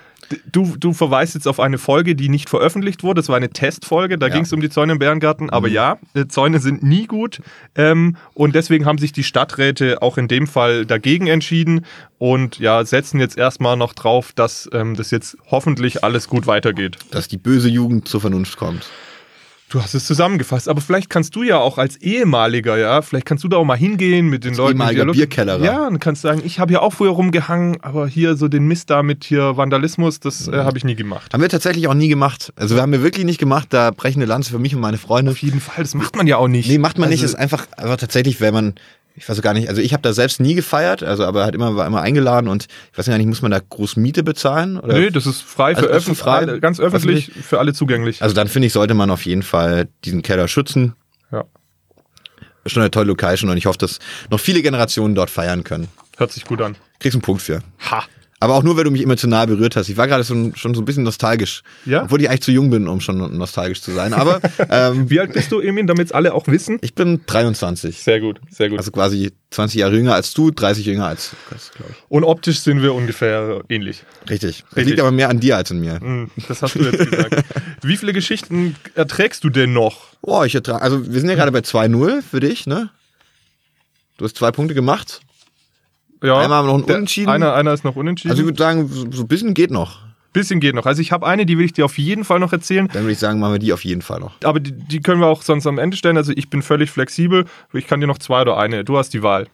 Du, 0.51 0.75
du 0.77 0.93
verweist 0.93 1.35
jetzt 1.37 1.47
auf 1.47 1.61
eine 1.61 1.79
Folge, 1.79 2.17
die 2.17 2.29
nicht 2.29 2.49
veröffentlicht 2.51 3.05
wurde. 3.05 3.21
Das 3.21 3.29
war 3.29 3.37
eine 3.37 3.51
Testfolge, 3.51 4.19
da 4.19 4.27
Ja. 4.27 4.31
Mhm. 4.31 4.35
ging 4.35 4.43
es 4.43 4.53
um 4.53 4.61
die 4.61 4.69
Zäune 4.71 4.95
im 4.95 4.99
Bärengarten. 4.99 5.51
Aber 5.51 5.69
ja, 5.69 5.99
äh, 6.15 6.27
Zäune 6.27 6.59
sind 6.59 6.83
nie 6.83 7.07
gut. 7.07 7.41
Ähm, 7.77 8.17
und 8.35 8.57
deswegen 8.57 8.87
haben 8.87 8.99
sich 8.99 9.13
die 9.13 9.23
Stadträte 9.23 10.03
auch 10.03 10.19
in 10.19 10.27
dem 10.27 10.49
Fall 10.49 10.85
dagegen 10.85 11.29
entschieden 11.29 11.85
und 12.19 12.59
ja, 12.59 12.85
setzen 12.85 13.21
jetzt 13.21 13.39
erstmal 13.39 13.77
noch 13.77 13.93
drauf, 13.93 14.33
dass 14.33 14.69
ähm, 14.73 14.97
das 14.97 15.13
jetzt 15.13 15.37
hoffentlich 15.49 16.03
alles 16.03 16.27
gut 16.29 16.49
weitergeht. 16.49 16.99
Dass 17.13 17.29
die 17.29 17.39
böse 17.39 17.69
Jugend 17.69 18.09
zur 18.09 18.21
Vernunft 18.21 18.57
kommt. 18.57 18.89
Du 19.69 19.83
hast 19.83 19.95
es 19.95 20.07
zusammengefasst, 20.07 20.69
aber 20.69 20.81
vielleicht 20.81 21.11
kannst 21.11 21.35
du 21.35 21.43
ja 21.43 21.59
auch 21.59 21.77
als 21.77 21.97
ehemaliger, 21.97 22.79
ja, 22.79 23.03
vielleicht 23.03 23.27
kannst 23.27 23.43
du 23.43 23.49
da 23.49 23.57
auch 23.57 23.65
mal 23.65 23.77
hingehen 23.77 24.29
mit 24.29 24.45
den 24.45 24.55
Leuten. 24.55 24.77
in 24.77 24.77
ehemaliger 24.77 25.07
Bierkellerer. 25.07 25.65
Ja, 25.65 25.89
und 25.89 25.99
kannst 25.99 26.23
sagen, 26.23 26.41
ich 26.45 26.61
habe 26.61 26.73
ja 26.73 26.81
auch 26.83 26.93
früher 26.93 27.11
rumgehangen, 27.11 27.79
aber 27.83 28.07
hier 28.07 28.37
so 28.37 28.47
den 28.47 28.69
Mist 28.69 28.91
da 28.91 29.03
mit 29.03 29.25
hier 29.25 29.57
Vandalismus, 29.57 30.21
das 30.21 30.47
Mhm. 30.47 30.55
äh, 30.55 30.57
habe 30.59 30.79
ich 30.79 30.85
nie 30.85 30.95
gemacht. 30.95 31.35
Haben 31.35 31.41
wir 31.43 31.49
tatsächlich 31.49 31.89
auch 31.89 31.95
nie 31.95 32.07
gemacht. 32.09 32.53
Also 32.55 32.77
wir 32.77 32.83
haben 32.83 32.93
wir 32.93 33.03
wirklich 33.03 33.25
nicht 33.25 33.39
gemacht. 33.41 33.67
Da 33.71 33.91
brechen 33.91 34.21
eine 34.21 34.27
Lanze 34.27 34.53
für 34.53 34.61
mich 34.61 34.73
und 34.73 34.81
meine 34.81 34.99
Freunde. 34.99 35.33
Auf 35.33 35.39
jeden 35.39 35.61
Fall, 35.61 35.83
das 35.83 35.95
macht 35.95 36.15
man 36.15 36.29
ja 36.29 36.37
auch 36.37 36.47
nicht. 36.49 36.69
Nee, 36.69 36.79
macht 36.79 36.99
man 36.99 37.09
nicht. 37.09 37.23
Also, 37.23 37.35
Ist 37.35 37.41
einfach, 37.41 37.67
einfach 37.77 37.97
tatsächlich, 37.97 38.41
wenn 38.41 38.55
man 38.55 38.75
ich 39.17 39.29
weiß 39.29 39.41
gar 39.43 39.55
nicht, 39.55 39.69
also 39.69 39.81
ich 39.81 39.93
habe 39.93 40.03
da 40.03 40.13
selbst 40.13 40.41
nie 40.41 40.55
gefeiert, 40.55 41.03
also 41.03 41.25
aber 41.25 41.45
halt 41.45 41.55
immer 41.55 41.75
war 41.77 41.87
immer 41.87 42.03
eingeladen 42.03 42.49
und 42.49 42.67
ich 42.93 42.99
weiß 42.99 43.07
gar 43.07 43.17
nicht, 43.19 43.27
muss 43.27 43.43
man 43.43 43.51
da 43.51 43.59
groß 43.61 43.97
Miete 43.97 44.23
bezahlen? 44.23 44.79
Oder? 44.79 44.99
Nee, 44.99 45.11
das 45.11 45.27
ist 45.27 45.41
frei 45.43 45.75
für 45.75 45.79
Also, 45.79 45.89
ist 45.91 45.97
öffentlich, 45.97 46.19
frei, 46.19 46.37
alle- 46.39 46.61
ganz 46.61 46.79
öffentlich, 46.81 47.31
für 47.33 47.59
alle 47.59 47.73
zugänglich. 47.73 48.23
Also 48.23 48.35
dann 48.35 48.49
finde 48.49 48.67
ich, 48.67 48.73
sollte 48.73 48.95
man 48.95 49.11
auf 49.11 49.25
jeden 49.25 49.43
Fall 49.43 49.89
diesen 50.05 50.23
Keller 50.23 50.49
schützen. 50.49 50.95
ja, 51.33 51.45
Schon 52.67 52.83
eine 52.83 52.91
tolle 52.91 53.07
Location 53.07 53.49
und 53.51 53.57
ich 53.57 53.67
hoffe, 53.67 53.79
dass 53.79 54.01
noch 54.31 54.41
viele 54.41 54.61
Generationen 54.61 55.15
dort 55.15 55.31
feiern 55.31 55.63
können. 55.65 55.89
hört 56.19 56.33
sich 56.33 56.45
gut 56.45 56.61
an. 56.61 56.77
Kriegst 56.99 57.15
einen 57.15 57.23
Punkt 57.23 57.43
für. 57.43 57.61
Ha. 57.91 58.05
Aber 58.39 58.55
auch 58.55 58.63
nur, 58.63 58.77
weil 58.77 58.85
du 58.85 58.91
mich 58.91 59.03
emotional 59.03 59.47
berührt 59.47 59.77
hast. 59.77 59.89
Ich 59.89 59.97
war 59.97 60.07
gerade 60.07 60.23
so, 60.23 60.35
schon 60.55 60.75
so 60.75 60.83
ein 60.83 60.85
bisschen 60.85 61.05
nostalgisch. 61.05 61.63
Ja? 61.87 62.03
Obwohl 62.03 62.21
ich 62.21 62.29
eigentlich 62.29 62.43
zu 62.43 62.53
jung 62.53 62.69
bin, 62.69 62.87
um 62.87 63.01
schon 63.01 63.17
nostalgisch 63.39 63.81
zu 63.81 63.93
sein. 63.93 64.13
Aber 64.13 64.41
ähm, 64.71 65.09
Wie 65.09 65.21
alt 65.21 65.33
bist 65.33 65.51
du, 65.53 65.61
Emin, 65.61 65.87
damit 65.87 66.09
es 66.09 66.13
alle 66.13 66.35
auch 66.35 66.47
wissen? 66.47 66.79
ich 66.83 66.95
bin 66.95 67.23
23. 67.27 67.99
Sehr 68.03 68.21
gut, 68.21 68.39
sehr 68.51 68.69
gut. 68.69 68.79
Also 68.79 68.91
quasi 68.91 69.33
20 69.53 69.81
Jahre 69.81 69.97
jünger 69.97 70.15
als 70.15 70.35
du, 70.35 70.51
30 70.51 70.85
jünger 70.85 71.07
als 71.07 71.33
Lukas, 71.33 71.71
glaube 71.75 71.93
ich. 71.93 71.97
Und 72.11 72.25
optisch 72.25 72.61
sind 72.61 72.83
wir 72.83 72.93
ungefähr 72.95 73.63
ähnlich. 73.71 74.03
Richtig. 74.29 74.65
Das 74.69 74.77
Richtig. 74.77 74.87
liegt 74.89 75.01
aber 75.01 75.13
mehr 75.13 75.31
an 75.31 75.41
dir 75.41 75.57
als 75.57 75.71
an 75.71 75.81
mir. 75.81 75.99
Hm, 76.01 76.31
Das 76.47 76.61
hast 76.61 76.75
du 76.75 76.81
jetzt 76.83 77.11
gesagt. 77.11 77.43
Wie 77.83 77.97
viele 77.97 78.13
Geschichten 78.13 78.77
erträgst 78.95 79.45
du 79.45 79.49
denn 79.49 79.73
noch? 79.73 80.09
Boah, 80.21 80.45
ich 80.45 80.55
ertrage, 80.55 80.83
also 80.83 81.11
wir 81.11 81.21
sind 81.21 81.31
ja 81.31 81.37
gerade 81.37 81.53
bei 81.53 81.61
2-0 81.61 82.21
für 82.21 82.41
dich, 82.41 82.67
ne? 82.67 82.91
Du 84.19 84.27
hast 84.27 84.37
zwei 84.37 84.51
Punkte 84.51 84.75
gemacht. 84.75 85.21
Ja, 86.23 86.39
Einmal 86.39 86.59
haben 86.59 86.67
wir 86.67 86.73
noch 86.73 86.79
einen 86.79 86.87
der- 86.87 86.97
Unentschieden. 86.97 87.29
Einer, 87.29 87.55
einer 87.55 87.73
ist 87.73 87.85
noch 87.85 87.97
unentschieden. 87.97 88.31
Also 88.31 88.43
ich 88.43 88.47
würde 88.47 88.59
sagen, 88.59 88.89
so, 88.89 89.05
ein 89.23 89.29
bisschen 89.29 89.55
geht 89.55 89.71
noch. 89.71 90.01
bisschen 90.33 90.61
geht 90.61 90.75
noch. 90.75 90.87
Also 90.87 91.01
ich 91.03 91.13
habe 91.13 91.27
eine, 91.27 91.47
die 91.47 91.57
will 91.59 91.65
ich 91.65 91.73
dir 91.73 91.85
auf 91.85 91.99
jeden 91.99 92.25
Fall 92.25 92.39
noch 92.41 92.53
erzählen. 92.53 92.89
Dann 92.93 93.03
würde 93.05 93.13
ich 93.13 93.19
sagen, 93.19 93.39
machen 93.41 93.53
wir 93.55 93.59
die 93.59 93.73
auf 93.73 93.85
jeden 93.85 94.03
Fall 94.03 94.21
noch. 94.21 94.33
Aber 94.45 94.61
die, 94.61 94.73
die 94.73 95.01
können 95.01 95.21
wir 95.21 95.27
auch 95.29 95.43
sonst 95.43 95.67
am 95.67 95.79
Ende 95.79 95.97
stellen. 95.97 96.17
Also 96.17 96.33
ich 96.35 96.49
bin 96.51 96.63
völlig 96.63 96.91
flexibel. 96.91 97.45
Ich 97.73 97.87
kann 97.87 98.01
dir 98.01 98.07
noch 98.07 98.19
zwei 98.19 98.43
oder 98.43 98.57
eine. 98.59 98.85
Du 98.85 98.97
hast 98.99 99.15
die 99.15 99.23
Wahl. 99.23 99.47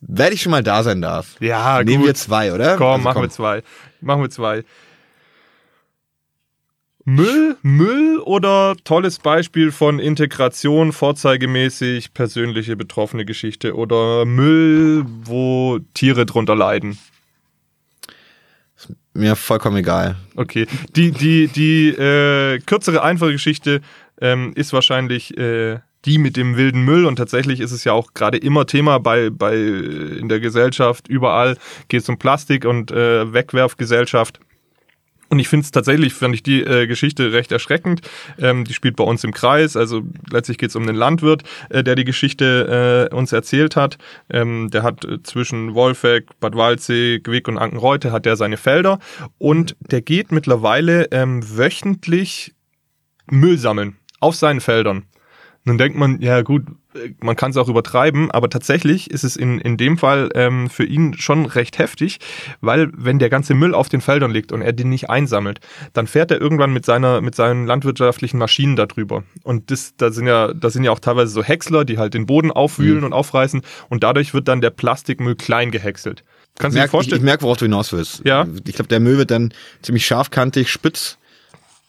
Wenn 0.00 0.32
ich 0.32 0.42
schon 0.42 0.50
mal 0.50 0.62
da 0.62 0.82
sein 0.82 1.00
darf. 1.00 1.36
Ja, 1.40 1.82
Nehmen 1.84 1.98
gut. 1.98 2.06
wir 2.08 2.14
zwei, 2.14 2.52
oder? 2.52 2.76
Komm, 2.76 2.86
Also 2.92 3.04
machen 3.04 3.22
wir 3.22 3.30
zwei. 3.30 3.62
Machen 4.00 4.22
wir 4.22 4.30
zwei. 4.30 4.64
Müll, 7.04 7.56
Müll 7.62 8.18
oder 8.18 8.76
tolles 8.84 9.18
Beispiel 9.18 9.72
von 9.72 9.98
Integration, 9.98 10.92
vorzeigemäßig, 10.92 12.14
persönliche 12.14 12.76
betroffene 12.76 13.24
Geschichte 13.24 13.74
oder 13.74 14.24
Müll, 14.24 15.04
wo 15.24 15.80
Tiere 15.94 16.26
drunter 16.26 16.54
leiden. 16.54 16.98
Mir 19.14 19.36
vollkommen 19.36 19.76
egal. 19.76 20.16
Okay. 20.36 20.66
Die, 20.96 21.10
die, 21.10 21.48
die 21.48 21.88
äh, 21.88 22.60
kürzere, 22.60 23.02
einfache 23.02 23.32
Geschichte 23.32 23.80
ähm, 24.20 24.52
ist 24.54 24.72
wahrscheinlich 24.72 25.36
äh, 25.36 25.80
die 26.04 26.18
mit 26.18 26.36
dem 26.36 26.56
wilden 26.56 26.82
Müll 26.84 27.04
und 27.04 27.16
tatsächlich 27.16 27.60
ist 27.60 27.72
es 27.72 27.84
ja 27.84 27.92
auch 27.92 28.14
gerade 28.14 28.38
immer 28.38 28.66
Thema 28.66 28.98
bei, 28.98 29.30
bei 29.30 29.54
äh, 29.54 30.18
in 30.18 30.28
der 30.28 30.40
Gesellschaft, 30.40 31.08
überall 31.08 31.56
geht 31.88 32.02
es 32.02 32.08
um 32.08 32.18
Plastik 32.18 32.64
und 32.64 32.90
äh, 32.90 33.32
Wegwerfgesellschaft. 33.32 34.40
Und 35.32 35.38
ich 35.38 35.48
finde 35.48 35.64
es 35.64 35.70
tatsächlich, 35.70 36.12
fand 36.12 36.34
ich 36.34 36.42
die 36.42 36.60
äh, 36.60 36.86
Geschichte 36.86 37.32
recht 37.32 37.52
erschreckend. 37.52 38.02
Ähm, 38.38 38.66
die 38.66 38.74
spielt 38.74 38.96
bei 38.96 39.04
uns 39.04 39.24
im 39.24 39.32
Kreis. 39.32 39.78
Also 39.78 40.02
letztlich 40.30 40.58
geht 40.58 40.68
es 40.68 40.76
um 40.76 40.82
einen 40.82 40.94
Landwirt, 40.94 41.42
äh, 41.70 41.82
der 41.82 41.94
die 41.94 42.04
Geschichte 42.04 43.08
äh, 43.10 43.14
uns 43.14 43.32
erzählt 43.32 43.74
hat. 43.74 43.96
Ähm, 44.28 44.68
der 44.70 44.82
hat 44.82 45.06
äh, 45.06 45.22
zwischen 45.22 45.74
Wolfegg, 45.74 46.38
Bad 46.38 46.54
Waldsee, 46.54 47.20
Gwig 47.20 47.48
und 47.48 47.56
Ankenreute 47.56 48.12
hat 48.12 48.26
der 48.26 48.36
seine 48.36 48.58
Felder. 48.58 48.98
Und 49.38 49.74
der 49.80 50.02
geht 50.02 50.32
mittlerweile 50.32 51.04
ähm, 51.12 51.40
wöchentlich 51.56 52.52
Müll 53.30 53.56
sammeln 53.56 53.96
auf 54.20 54.34
seinen 54.34 54.60
Feldern. 54.60 55.06
Und 55.64 55.70
dann 55.70 55.78
denkt 55.78 55.96
man, 55.96 56.20
ja 56.20 56.42
gut, 56.42 56.64
man 57.20 57.36
kann 57.36 57.52
es 57.52 57.56
auch 57.56 57.68
übertreiben, 57.68 58.32
aber 58.32 58.50
tatsächlich 58.50 59.10
ist 59.10 59.22
es 59.22 59.36
in, 59.36 59.60
in 59.60 59.76
dem 59.76 59.96
Fall 59.96 60.28
ähm, 60.34 60.68
für 60.68 60.84
ihn 60.84 61.14
schon 61.14 61.46
recht 61.46 61.78
heftig, 61.78 62.18
weil 62.60 62.90
wenn 62.96 63.20
der 63.20 63.30
ganze 63.30 63.54
Müll 63.54 63.72
auf 63.72 63.88
den 63.88 64.00
Feldern 64.00 64.32
liegt 64.32 64.50
und 64.50 64.60
er 64.60 64.72
den 64.72 64.88
nicht 64.88 65.08
einsammelt, 65.08 65.60
dann 65.92 66.08
fährt 66.08 66.32
er 66.32 66.40
irgendwann 66.40 66.72
mit 66.72 66.84
seiner 66.84 67.20
mit 67.20 67.36
seinen 67.36 67.66
landwirtschaftlichen 67.66 68.38
Maschinen 68.38 68.74
darüber. 68.74 69.22
Und 69.44 69.70
das, 69.70 69.94
da 69.96 70.10
sind 70.10 70.26
ja, 70.26 70.52
da 70.52 70.68
sind 70.68 70.82
ja 70.82 70.90
auch 70.90 70.98
teilweise 70.98 71.32
so 71.32 71.44
Häcksler, 71.44 71.84
die 71.84 71.96
halt 71.96 72.14
den 72.14 72.26
Boden 72.26 72.50
aufwühlen 72.50 73.04
und 73.04 73.12
aufreißen 73.12 73.62
und 73.88 74.02
dadurch 74.02 74.34
wird 74.34 74.48
dann 74.48 74.60
der 74.60 74.70
Plastikmüll 74.70 75.36
klein 75.36 75.70
gehäckselt. 75.70 76.24
Kannst 76.58 76.74
du 76.74 76.78
dir 76.78 76.80
Merk, 76.80 76.86
ich, 76.86 76.88
ich 76.88 76.90
vorstellen? 76.90 77.24
merke, 77.24 77.42
worauf 77.44 77.56
du 77.58 77.66
hinaus 77.66 77.92
willst. 77.92 78.22
Ja. 78.24 78.46
Ich 78.66 78.74
glaube, 78.74 78.88
der 78.88 79.00
Müll 79.00 79.16
wird 79.16 79.30
dann 79.30 79.54
ziemlich 79.80 80.04
scharfkantig, 80.04 80.70
spitz. 80.70 81.18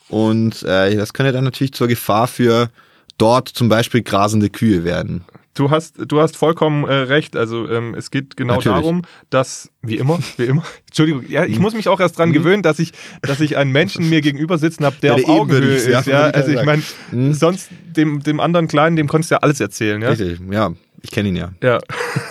Und 0.10 0.62
äh, 0.64 0.96
das 0.96 1.14
könnte 1.14 1.32
dann 1.32 1.44
natürlich 1.44 1.74
zur 1.74 1.88
Gefahr 1.88 2.28
für 2.28 2.70
dort 3.18 3.50
zum 3.50 3.70
Beispiel 3.70 4.02
grasende 4.04 4.50
Kühe 4.50 4.84
werden. 4.84 5.24
Du 5.56 5.70
hast, 5.70 5.96
du 6.08 6.20
hast 6.20 6.36
vollkommen 6.36 6.84
äh, 6.86 6.94
recht. 6.94 7.36
Also 7.36 7.70
ähm, 7.70 7.94
es 7.94 8.10
geht 8.10 8.36
genau 8.36 8.56
Natürlich. 8.56 8.76
darum, 8.80 9.02
dass 9.30 9.70
wie 9.84 9.98
immer, 9.98 10.18
wie 10.38 10.46
immer. 10.46 10.64
Entschuldigung, 10.88 11.26
ja, 11.30 11.46
ich 11.46 11.60
muss 11.60 11.76
mich 11.76 11.88
auch 11.90 12.00
erst 12.00 12.18
dran 12.18 12.34
gewöhnen, 12.34 12.64
dass 12.64 12.80
ich, 12.80 12.92
dass 13.22 13.40
ich 13.40 13.56
einen 13.56 13.72
Menschen 13.72 14.10
mir 14.10 14.22
gegenüber 14.22 14.58
sitzen 14.58 14.84
habe, 14.84 14.96
der 15.04 15.12
Ja, 15.12 15.16
auf 15.18 15.22
der 15.26 15.30
Augenhöhe 15.30 15.76
ist. 15.76 15.88
ja, 15.88 16.02
Ja, 16.02 16.22
also 16.24 16.50
ich 16.52 16.64
meine, 16.66 16.82
Mhm. 17.12 17.34
sonst 17.34 17.70
dem, 17.96 18.24
dem 18.24 18.40
anderen 18.40 18.68
Kleinen, 18.68 18.96
dem 18.96 19.08
konntest 19.08 19.30
du 19.30 19.36
ja 19.36 19.40
alles 19.42 19.60
erzählen. 19.60 20.02
Ja, 20.02 20.10
Richtig, 20.10 20.40
ja. 20.52 20.72
Ich 21.04 21.12
kenne 21.12 21.30
ihn 21.30 21.36
ja. 21.36 21.52
ja. 21.62 21.80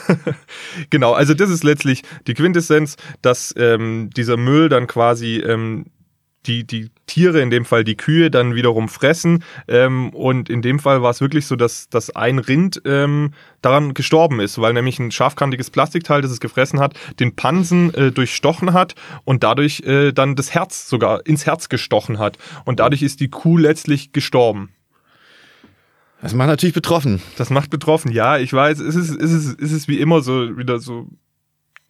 genau. 0.90 1.12
Also 1.12 1.34
das 1.34 1.50
ist 1.50 1.62
letztlich 1.62 2.02
die 2.26 2.34
Quintessenz, 2.34 2.96
dass 3.20 3.54
ähm, 3.56 4.10
dieser 4.16 4.36
Müll 4.36 4.68
dann 4.68 4.86
quasi 4.86 5.36
ähm, 5.36 5.86
die, 6.46 6.64
die 6.66 6.90
Tiere, 7.06 7.40
in 7.40 7.50
dem 7.50 7.64
Fall 7.64 7.84
die 7.84 7.96
Kühe, 7.96 8.30
dann 8.30 8.54
wiederum 8.54 8.88
fressen. 8.88 9.44
Ähm, 9.68 10.10
und 10.10 10.50
in 10.50 10.62
dem 10.62 10.78
Fall 10.78 11.02
war 11.02 11.10
es 11.10 11.20
wirklich 11.20 11.46
so, 11.46 11.56
dass, 11.56 11.88
dass 11.88 12.10
ein 12.10 12.38
Rind 12.38 12.82
ähm, 12.84 13.32
daran 13.60 13.94
gestorben 13.94 14.40
ist, 14.40 14.60
weil 14.60 14.72
nämlich 14.72 14.98
ein 14.98 15.10
scharfkantiges 15.10 15.70
Plastikteil, 15.70 16.22
das 16.22 16.30
es 16.30 16.40
gefressen 16.40 16.80
hat, 16.80 16.94
den 17.20 17.36
Pansen 17.36 17.94
äh, 17.94 18.10
durchstochen 18.10 18.72
hat 18.72 18.94
und 19.24 19.42
dadurch 19.42 19.80
äh, 19.80 20.12
dann 20.12 20.36
das 20.36 20.52
Herz 20.52 20.88
sogar 20.88 21.26
ins 21.26 21.46
Herz 21.46 21.68
gestochen 21.68 22.18
hat. 22.18 22.38
Und 22.64 22.80
dadurch 22.80 23.02
ist 23.02 23.20
die 23.20 23.28
Kuh 23.28 23.58
letztlich 23.58 24.12
gestorben. 24.12 24.70
Das 26.22 26.34
macht 26.34 26.48
natürlich 26.48 26.74
betroffen. 26.74 27.20
Das 27.36 27.50
macht 27.50 27.68
betroffen, 27.70 28.12
ja, 28.12 28.38
ich 28.38 28.52
weiß, 28.52 28.78
es 28.78 28.94
ist, 28.94 29.10
es 29.10 29.32
ist, 29.32 29.60
es 29.60 29.72
ist 29.72 29.88
wie 29.88 29.98
immer 29.98 30.22
so 30.22 30.56
wieder 30.56 30.78
so, 30.78 31.08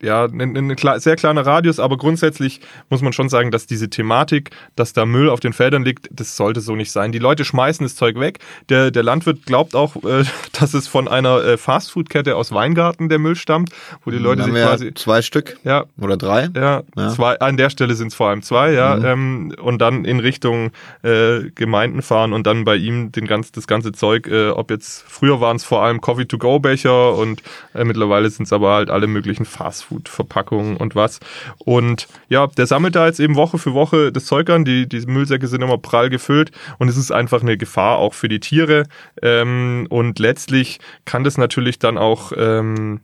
ja, 0.02 0.24
ein, 0.24 0.40
ein 0.56 0.72
kle- 0.72 0.98
sehr 1.00 1.16
kleiner 1.16 1.46
Radius, 1.46 1.78
aber 1.78 1.96
grundsätzlich 1.96 2.60
muss 2.90 3.02
man 3.02 3.12
schon 3.12 3.28
sagen, 3.28 3.50
dass 3.50 3.66
diese 3.66 3.88
Thematik, 3.88 4.50
dass 4.76 4.92
da 4.92 5.06
Müll 5.06 5.30
auf 5.30 5.40
den 5.40 5.52
Feldern 5.52 5.84
liegt, 5.84 6.08
das 6.10 6.36
sollte 6.36 6.60
so 6.60 6.74
nicht 6.76 6.90
sein. 6.92 7.12
Die 7.12 7.18
Leute 7.18 7.44
schmeißen 7.44 7.84
das 7.84 7.94
Zeug 7.96 8.18
weg. 8.18 8.40
Der, 8.68 8.90
der 8.90 9.02
Landwirt 9.02 9.46
glaubt 9.46 9.74
auch, 9.74 9.96
äh, 10.04 10.24
dass 10.60 10.74
es 10.74 10.88
von 10.88 11.08
einer 11.08 11.42
äh, 11.44 11.56
Fastfood-Kette 11.56 12.36
aus 12.36 12.52
Weingarten 12.52 13.08
der 13.08 13.18
Müll 13.18 13.36
stammt, 13.36 13.70
wo 14.04 14.10
die 14.10 14.18
Leute 14.18 14.42
sich 14.44 14.52
quasi. 14.52 14.94
zwei 14.94 15.22
Stück 15.22 15.56
Ja, 15.64 15.84
oder 16.00 16.16
drei. 16.16 16.48
ja, 16.54 16.82
Ja. 16.96 17.08
zwei, 17.10 17.38
an 17.40 17.56
der 17.56 17.70
Stelle 17.70 17.94
sind 17.94 18.08
es 18.08 18.14
vor 18.14 18.28
allem 18.28 18.42
zwei, 18.42 18.72
ja, 18.72 18.96
ähm, 18.98 19.54
und 19.62 19.78
dann 19.80 20.04
in 20.04 20.18
Richtung 20.20 20.72
äh, 21.02 21.50
Gemeinden 21.54 22.02
fahren 22.02 22.32
und 22.32 22.46
dann 22.46 22.64
bei 22.64 22.76
ihm 22.76 23.12
den 23.12 23.26
ganz, 23.26 23.52
das 23.52 23.66
ganze 23.66 23.92
Zeug, 23.92 24.26
äh, 24.26 24.48
ob 24.50 24.70
jetzt, 24.70 25.04
früher 25.06 25.40
waren 25.40 25.56
es 25.56 25.64
vor 25.64 25.82
allem 25.84 26.00
Coffee-to-go-Becher 26.00 27.14
und 27.16 27.42
äh, 27.74 27.84
mittlerweile 27.84 28.28
sind 28.30 28.46
es 28.46 28.52
aber 28.52 28.72
halt 28.74 28.90
alle 28.90 29.06
möglichen 29.06 29.44
Fastfood-Verpackungen 29.92 30.76
und 30.76 30.94
was. 30.94 31.20
Und 31.58 32.08
ja, 32.28 32.46
der 32.46 32.66
sammelt 32.66 32.94
da 32.94 33.06
jetzt 33.06 33.20
eben 33.20 33.36
Woche 33.36 33.58
für 33.58 33.74
Woche 33.74 34.12
das 34.12 34.26
Zeug 34.26 34.50
an, 34.50 34.64
die, 34.64 34.88
die 34.88 35.00
Müllsäcke 35.00 35.46
sind 35.46 35.62
immer 35.62 35.78
prall 35.78 36.10
gefüllt. 36.10 36.50
Und 36.78 36.88
es 36.88 36.96
ist 36.96 37.12
einfach 37.12 37.42
eine 37.42 37.56
Gefahr 37.56 37.98
auch 37.98 38.14
für 38.14 38.28
die 38.28 38.40
Tiere. 38.40 38.84
Ähm, 39.20 39.86
und 39.90 40.18
letztlich 40.18 40.80
kann 41.04 41.24
das 41.24 41.38
natürlich 41.38 41.78
dann 41.78 41.98
auch 41.98 42.32
ähm, 42.36 43.00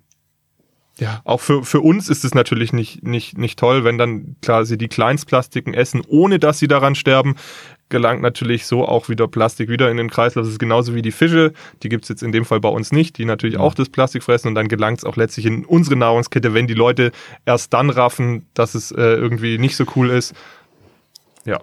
ja, 0.98 1.20
auch 1.24 1.40
für, 1.40 1.64
für 1.64 1.80
uns 1.80 2.08
ist 2.08 2.24
es 2.24 2.34
natürlich 2.34 2.72
nicht, 2.72 3.04
nicht, 3.04 3.38
nicht 3.38 3.58
toll, 3.58 3.84
wenn 3.84 3.98
dann 3.98 4.36
klar 4.42 4.64
sie 4.64 4.76
die 4.76 4.88
Kleinstplastiken 4.88 5.72
essen, 5.72 6.02
ohne 6.06 6.38
dass 6.38 6.58
sie 6.58 6.66
daran 6.66 6.94
sterben, 6.94 7.36
gelangt 7.88 8.20
natürlich 8.20 8.66
so 8.66 8.86
auch 8.86 9.08
wieder 9.08 9.28
Plastik 9.28 9.68
wieder 9.68 9.90
in 9.90 9.96
den 9.96 10.10
Kreislauf. 10.10 10.44
Das 10.44 10.52
ist 10.52 10.58
genauso 10.58 10.94
wie 10.94 11.02
die 11.02 11.12
Fische, 11.12 11.52
die 11.82 11.88
gibt's 11.88 12.08
jetzt 12.08 12.22
in 12.22 12.32
dem 12.32 12.44
Fall 12.44 12.60
bei 12.60 12.68
uns 12.68 12.92
nicht, 12.92 13.16
die 13.16 13.24
natürlich 13.24 13.58
auch 13.58 13.74
das 13.74 13.88
Plastik 13.88 14.22
fressen 14.22 14.48
und 14.48 14.54
dann 14.54 14.68
gelangt 14.68 14.98
es 14.98 15.04
auch 15.04 15.16
letztlich 15.16 15.46
in 15.46 15.64
unsere 15.64 15.96
Nahrungskette, 15.96 16.52
wenn 16.52 16.66
die 16.66 16.74
Leute 16.74 17.12
erst 17.46 17.72
dann 17.72 17.90
raffen, 17.90 18.46
dass 18.54 18.74
es 18.74 18.90
äh, 18.90 19.00
irgendwie 19.00 19.58
nicht 19.58 19.76
so 19.76 19.84
cool 19.96 20.10
ist. 20.10 20.34
Ja. 21.44 21.60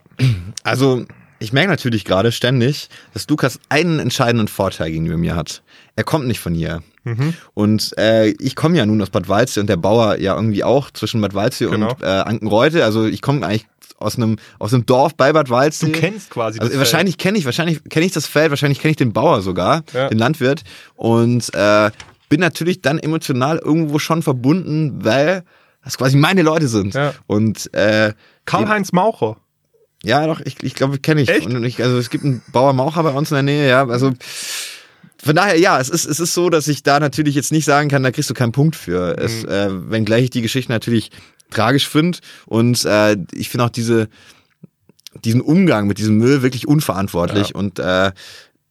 Also, 0.63 1.06
ich 1.39 1.54
merke 1.54 1.69
natürlich 1.69 2.06
gerade 2.06 2.32
ständig, 2.32 2.89
dass 3.13 3.28
Lukas 3.30 3.60
einen 3.69 4.00
entscheidenden 4.00 4.48
Vorteil 4.48 4.91
gegenüber 4.91 5.17
mir 5.17 5.36
hat. 5.36 5.62
Er 5.95 6.04
kommt 6.04 6.26
nicht 6.26 6.39
von 6.39 6.56
hier. 6.56 6.82
Mhm. 7.06 7.34
Und 7.54 7.98
äh, 7.98 8.30
ich 8.39 8.56
komme 8.56 8.78
ja 8.78 8.86
nun 8.86 9.02
aus 9.02 9.10
Bad 9.10 9.30
Waldsee 9.30 9.62
und 9.62 9.68
der 9.68 9.78
Bauer 9.78 10.18
ja 10.20 10.36
irgendwie 10.36 10.63
auch 10.63 10.91
zwischen 10.91 11.22
Bad 11.22 11.34
Waldsee 11.34 11.68
Genau. 11.68 11.91
und 11.91 12.02
äh, 12.04 12.06
Ankenreute. 12.08 12.84
Also 12.84 13.06
ich 13.06 13.22
komme 13.22 13.46
eigentlich 13.46 13.68
aus 13.98 14.18
einem 14.18 14.36
aus 14.60 14.74
einem 14.74 14.86
Dorf 14.86 15.15
bei 15.15 15.32
Bad 15.32 15.50
Waldsee. 15.50 15.86
Du 15.86 15.91
kennst 15.94 16.30
quasi 16.30 16.60
also 16.60 16.70
das 16.70 16.78
wahrscheinlich 16.80 17.18
kenne 17.18 17.38
ich, 17.38 17.46
wahrscheinlich 17.46 17.82
kenne 17.89 18.06
ich 18.06 18.12
das 18.12 18.26
Feld, 18.26 18.50
wahrscheinlich 18.50 18.80
kenne 18.80 18.89
ich 18.91 18.98
den 18.98 19.13
Bauer 19.13 19.41
sogar, 19.41 19.84
Ja. 19.94 20.10
den 20.10 20.18
Landwirt 20.18 20.63
und 20.96 21.54
äh, 21.54 21.91
bin 22.28 22.39
natürlich 22.41 22.82
dann 22.82 23.00
emotional 23.00 23.58
irgendwo 23.60 24.00
schon 24.00 24.22
verbunden, 24.24 25.06
weil 25.06 25.44
das 25.84 25.98
quasi 25.98 26.18
meine 26.18 26.41
Leute 26.41 26.68
sind. 26.68 26.96
Ja. 26.96 27.13
Und 27.28 27.74
äh, 27.74 28.13
Karl-Heinz 28.46 28.91
Maucher. 28.91 29.38
ja, 30.04 30.26
doch, 30.26 30.41
ich, 30.41 30.62
ich 30.63 30.74
glaube, 30.74 30.98
kenne 30.98 31.22
ich. 31.22 31.30
Echt? 31.30 31.46
Und 31.46 31.63
ich. 31.63 31.82
Also 31.84 31.98
es 32.00 32.10
gibt 32.10 32.24
einen 32.26 32.41
Bauer 32.52 32.74
Maucher 32.74 33.04
bei 33.04 33.12
uns 33.12 33.30
in 33.32 33.36
der 33.36 33.44
Nähe, 33.44 33.70
ja. 33.70 33.88
Also 33.88 34.12
von 35.26 35.36
daher, 35.36 35.58
ja, 35.58 35.80
es 35.80 35.90
ist, 35.90 36.06
es 36.06 36.20
ist 36.20 36.36
so, 36.36 36.52
dass 36.52 36.68
ich 36.68 36.84
da 36.84 37.00
natürlich 37.00 37.34
jetzt 37.34 37.52
nicht 37.52 37.66
sagen 37.66 37.90
kann, 37.90 38.04
da 38.04 38.12
kriegst 38.12 38.30
du 38.30 38.36
keinen 38.36 38.52
Punkt 38.52 38.76
für. 38.76 39.18
Es, 39.18 39.42
Mhm. 39.44 39.50
äh, 39.50 39.92
wenngleich 39.92 40.26
ich 40.26 40.30
die 40.30 40.44
Geschichte 40.44 40.72
natürlich 40.72 41.10
tragisch 41.50 41.88
finde. 41.90 42.20
Und 42.46 42.86
äh, 42.86 43.18
ich 43.34 43.50
finde 43.50 43.66
auch 43.66 43.70
diese, 43.70 44.08
diesen 45.24 45.42
Umgang 45.42 45.88
mit 45.88 45.98
diesem 45.98 46.18
Müll 46.18 46.44
wirklich 46.44 46.68
unverantwortlich. 46.68 47.50
Ja. 47.50 47.56
Und 47.56 47.80
äh, 47.80 48.12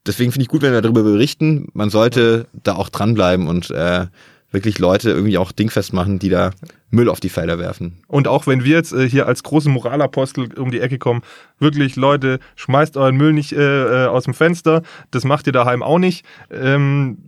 deswegen 0.06 0.30
finde 0.30 0.44
ich 0.44 0.48
gut, 0.48 0.62
wenn 0.62 0.72
wir 0.72 0.80
darüber 0.80 1.02
berichten. 1.02 1.66
Man 1.72 1.90
sollte 1.90 2.46
da 2.52 2.76
auch 2.76 2.88
dranbleiben 2.88 3.48
und 3.48 3.70
äh, 3.72 4.06
wirklich 4.54 4.78
Leute 4.78 5.10
irgendwie 5.10 5.36
auch 5.36 5.52
dingfest 5.52 5.92
machen, 5.92 6.18
die 6.18 6.30
da 6.30 6.52
Müll 6.90 7.10
auf 7.10 7.20
die 7.20 7.28
Felder 7.28 7.58
werfen. 7.58 7.98
Und 8.06 8.28
auch 8.28 8.46
wenn 8.46 8.64
wir 8.64 8.76
jetzt 8.76 8.92
äh, 8.92 9.08
hier 9.08 9.26
als 9.26 9.42
große 9.42 9.68
Moralapostel 9.68 10.54
um 10.54 10.70
die 10.70 10.80
Ecke 10.80 10.98
kommen, 10.98 11.22
wirklich, 11.58 11.96
Leute, 11.96 12.38
schmeißt 12.56 12.96
euren 12.96 13.16
Müll 13.16 13.32
nicht 13.32 13.52
äh, 13.52 14.04
äh, 14.04 14.06
aus 14.06 14.24
dem 14.24 14.32
Fenster. 14.32 14.82
Das 15.10 15.24
macht 15.24 15.46
ihr 15.46 15.52
daheim 15.52 15.82
auch 15.82 15.98
nicht. 15.98 16.24
Ähm, 16.50 17.18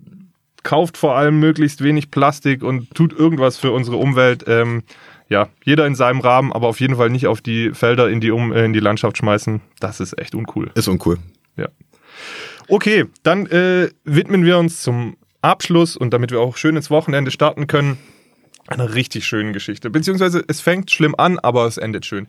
kauft 0.63 0.97
vor 0.97 1.17
allem 1.17 1.39
möglichst 1.39 1.83
wenig 1.83 2.11
Plastik 2.11 2.63
und 2.63 2.95
tut 2.95 3.13
irgendwas 3.13 3.59
für 3.59 3.73
unsere 3.73 3.99
Umwelt. 3.99 4.45
Ähm, 4.47 4.83
ja, 5.29 5.49
jeder 5.65 5.87
in 5.87 5.95
seinem 5.95 6.21
Rahmen, 6.21 6.53
aber 6.53 6.69
auf 6.69 6.81
jeden 6.81 6.97
Fall 6.97 7.11
nicht 7.11 7.27
auf 7.27 7.41
die 7.41 7.73
Felder 7.73 8.09
in 8.09 8.21
die, 8.21 8.31
um, 8.31 8.53
äh, 8.53 8.65
in 8.65 8.73
die 8.73 8.81
Landschaft 8.81 9.19
schmeißen. 9.19 9.61
Das 9.81 10.01
ist 10.01 10.19
echt 10.19 10.35
uncool. 10.35 10.71
Ist 10.75 10.89
uncool. 10.89 11.19
Ja. 11.57 11.69
Okay, 12.69 13.07
dann 13.23 13.47
äh, 13.47 13.91
widmen 14.05 14.45
wir 14.45 14.59
uns 14.59 14.83
zum 14.83 15.17
Abschluss 15.47 15.97
und 15.97 16.11
damit 16.13 16.31
wir 16.31 16.41
auch 16.41 16.57
schön 16.57 16.77
ins 16.77 16.91
Wochenende 16.91 17.31
starten 17.31 17.67
können, 17.67 17.99
einer 18.69 18.95
richtig 18.95 19.27
schönen 19.27 19.53
Geschichte. 19.53 19.91
Beziehungsweise 19.91 20.43
es 20.49 20.61
fängt 20.61 20.91
schlimm 20.91 21.15
an, 21.17 21.39
aber 21.39 21.67
es 21.67 21.77
endet 21.79 22.05
schön. 22.05 22.27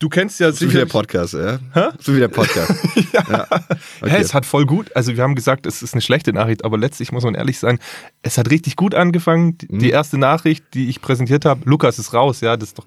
Du 0.00 0.08
kennst 0.08 0.40
ja 0.40 0.50
So 0.50 0.62
wie 0.62 0.64
sicher. 0.66 0.80
der 0.80 0.86
Podcast, 0.86 1.34
ja? 1.34 1.60
Hä? 1.72 1.88
So 2.00 2.14
wie 2.14 2.18
der 2.18 2.28
Podcast. 2.28 2.72
ja. 3.12 3.46
Okay. 4.00 4.10
Hä, 4.10 4.16
es 4.20 4.34
hat 4.34 4.44
voll 4.44 4.66
gut, 4.66 4.94
also 4.96 5.16
wir 5.16 5.22
haben 5.22 5.36
gesagt, 5.36 5.66
es 5.66 5.82
ist 5.82 5.94
eine 5.94 6.02
schlechte 6.02 6.32
Nachricht, 6.32 6.64
aber 6.64 6.76
letztlich 6.76 7.12
muss 7.12 7.22
man 7.22 7.36
ehrlich 7.36 7.58
sein, 7.60 7.78
es 8.22 8.36
hat 8.36 8.50
richtig 8.50 8.74
gut 8.74 8.94
angefangen. 8.94 9.56
Die, 9.58 9.68
Mhm. 9.72 9.78
die 9.78 9.90
erste 9.90 10.18
Nachricht, 10.18 10.64
die 10.74 10.88
ich 10.88 11.00
präsentiert 11.00 11.44
habe, 11.44 11.62
Lukas 11.64 12.00
ist 12.00 12.12
raus, 12.12 12.40
ja, 12.40 12.56
das 12.56 12.74
doch, 12.74 12.86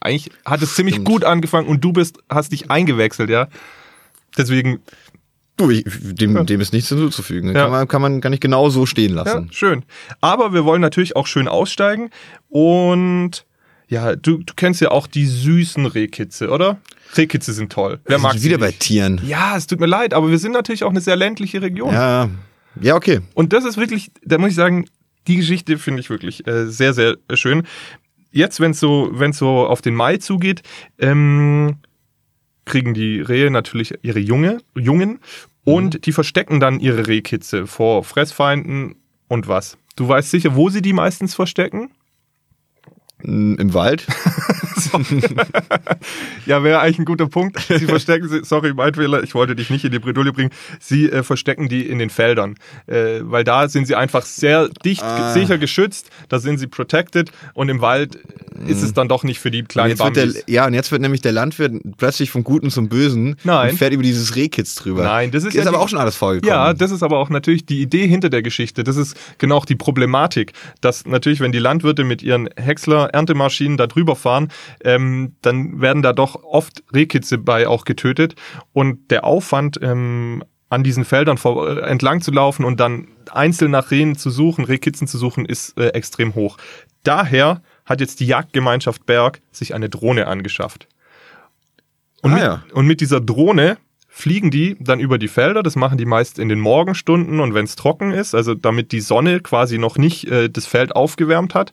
eigentlich 0.00 0.30
hat 0.46 0.62
es 0.62 0.74
ziemlich 0.74 0.94
Stimmt. 0.94 1.08
gut 1.08 1.24
angefangen 1.24 1.68
und 1.68 1.84
du 1.84 1.92
bist, 1.92 2.18
hast 2.30 2.50
dich 2.52 2.70
eingewechselt, 2.70 3.28
ja. 3.28 3.48
Deswegen 4.38 4.80
Du, 5.56 5.70
ich, 5.70 5.84
dem, 5.86 6.44
dem 6.44 6.60
ist 6.60 6.72
nichts 6.72 6.88
hinzuzufügen. 6.90 7.54
Ja. 7.54 7.62
Kann, 7.62 7.70
man, 7.70 7.88
kann 7.88 8.02
man 8.02 8.20
gar 8.20 8.30
nicht 8.30 8.42
genau 8.42 8.68
so 8.68 8.84
stehen 8.84 9.16
Ja, 9.16 9.22
lassen. 9.22 9.48
schön. 9.52 9.84
Aber 10.20 10.52
wir 10.52 10.64
wollen 10.64 10.82
natürlich 10.82 11.16
auch 11.16 11.26
schön 11.26 11.48
aussteigen 11.48 12.10
und 12.48 13.46
ja, 13.88 14.16
du, 14.16 14.38
du 14.38 14.52
kennst 14.56 14.80
ja 14.80 14.90
auch 14.90 15.06
die 15.06 15.26
süßen 15.26 15.86
Rehkitze, 15.86 16.50
oder? 16.50 16.78
Rehkitze 17.16 17.52
sind 17.52 17.72
toll. 17.72 18.00
Wer 18.04 18.18
mag 18.18 18.34
sie 18.34 18.48
wieder 18.48 18.58
bei 18.58 18.66
nicht? 18.68 18.80
Tieren. 18.80 19.20
Ja, 19.24 19.56
es 19.56 19.66
tut 19.66 19.78
mir 19.80 19.86
leid, 19.86 20.12
aber 20.12 20.28
wir 20.30 20.38
sind 20.38 20.52
natürlich 20.52 20.82
auch 20.84 20.90
eine 20.90 21.00
sehr 21.00 21.16
ländliche 21.16 21.62
Region. 21.62 21.94
Ja, 21.94 22.28
ja, 22.80 22.94
okay. 22.96 23.20
Und 23.34 23.52
das 23.52 23.64
ist 23.64 23.76
wirklich, 23.78 24.10
da 24.24 24.38
muss 24.38 24.50
ich 24.50 24.56
sagen, 24.56 24.86
die 25.26 25.36
Geschichte 25.36 25.78
finde 25.78 26.00
ich 26.00 26.10
wirklich 26.10 26.46
äh, 26.46 26.66
sehr, 26.66 26.92
sehr 26.92 27.16
schön. 27.34 27.62
Jetzt, 28.32 28.60
wenn 28.60 28.72
es 28.72 28.80
so, 28.80 29.08
wenn's 29.12 29.38
so 29.38 29.66
auf 29.66 29.80
den 29.82 29.94
Mai 29.94 30.18
zugeht, 30.18 30.62
ähm, 30.98 31.76
kriegen 32.66 32.92
die 32.92 33.20
Rehe 33.20 33.50
natürlich 33.50 33.94
ihre 34.02 34.18
Junge, 34.18 34.58
Jungen 34.74 35.20
und 35.64 36.04
die 36.04 36.12
verstecken 36.12 36.60
dann 36.60 36.78
ihre 36.80 37.06
Rehkitze 37.06 37.66
vor 37.66 38.04
Fressfeinden 38.04 38.96
und 39.28 39.48
was. 39.48 39.78
Du 39.96 40.06
weißt 40.06 40.30
sicher, 40.30 40.54
wo 40.54 40.68
sie 40.68 40.82
die 40.82 40.92
meistens 40.92 41.34
verstecken? 41.34 41.90
Im 43.26 43.74
Wald. 43.74 44.06
Ja, 46.46 46.62
wäre 46.62 46.80
eigentlich 46.80 46.98
ein 47.00 47.04
guter 47.04 47.26
Punkt. 47.26 47.58
Sie 47.60 47.78
verstecken 47.86 48.28
sie, 48.28 48.44
sorry, 48.44 48.72
mein 48.74 48.94
Fehler, 48.94 49.22
ich 49.22 49.34
wollte 49.34 49.56
dich 49.56 49.70
nicht 49.70 49.84
in 49.84 49.90
die 49.90 49.98
Bredouille 49.98 50.32
bringen. 50.32 50.50
Sie 50.80 51.10
äh, 51.10 51.22
verstecken 51.22 51.68
die 51.68 51.86
in 51.86 51.98
den 51.98 52.10
Feldern, 52.10 52.54
äh, 52.86 53.20
weil 53.22 53.42
da 53.42 53.68
sind 53.68 53.86
sie 53.86 53.94
einfach 53.96 54.24
sehr 54.24 54.68
dicht, 54.84 55.02
Ah. 55.02 55.32
sicher 55.32 55.58
geschützt, 55.58 56.10
da 56.28 56.38
sind 56.38 56.58
sie 56.58 56.66
protected 56.66 57.30
und 57.54 57.68
im 57.68 57.80
Wald 57.80 58.18
ist 58.66 58.82
es 58.82 58.92
dann 58.94 59.08
doch 59.08 59.22
nicht 59.24 59.38
für 59.40 59.50
die 59.50 59.62
kleinen 59.62 59.96
Bambis. 59.98 60.42
ja, 60.46 60.66
und 60.66 60.74
jetzt 60.74 60.90
wird 60.92 61.02
nämlich 61.02 61.20
der 61.20 61.32
Landwirt 61.32 61.72
plötzlich 61.98 62.30
vom 62.30 62.44
Guten 62.44 62.70
zum 62.70 62.88
Bösen 62.88 63.36
Nein. 63.44 63.70
und 63.70 63.76
fährt 63.76 63.92
über 63.92 64.02
dieses 64.02 64.34
Rehkitz 64.36 64.74
drüber. 64.76 65.04
Nein, 65.04 65.30
das 65.30 65.42
ist 65.44 65.48
ist 65.54 65.54
ja 65.56 65.62
aber 65.68 65.78
die- 65.78 65.84
auch 65.84 65.88
schon 65.88 65.98
alles 65.98 66.16
vorgekommen. 66.16 66.48
Ja, 66.54 66.72
das 66.74 66.90
ist 66.90 67.02
aber 67.02 67.18
auch 67.18 67.28
natürlich 67.30 67.66
die 67.66 67.80
Idee 67.82 68.06
hinter 68.06 68.30
der 68.30 68.42
Geschichte. 68.42 68.84
Das 68.84 68.96
ist 68.96 69.16
genau 69.38 69.56
auch 69.56 69.64
die 69.64 69.76
Problematik, 69.76 70.52
dass 70.80 71.06
natürlich, 71.06 71.40
wenn 71.40 71.52
die 71.52 71.58
Landwirte 71.58 72.04
mit 72.04 72.22
ihren 72.22 72.48
Häcksler-Erntemaschinen 73.16 73.76
da 73.76 73.86
drüber 73.86 74.16
fahren, 74.16 74.48
ähm, 74.84 75.36
dann 75.42 75.80
werden 75.80 76.02
da 76.02 76.12
doch 76.12 76.42
oft 76.44 76.82
Rehkitze 76.92 77.38
bei 77.38 77.66
auch 77.66 77.84
getötet. 77.84 78.34
Und 78.72 79.10
der 79.10 79.24
Aufwand, 79.24 79.78
ähm, 79.82 80.44
an 80.68 80.82
diesen 80.82 81.04
Feldern 81.04 81.38
vor, 81.38 81.68
äh, 81.68 81.80
entlang 81.80 82.20
zu 82.20 82.32
laufen 82.32 82.64
und 82.64 82.80
dann 82.80 83.08
einzeln 83.30 83.70
nach 83.70 83.90
Rehen 83.90 84.16
zu 84.16 84.30
suchen, 84.30 84.64
Rehkitzen 84.64 85.06
zu 85.06 85.18
suchen, 85.18 85.46
ist 85.46 85.78
äh, 85.78 85.88
extrem 85.88 86.34
hoch. 86.34 86.58
Daher 87.02 87.62
hat 87.84 88.00
jetzt 88.00 88.20
die 88.20 88.26
Jagdgemeinschaft 88.26 89.06
Berg 89.06 89.40
sich 89.52 89.74
eine 89.74 89.88
Drohne 89.88 90.26
angeschafft. 90.26 90.88
Und, 92.22 92.32
Ah, 92.32 92.34
mit, 92.34 92.42
ja. 92.42 92.64
und 92.72 92.86
mit 92.86 93.00
dieser 93.00 93.20
Drohne 93.20 93.78
fliegen 94.08 94.50
die 94.50 94.76
dann 94.80 94.98
über 94.98 95.18
die 95.18 95.28
Felder. 95.28 95.62
Das 95.62 95.76
machen 95.76 95.98
die 95.98 96.06
meist 96.06 96.38
in 96.38 96.48
den 96.48 96.58
Morgenstunden 96.58 97.38
und 97.38 97.52
wenn 97.52 97.66
es 97.66 97.76
trocken 97.76 98.12
ist, 98.12 98.34
also 98.34 98.54
damit 98.54 98.90
die 98.90 99.02
Sonne 99.02 99.40
quasi 99.40 99.76
noch 99.76 99.98
nicht 99.98 100.26
äh, 100.28 100.48
das 100.48 100.66
Feld 100.66 100.96
aufgewärmt 100.96 101.54
hat. 101.54 101.72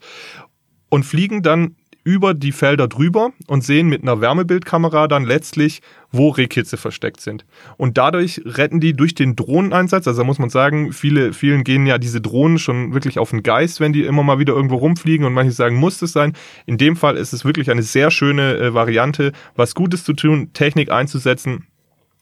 Und 0.94 1.02
fliegen 1.02 1.42
dann 1.42 1.74
über 2.04 2.34
die 2.34 2.52
Felder 2.52 2.86
drüber 2.86 3.32
und 3.48 3.64
sehen 3.64 3.88
mit 3.88 4.02
einer 4.02 4.20
Wärmebildkamera 4.20 5.08
dann 5.08 5.24
letztlich, 5.24 5.82
wo 6.12 6.28
Rehkitze 6.28 6.76
versteckt 6.76 7.20
sind. 7.20 7.44
Und 7.78 7.98
dadurch 7.98 8.42
retten 8.44 8.78
die 8.78 8.92
durch 8.92 9.16
den 9.16 9.34
Drohneneinsatz, 9.34 10.06
also 10.06 10.20
da 10.20 10.24
muss 10.24 10.38
man 10.38 10.50
sagen, 10.50 10.92
viele, 10.92 11.32
vielen 11.32 11.64
gehen 11.64 11.84
ja 11.84 11.98
diese 11.98 12.20
Drohnen 12.20 12.60
schon 12.60 12.94
wirklich 12.94 13.18
auf 13.18 13.30
den 13.30 13.42
Geist, 13.42 13.80
wenn 13.80 13.92
die 13.92 14.04
immer 14.04 14.22
mal 14.22 14.38
wieder 14.38 14.54
irgendwo 14.54 14.76
rumfliegen 14.76 15.26
und 15.26 15.32
manche 15.32 15.50
sagen, 15.50 15.74
muss 15.74 16.00
es 16.00 16.12
sein. 16.12 16.34
In 16.64 16.78
dem 16.78 16.94
Fall 16.94 17.16
ist 17.16 17.32
es 17.32 17.44
wirklich 17.44 17.72
eine 17.72 17.82
sehr 17.82 18.12
schöne 18.12 18.56
äh, 18.56 18.72
Variante, 18.72 19.32
was 19.56 19.74
Gutes 19.74 20.04
zu 20.04 20.12
tun, 20.12 20.52
Technik 20.52 20.92
einzusetzen 20.92 21.66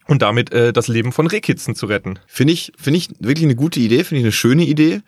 und 0.06 0.22
damit 0.22 0.50
äh, 0.52 0.72
das 0.72 0.88
Leben 0.88 1.12
von 1.12 1.26
Rehkitzen 1.26 1.74
zu 1.74 1.84
retten. 1.84 2.18
Finde 2.26 2.54
ich, 2.54 2.72
finde 2.78 2.96
ich 2.96 3.10
wirklich 3.18 3.44
eine 3.44 3.56
gute 3.56 3.80
Idee, 3.80 4.04
finde 4.04 4.20
ich 4.20 4.24
eine 4.24 4.32
schöne 4.32 4.64
Idee. 4.64 5.02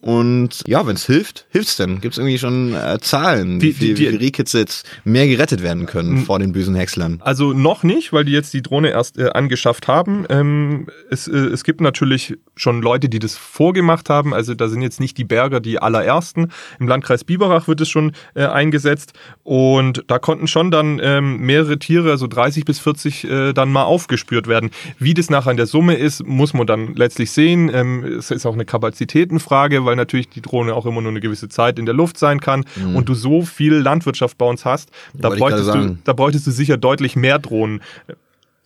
Und 0.00 0.62
ja, 0.66 0.86
wenn 0.86 0.96
es 0.96 1.04
hilft, 1.06 1.46
hilft's 1.50 1.76
denn. 1.76 2.00
Gibt 2.00 2.14
es 2.14 2.18
irgendwie 2.18 2.38
schon 2.38 2.72
äh, 2.74 2.98
Zahlen, 3.00 3.58
Die- 3.60 3.68
wie 3.80 3.84
die- 3.86 3.90
wie 3.92 3.96
viele 4.06 4.20
Rehkitze 4.20 4.58
jetzt 4.60 4.86
mehr 5.04 5.26
gerettet 5.28 5.62
werden 5.62 5.86
können 5.86 6.24
vor 6.24 6.38
den 6.38 6.52
bösen 6.52 6.74
Häckslern? 6.74 7.20
Also 7.22 7.52
noch 7.52 7.82
nicht, 7.82 8.12
weil 8.12 8.24
die 8.24 8.32
jetzt 8.32 8.54
die 8.54 8.62
Drohne 8.62 8.90
erst 8.90 9.18
äh, 9.18 9.28
angeschafft 9.30 9.88
haben. 9.88 10.24
Ähm, 10.30 10.86
es, 11.10 11.28
äh, 11.28 11.36
es 11.36 11.64
gibt 11.64 11.80
natürlich 11.82 12.36
schon 12.56 12.80
Leute, 12.80 13.08
die 13.10 13.18
das 13.18 13.36
vorgemacht 13.36 14.08
haben. 14.08 14.32
Also 14.32 14.54
da 14.54 14.68
sind 14.68 14.80
jetzt 14.82 15.00
nicht 15.00 15.18
die 15.18 15.24
Berger 15.24 15.60
die 15.60 15.78
allerersten. 15.80 16.48
Im 16.78 16.88
Landkreis 16.88 17.24
Biberach 17.24 17.68
wird 17.68 17.80
es 17.82 17.88
schon 17.90 18.12
äh, 18.34 18.46
eingesetzt. 18.46 19.12
Und 19.42 20.04
da 20.06 20.18
konnten 20.18 20.46
schon 20.46 20.70
dann 20.70 20.98
ähm, 21.02 21.38
mehrere 21.40 21.78
Tiere, 21.78 22.10
also 22.10 22.26
30 22.26 22.64
bis 22.64 22.78
40, 22.78 23.24
äh, 23.24 23.52
dann 23.52 23.70
mal 23.70 23.84
aufgespürt 23.84 24.46
werden. 24.46 24.70
Wie 24.98 25.12
das 25.14 25.28
nachher 25.28 25.50
in 25.50 25.56
der 25.58 25.66
Summe 25.66 25.94
ist, 25.94 26.24
muss 26.26 26.54
man 26.54 26.66
dann 26.66 26.94
letztlich 26.94 27.30
sehen. 27.32 27.70
Ähm, 27.72 28.04
es 28.04 28.30
ist 28.30 28.46
auch 28.46 28.54
eine 28.54 28.64
Kapazitätenfrage, 28.64 29.84
weil 29.90 29.96
natürlich 29.96 30.28
die 30.28 30.40
Drohne 30.40 30.72
auch 30.76 30.86
immer 30.86 31.00
nur 31.00 31.10
eine 31.10 31.18
gewisse 31.18 31.48
Zeit 31.48 31.76
in 31.80 31.84
der 31.84 31.96
Luft 31.96 32.16
sein 32.16 32.40
kann 32.40 32.64
und 32.94 33.08
du 33.08 33.14
so 33.14 33.42
viel 33.42 33.74
Landwirtschaft 33.74 34.38
bei 34.38 34.46
uns 34.46 34.64
hast, 34.64 34.90
da 35.14 35.30
Wollte 35.30 35.40
bräuchtest, 35.40 35.74
du, 35.74 35.98
da 36.04 36.12
bräuchtest 36.12 36.46
du 36.46 36.52
sicher 36.52 36.76
deutlich 36.76 37.16
mehr 37.16 37.40
Drohnen. 37.40 37.82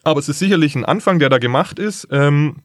Aber 0.02 0.20
es 0.20 0.28
ist 0.28 0.38
sicherlich 0.38 0.74
ein 0.74 0.84
Anfang, 0.84 1.18
der 1.18 1.30
da 1.30 1.38
gemacht 1.38 1.78
ist. 1.78 2.06
Ähm, 2.10 2.56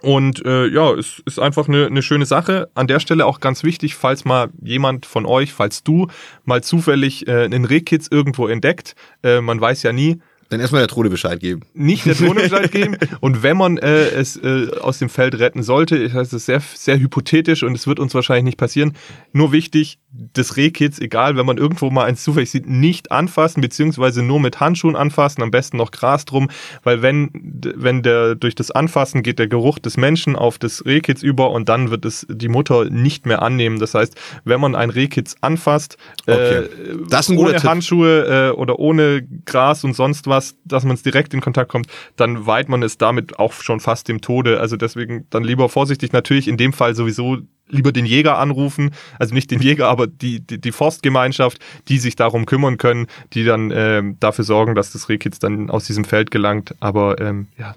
und 0.00 0.42
äh, 0.46 0.66
ja, 0.68 0.94
es 0.94 1.22
ist 1.26 1.38
einfach 1.38 1.68
eine, 1.68 1.88
eine 1.88 2.00
schöne 2.00 2.24
Sache. 2.24 2.70
An 2.72 2.86
der 2.86 3.00
Stelle 3.00 3.26
auch 3.26 3.40
ganz 3.40 3.64
wichtig, 3.64 3.96
falls 3.96 4.24
mal 4.24 4.48
jemand 4.62 5.04
von 5.04 5.26
euch, 5.26 5.52
falls 5.52 5.82
du 5.82 6.06
mal 6.46 6.62
zufällig 6.62 7.28
äh, 7.28 7.44
einen 7.44 7.66
Rehkitz 7.66 8.08
irgendwo 8.10 8.46
entdeckt, 8.46 8.96
äh, 9.22 9.42
man 9.42 9.60
weiß 9.60 9.82
ja 9.82 9.92
nie, 9.92 10.22
Dann 10.50 10.60
erstmal 10.60 10.82
der 10.82 10.88
Drohne 10.88 11.08
Bescheid 11.10 11.40
geben. 11.40 11.62
nicht 11.74 12.04
der 12.06 12.14
Drohne 12.14 12.42
Bescheid 12.42 12.70
geben. 12.72 12.96
Und 13.20 13.42
wenn 13.42 13.56
man 13.56 13.78
äh, 13.78 14.08
es 14.10 14.36
äh, 14.36 14.68
aus 14.80 14.98
dem 14.98 15.08
Feld 15.08 15.38
retten 15.38 15.62
sollte, 15.62 15.96
ich 15.96 16.12
weiß, 16.14 16.26
es 16.28 16.32
ist 16.34 16.46
sehr, 16.46 16.60
sehr 16.74 16.98
hypothetisch 16.98 17.62
und 17.62 17.74
es 17.74 17.86
wird 17.86 17.98
uns 18.00 18.14
wahrscheinlich 18.14 18.44
nicht 18.44 18.58
passieren. 18.58 18.94
Nur 19.32 19.52
wichtig, 19.52 19.98
das 20.34 20.56
Rehkitz, 20.56 20.98
egal, 21.00 21.36
wenn 21.36 21.46
man 21.46 21.56
irgendwo 21.56 21.88
mal 21.90 22.04
eins 22.04 22.24
zufällig 22.24 22.50
sieht, 22.50 22.68
nicht 22.68 23.12
anfassen, 23.12 23.60
beziehungsweise 23.60 24.22
nur 24.24 24.40
mit 24.40 24.58
Handschuhen 24.58 24.96
anfassen, 24.96 25.40
am 25.42 25.52
besten 25.52 25.76
noch 25.76 25.92
Gras 25.92 26.24
drum, 26.24 26.50
weil 26.82 27.00
wenn, 27.00 27.30
wenn 27.76 28.02
der 28.02 28.34
durch 28.34 28.56
das 28.56 28.72
Anfassen 28.72 29.22
geht 29.22 29.38
der 29.38 29.46
Geruch 29.46 29.78
des 29.78 29.96
Menschen 29.96 30.34
auf 30.34 30.58
das 30.58 30.84
Rehkitz 30.84 31.22
über 31.22 31.52
und 31.52 31.68
dann 31.68 31.90
wird 31.92 32.04
es 32.04 32.26
die 32.28 32.48
Mutter 32.48 32.86
nicht 32.90 33.24
mehr 33.24 33.40
annehmen. 33.42 33.78
Das 33.78 33.94
heißt, 33.94 34.16
wenn 34.44 34.60
man 34.60 34.74
ein 34.74 34.90
Rehkitz 34.90 35.36
anfasst, 35.42 35.96
Okay. 36.26 36.64
äh, 36.64 36.68
Das 37.08 37.28
ein 37.28 37.36
guter 37.36 37.50
ohne 37.50 37.58
Tipp. 37.60 37.70
Handschuhe 37.70 38.48
äh, 38.48 38.56
oder 38.56 38.80
ohne 38.80 39.22
Gras 39.46 39.84
und 39.84 39.94
sonst 39.94 40.26
was, 40.26 40.39
dass 40.64 40.84
man 40.84 40.94
es 40.94 41.02
direkt 41.02 41.34
in 41.34 41.40
Kontakt 41.40 41.70
kommt, 41.70 41.86
dann 42.16 42.46
weiht 42.46 42.68
man 42.68 42.82
es 42.82 42.98
damit 42.98 43.38
auch 43.38 43.52
schon 43.52 43.80
fast 43.80 44.08
dem 44.08 44.20
Tode. 44.20 44.60
Also 44.60 44.76
deswegen 44.76 45.26
dann 45.30 45.44
lieber 45.44 45.68
vorsichtig. 45.68 46.12
Natürlich 46.12 46.48
in 46.48 46.56
dem 46.56 46.72
Fall 46.72 46.94
sowieso 46.94 47.38
lieber 47.68 47.92
den 47.92 48.04
Jäger 48.04 48.38
anrufen, 48.38 48.90
also 49.18 49.32
nicht 49.32 49.50
den 49.50 49.60
Jäger, 49.60 49.88
aber 49.88 50.06
die, 50.08 50.44
die, 50.44 50.60
die 50.60 50.72
Forstgemeinschaft, 50.72 51.58
die 51.88 51.98
sich 51.98 52.16
darum 52.16 52.44
kümmern 52.44 52.78
können, 52.78 53.06
die 53.32 53.44
dann 53.44 53.72
ähm, 53.72 54.16
dafür 54.18 54.44
sorgen, 54.44 54.74
dass 54.74 54.92
das 54.92 55.08
Rehkitz 55.08 55.38
dann 55.38 55.70
aus 55.70 55.84
diesem 55.84 56.04
Feld 56.04 56.30
gelangt. 56.32 56.74
Aber 56.80 57.20
ähm, 57.20 57.46
ja, 57.56 57.76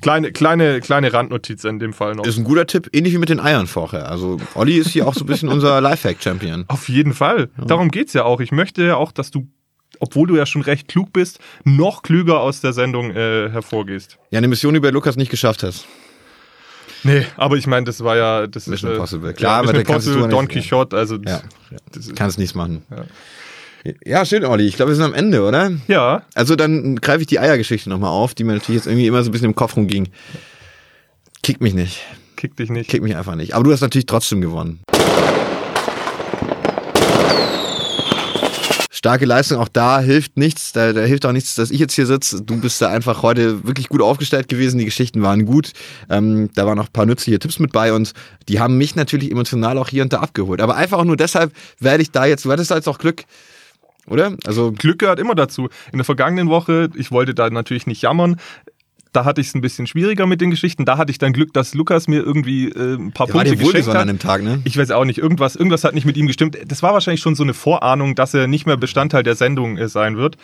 Kleine, 0.00 0.32
kleine, 0.32 0.80
kleine 0.80 1.12
Randnotiz 1.12 1.64
in 1.64 1.78
dem 1.78 1.92
Fall 1.92 2.14
noch. 2.14 2.26
Ist 2.26 2.36
ein 2.36 2.44
guter 2.44 2.66
Tipp, 2.66 2.90
ähnlich 2.92 3.14
wie 3.14 3.18
mit 3.18 3.28
den 3.28 3.40
Eiern 3.40 3.66
vorher. 3.66 4.10
Also 4.10 4.38
Olli 4.54 4.76
ist 4.76 4.88
hier 4.88 5.06
auch 5.06 5.14
so 5.14 5.24
ein 5.24 5.26
bisschen 5.26 5.48
unser 5.48 5.80
Lifehack-Champion. 5.80 6.64
Auf 6.68 6.88
jeden 6.88 7.14
Fall. 7.14 7.48
Darum 7.56 7.90
geht's 7.90 8.12
ja 8.12 8.24
auch. 8.24 8.40
Ich 8.40 8.52
möchte 8.52 8.84
ja 8.84 8.96
auch, 8.96 9.12
dass 9.12 9.30
du, 9.30 9.46
obwohl 10.00 10.26
du 10.28 10.36
ja 10.36 10.46
schon 10.46 10.62
recht 10.62 10.88
klug 10.88 11.12
bist, 11.12 11.38
noch 11.64 12.02
klüger 12.02 12.40
aus 12.40 12.60
der 12.60 12.72
Sendung 12.72 13.10
äh, 13.10 13.50
hervorgehst. 13.50 14.18
Ja, 14.30 14.38
eine 14.38 14.48
Mission, 14.48 14.74
die 14.74 14.80
bei 14.80 14.90
Lukas 14.90 15.16
nicht 15.16 15.30
geschafft 15.30 15.62
hast. 15.62 15.86
Nee, 17.02 17.26
aber 17.36 17.56
ich 17.56 17.66
meine, 17.66 17.84
das 17.84 18.02
war 18.02 18.16
ja 18.16 18.46
das 18.46 18.66
Mission 18.66 18.90
äh, 18.90 18.94
Impossible. 18.94 19.28
Ja, 19.30 19.32
Klar, 19.34 19.52
aber 19.58 19.66
Mission 19.72 19.84
du 19.84 19.90
Impossible, 19.92 20.22
nicht- 20.22 20.32
Don 20.32 20.48
Quixote, 20.48 20.96
also 20.96 21.18
Ja, 21.26 21.42
ist, 21.96 22.16
kannst 22.16 22.38
nichts 22.38 22.54
machen. 22.54 22.82
Ja. 24.06 24.24
schön, 24.24 24.44
Olli. 24.46 24.66
Ich 24.66 24.76
glaube, 24.76 24.92
wir 24.92 24.96
sind 24.96 25.04
am 25.04 25.12
Ende, 25.14 25.42
oder? 25.42 25.70
ja, 25.88 26.22
Also 26.34 26.56
dann 26.56 26.96
greife 26.96 27.20
ich 27.20 27.26
die 27.26 27.38
Eiergeschichte 27.38 27.90
nochmal 27.90 28.10
auf, 28.10 28.34
die 28.34 28.44
mir 28.44 28.54
natürlich 28.54 28.78
jetzt 28.80 28.86
irgendwie 28.86 29.06
immer 29.06 29.22
so 29.22 29.28
ein 29.28 29.32
bisschen 29.32 29.48
im 29.50 29.54
Kopf 29.54 29.76
rumging. 29.76 30.08
Kick 31.42 31.60
mich 31.60 31.74
nicht. 31.74 32.00
kick 32.36 32.56
dich 32.56 32.70
nicht. 32.70 32.88
Kick 32.88 33.02
mich 33.02 33.14
einfach 33.16 33.34
nicht. 33.34 33.54
Aber 33.54 33.64
du 33.64 33.72
hast 33.72 33.82
natürlich 33.82 34.06
trotzdem 34.06 34.40
gewonnen. 34.40 34.80
Starke 39.04 39.26
Leistung, 39.26 39.58
auch 39.58 39.68
da 39.68 40.00
hilft 40.00 40.38
nichts. 40.38 40.72
Da, 40.72 40.94
da 40.94 41.02
hilft 41.02 41.26
auch 41.26 41.32
nichts, 41.32 41.56
dass 41.56 41.70
ich 41.70 41.78
jetzt 41.78 41.92
hier 41.92 42.06
sitze. 42.06 42.40
Du 42.40 42.58
bist 42.58 42.80
da 42.80 42.88
einfach 42.88 43.22
heute 43.22 43.62
wirklich 43.66 43.90
gut 43.90 44.00
aufgestellt 44.00 44.48
gewesen. 44.48 44.78
Die 44.78 44.86
Geschichten 44.86 45.20
waren 45.20 45.44
gut. 45.44 45.72
Ähm, 46.08 46.48
da 46.54 46.64
waren 46.64 46.78
noch 46.78 46.86
ein 46.86 46.92
paar 46.92 47.04
nützliche 47.04 47.38
Tipps 47.38 47.58
mit 47.58 47.70
bei 47.70 47.92
und 47.92 48.14
die 48.48 48.60
haben 48.60 48.78
mich 48.78 48.96
natürlich 48.96 49.30
emotional 49.30 49.76
auch 49.76 49.90
hier 49.90 50.04
und 50.04 50.14
da 50.14 50.20
abgeholt. 50.20 50.62
Aber 50.62 50.76
einfach 50.76 50.96
auch 50.96 51.04
nur 51.04 51.18
deshalb 51.18 51.52
werde 51.80 52.02
ich 52.02 52.12
da 52.12 52.24
jetzt, 52.24 52.46
du 52.46 52.50
hattest 52.50 52.70
jetzt 52.70 52.88
auch 52.88 52.96
Glück, 52.96 53.24
oder? 54.06 54.38
Also 54.46 54.72
Glück 54.72 55.00
gehört 55.00 55.18
immer 55.18 55.34
dazu. 55.34 55.68
In 55.92 55.98
der 55.98 56.06
vergangenen 56.06 56.48
Woche, 56.48 56.88
ich 56.96 57.10
wollte 57.10 57.34
da 57.34 57.50
natürlich 57.50 57.86
nicht 57.86 58.00
jammern, 58.00 58.40
da 59.14 59.24
hatte 59.24 59.40
ich 59.40 59.46
es 59.48 59.54
ein 59.54 59.60
bisschen 59.60 59.86
schwieriger 59.86 60.26
mit 60.26 60.40
den 60.40 60.50
Geschichten. 60.50 60.84
Da 60.84 60.98
hatte 60.98 61.10
ich 61.10 61.18
dann 61.18 61.32
Glück, 61.32 61.52
dass 61.54 61.72
Lukas 61.74 62.08
mir 62.08 62.20
irgendwie 62.22 62.68
äh, 62.68 62.96
ein 62.96 63.12
paar 63.12 63.26
der 63.26 63.34
war 63.34 63.42
Punkte 63.44 63.56
dir 63.56 63.64
geschenkt 63.64 63.88
hat. 63.88 63.96
an 63.96 64.08
dem 64.08 64.18
Tag, 64.18 64.42
ne? 64.42 64.60
Ich 64.64 64.76
weiß 64.76 64.90
auch 64.90 65.04
nicht, 65.04 65.18
irgendwas, 65.18 65.56
irgendwas 65.56 65.84
hat 65.84 65.94
nicht 65.94 66.04
mit 66.04 66.16
ihm 66.16 66.26
gestimmt. 66.26 66.58
Das 66.66 66.82
war 66.82 66.92
wahrscheinlich 66.92 67.20
schon 67.22 67.34
so 67.34 67.42
eine 67.42 67.54
Vorahnung, 67.54 68.14
dass 68.14 68.34
er 68.34 68.46
nicht 68.46 68.66
mehr 68.66 68.76
Bestandteil 68.76 69.22
der 69.22 69.34
Sendung 69.36 69.78
äh, 69.78 69.88
sein 69.88 70.16
wird. 70.16 70.36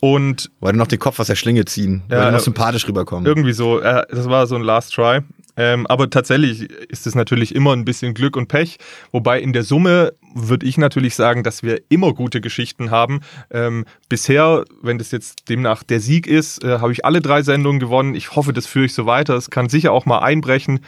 Und 0.00 0.50
Wollte 0.60 0.78
noch 0.78 0.86
den 0.86 0.98
Kopf 0.98 1.18
aus 1.20 1.26
der 1.26 1.34
Schlinge 1.36 1.64
ziehen, 1.64 2.02
Ja, 2.10 2.16
wollte 2.18 2.32
noch 2.32 2.38
äh, 2.38 2.42
sympathisch 2.42 2.86
rüberkommen. 2.88 3.26
irgendwie 3.26 3.52
so, 3.52 3.80
äh, 3.80 4.02
das 4.10 4.28
war 4.28 4.46
so 4.46 4.56
ein 4.56 4.62
Last 4.62 4.94
Try. 4.94 5.20
Ähm, 5.56 5.88
aber 5.88 6.08
tatsächlich 6.08 6.70
ist 6.88 7.06
es 7.08 7.16
natürlich 7.16 7.52
immer 7.52 7.72
ein 7.72 7.84
bisschen 7.84 8.14
Glück 8.14 8.36
und 8.36 8.46
Pech. 8.46 8.78
Wobei 9.10 9.40
in 9.40 9.52
der 9.52 9.64
Summe 9.64 10.12
würde 10.48 10.66
ich 10.66 10.78
natürlich 10.78 11.14
sagen, 11.14 11.42
dass 11.42 11.62
wir 11.62 11.80
immer 11.88 12.14
gute 12.14 12.40
Geschichten 12.40 12.90
haben. 12.90 13.20
Ähm, 13.50 13.84
bisher, 14.08 14.64
wenn 14.82 14.98
das 14.98 15.10
jetzt 15.10 15.48
demnach 15.48 15.82
der 15.82 16.00
Sieg 16.00 16.26
ist, 16.26 16.62
äh, 16.62 16.78
habe 16.78 16.92
ich 16.92 17.04
alle 17.04 17.20
drei 17.20 17.42
Sendungen 17.42 17.80
gewonnen. 17.80 18.14
Ich 18.14 18.36
hoffe, 18.36 18.52
das 18.52 18.66
führe 18.66 18.84
ich 18.86 18.94
so 18.94 19.06
weiter. 19.06 19.34
Es 19.34 19.50
kann 19.50 19.68
sicher 19.68 19.92
auch 19.92 20.06
mal 20.06 20.18
einbrechen. 20.20 20.80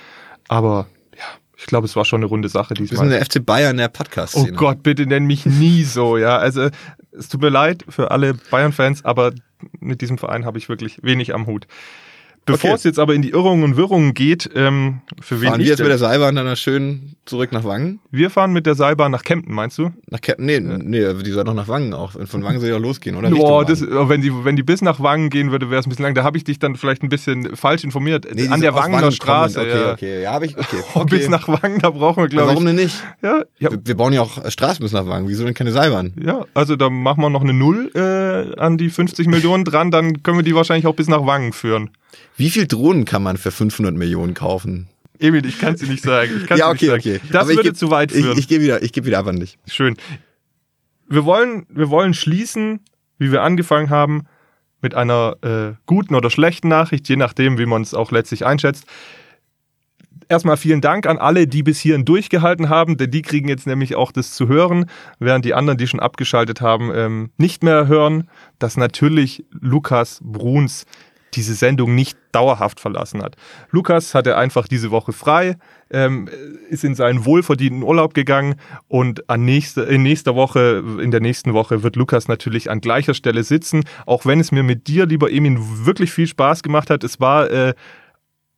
Aber 0.48 0.86
ja, 1.16 1.24
ich 1.56 1.66
glaube, 1.66 1.86
es 1.86 1.96
war 1.96 2.04
schon 2.04 2.20
eine 2.20 2.26
runde 2.26 2.48
Sache 2.48 2.70
Wir 2.70 2.86
sind 2.86 2.90
diesmal. 2.90 3.08
der 3.10 3.24
FC 3.24 3.44
Bayern 3.44 3.76
der 3.76 3.88
Oh 3.88 3.92
Podcast-Szene. 3.92 4.52
Gott, 4.52 4.82
bitte 4.82 5.06
nenn 5.06 5.26
mich 5.26 5.46
nie 5.46 5.84
so, 5.84 6.16
ja. 6.16 6.36
Also 6.38 6.68
es 7.12 7.28
tut 7.28 7.40
mir 7.40 7.50
leid 7.50 7.84
für 7.88 8.10
alle 8.10 8.34
Bayern-Fans, 8.34 9.04
aber 9.04 9.32
mit 9.78 10.00
diesem 10.00 10.16
Verein 10.18 10.44
habe 10.46 10.58
ich 10.58 10.68
wirklich 10.68 10.98
wenig 11.02 11.34
am 11.34 11.46
Hut. 11.46 11.66
Bevor 12.52 12.70
Okay. 12.70 12.76
es 12.76 12.84
jetzt 12.84 12.98
aber 12.98 13.14
in 13.14 13.22
die 13.22 13.30
Irrungen 13.30 13.62
und 13.64 13.76
Wirrungen 13.76 14.14
geht, 14.14 14.48
ähm, 14.54 15.00
für 15.20 15.40
wen 15.40 15.48
Fahren 15.48 15.60
wir 15.60 15.66
jetzt 15.66 15.78
denn? 15.78 15.84
mit 15.86 15.90
der 15.92 15.98
Seilbahn 15.98 16.34
dann 16.36 16.56
schön 16.56 17.16
zurück 17.24 17.52
nach 17.52 17.64
Wangen? 17.64 18.00
Wir 18.10 18.30
fahren 18.30 18.52
mit 18.52 18.66
der 18.66 18.74
Seilbahn 18.74 19.10
nach 19.12 19.22
Kempten, 19.22 19.54
meinst 19.54 19.78
du? 19.78 19.90
Nach 20.10 20.20
Ke 20.20 20.34
nee, 20.38 20.60
nee, 20.60 21.14
die 21.22 21.30
soll 21.30 21.44
doch 21.44 21.54
nach 21.54 21.68
Wangen 21.68 21.94
auch. 21.94 22.12
Von 22.26 22.42
Wangen 22.44 22.60
soll 22.60 22.68
ja 22.70 22.76
losgehen, 22.78 23.16
oder? 23.16 23.30
Boah, 23.30 23.64
das, 23.64 23.80
wenn, 23.82 24.20
die, 24.22 24.32
wenn 24.44 24.56
die 24.56 24.62
bis 24.62 24.82
nach 24.82 25.00
Wangen 25.00 25.30
gehen 25.30 25.50
würde, 25.50 25.70
wäre 25.70 25.80
es 25.80 25.86
ein 25.86 25.90
bisschen 25.90 26.04
lang. 26.04 26.14
Da 26.14 26.24
habe 26.24 26.36
ich 26.36 26.44
dich 26.44 26.58
dann 26.58 26.76
vielleicht 26.76 27.02
ein 27.02 27.08
bisschen 27.08 27.56
falsch 27.56 27.84
informiert. 27.84 28.26
Nee, 28.34 28.48
An 28.48 28.60
der 28.60 28.74
Wangener 28.74 29.02
Wangen 29.02 29.12
Straße. 29.12 29.54
kommend. 29.60 29.72
Okay, 29.72 29.82
ja. 29.84 29.92
okay. 29.92 30.22
Ja, 30.22 30.32
hab 30.32 30.42
ich, 30.42 30.56
okay. 30.58 30.76
Okay. 30.94 31.16
Bis 31.18 31.28
nach 31.28 31.46
Wangen, 31.48 31.78
da 31.80 31.90
brauchen 31.90 32.22
wir, 32.24 32.28
glaube 32.28 32.48
Warum 32.48 32.62
ich. 32.66 32.74
denn 32.74 32.84
nicht? 32.84 33.02
Ja, 33.22 33.42
ja, 33.58 33.70
Wir, 33.70 33.78
wir 33.84 33.96
bauen 33.96 34.12
ja 34.12 34.22
auch 34.22 34.50
Straßen 34.50 34.82
bis 34.82 34.92
nach 34.92 35.06
Wangen. 35.06 35.28
Wieso 35.28 35.44
denn 35.44 35.54
keine 35.54 35.72
Seilbahn? 35.72 36.12
ja, 36.24 36.44
also 36.54 36.76
da 36.76 36.90
machen 36.90 37.22
wir 37.22 37.30
noch 37.30 37.42
eine 37.42 37.52
Null 37.52 37.90
äh, 37.94 38.58
an 38.60 38.76
die 38.78 38.90
50 38.90 39.26
Millionen 39.28 39.64
dran, 39.64 39.90
dann 39.90 40.22
können 40.22 40.38
wir 40.38 40.42
die 40.44 40.54
wahrscheinlich 40.54 40.86
auch 40.86 40.94
bis 40.94 41.08
nach 41.08 41.24
Wangen 41.26 41.52
führen. 41.52 41.90
Wie 42.36 42.50
viel 42.50 42.66
Drohnen 42.66 43.04
kann 43.04 43.22
man 43.22 43.36
für 43.36 43.50
500 43.50 43.94
Millionen 43.94 44.34
kaufen? 44.34 44.88
Emil, 45.18 45.44
ich 45.44 45.58
kann 45.58 45.74
es 45.74 45.80
dir 45.80 45.88
nicht 45.88 46.02
sagen. 46.02 46.42
Ich 46.44 46.56
ja, 46.56 46.70
okay, 46.70 46.72
nicht 46.72 47.04
sagen. 47.04 47.16
okay. 47.16 47.20
Das 47.30 47.42
Aber 47.42 47.50
würde 47.56 47.70
geb- 47.70 47.76
zu 47.76 47.90
weit 47.90 48.10
führen. 48.12 48.32
Ich, 48.32 48.38
ich 48.40 48.48
gehe 48.48 48.60
wieder, 48.60 48.82
ich 48.82 48.92
gebe 48.92 49.06
wieder 49.06 49.24
an 49.26 49.38
dich. 49.40 49.58
Schön. 49.68 49.96
Wir 51.08 51.24
wollen, 51.24 51.66
wir 51.68 51.90
wollen 51.90 52.14
schließen, 52.14 52.80
wie 53.18 53.30
wir 53.32 53.42
angefangen 53.42 53.90
haben, 53.90 54.22
mit 54.80 54.94
einer 54.94 55.36
äh, 55.42 55.74
guten 55.84 56.14
oder 56.14 56.30
schlechten 56.30 56.68
Nachricht, 56.68 57.06
je 57.08 57.16
nachdem, 57.16 57.58
wie 57.58 57.66
man 57.66 57.82
es 57.82 57.92
auch 57.92 58.10
letztlich 58.12 58.46
einschätzt. 58.46 58.86
Erstmal 60.28 60.56
vielen 60.56 60.80
Dank 60.80 61.06
an 61.06 61.18
alle, 61.18 61.46
die 61.48 61.62
bis 61.64 61.80
hierhin 61.80 62.04
durchgehalten 62.04 62.68
haben, 62.68 62.96
denn 62.96 63.10
die 63.10 63.20
kriegen 63.22 63.48
jetzt 63.48 63.66
nämlich 63.66 63.96
auch 63.96 64.12
das 64.12 64.32
zu 64.32 64.46
hören, 64.48 64.86
während 65.18 65.44
die 65.44 65.54
anderen, 65.54 65.76
die 65.76 65.88
schon 65.88 65.98
abgeschaltet 66.00 66.60
haben, 66.60 66.92
ähm, 66.94 67.30
nicht 67.36 67.64
mehr 67.64 67.88
hören, 67.88 68.28
dass 68.60 68.76
natürlich 68.76 69.44
Lukas 69.50 70.20
Bruns 70.22 70.86
diese 71.34 71.54
Sendung 71.54 71.94
nicht 71.94 72.18
dauerhaft 72.32 72.80
verlassen 72.80 73.22
hat. 73.22 73.36
Lukas 73.70 74.14
hatte 74.14 74.36
einfach 74.36 74.68
diese 74.68 74.90
Woche 74.90 75.12
frei, 75.12 75.56
ähm, 75.90 76.28
ist 76.68 76.84
in 76.84 76.94
seinen 76.94 77.24
wohlverdienten 77.24 77.82
Urlaub 77.82 78.14
gegangen 78.14 78.56
und 78.88 79.28
an 79.28 79.44
nächste, 79.44 79.82
in 79.82 80.02
nächster 80.02 80.34
Woche, 80.34 80.82
in 81.00 81.10
der 81.10 81.20
nächsten 81.20 81.52
Woche 81.52 81.82
wird 81.82 81.96
Lukas 81.96 82.28
natürlich 82.28 82.70
an 82.70 82.80
gleicher 82.80 83.14
Stelle 83.14 83.42
sitzen, 83.42 83.84
auch 84.06 84.26
wenn 84.26 84.40
es 84.40 84.52
mir 84.52 84.62
mit 84.62 84.86
dir, 84.86 85.06
lieber 85.06 85.30
Emin, 85.30 85.84
wirklich 85.84 86.12
viel 86.12 86.26
Spaß 86.26 86.62
gemacht 86.62 86.90
hat. 86.90 87.04
Es 87.04 87.20
war 87.20 87.50
äh, 87.50 87.74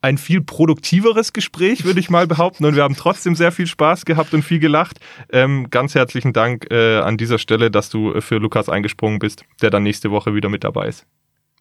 ein 0.02 0.18
viel 0.18 0.42
produktiveres 0.42 1.32
Gespräch, 1.32 1.84
würde 1.84 2.00
ich 2.00 2.10
mal 2.10 2.26
behaupten. 2.26 2.64
Und 2.64 2.74
wir 2.74 2.82
haben 2.82 2.96
trotzdem 2.96 3.34
sehr 3.34 3.52
viel 3.52 3.68
Spaß 3.68 4.04
gehabt 4.04 4.34
und 4.34 4.42
viel 4.42 4.58
gelacht. 4.58 4.98
Ähm, 5.30 5.68
ganz 5.70 5.94
herzlichen 5.94 6.32
Dank 6.32 6.66
äh, 6.70 6.98
an 6.98 7.16
dieser 7.16 7.38
Stelle, 7.38 7.70
dass 7.70 7.88
du 7.88 8.12
äh, 8.12 8.20
für 8.20 8.38
Lukas 8.38 8.68
eingesprungen 8.68 9.20
bist, 9.20 9.44
der 9.62 9.70
dann 9.70 9.84
nächste 9.84 10.10
Woche 10.10 10.34
wieder 10.34 10.48
mit 10.48 10.64
dabei 10.64 10.88
ist. 10.88 11.06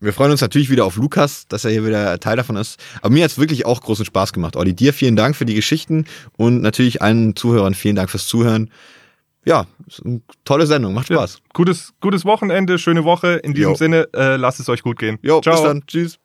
Wir 0.02 0.14
freuen 0.14 0.32
uns 0.32 0.42
natürlich 0.42 0.72
wieder 0.72 0.84
auf 0.86 0.96
Lukas, 0.96 1.48
dass 1.48 1.64
er 1.64 1.72
hier 1.72 1.86
wieder 1.86 2.20
Teil 2.20 2.36
davon 2.36 2.56
ist. 2.56 2.80
Aber 3.02 3.14
mir 3.14 3.24
hat's 3.24 3.38
wirklich 3.38 3.68
auch 3.68 3.82
großen 3.82 4.04
Spaß 4.04 4.34
gemacht. 4.34 4.56
Olli, 4.56 4.74
dir 4.74 4.94
vielen 4.94 5.16
Dank 5.16 5.36
für 5.36 5.46
die 5.46 5.54
Geschichten 5.54 6.06
und 6.38 6.62
natürlich 6.62 7.04
allen 7.04 7.36
Zuhörern 7.36 7.76
vielen 7.76 7.96
Dank 7.96 8.10
fürs 8.10 8.26
Zuhören. 8.28 8.72
Ja, 9.46 9.66
tolle 10.44 10.66
Sendung, 10.68 10.94
macht 10.94 11.08
Spaß. 11.08 11.42
Gutes, 11.54 11.94
gutes 12.00 12.26
Wochenende, 12.26 12.78
schöne 12.80 13.04
Woche. 13.04 13.34
In 13.44 13.54
diesem 13.54 13.72
Jo. 13.72 13.76
Sinne, 13.76 14.08
äh, 14.14 14.36
lasst 14.38 14.60
es 14.60 14.70
euch 14.70 14.82
gut 14.82 14.98
gehen. 15.00 15.18
Jo, 15.22 15.40
Ciao. 15.42 15.56
bis 15.56 15.64
dann. 15.64 15.84
Tschüss. 15.86 16.20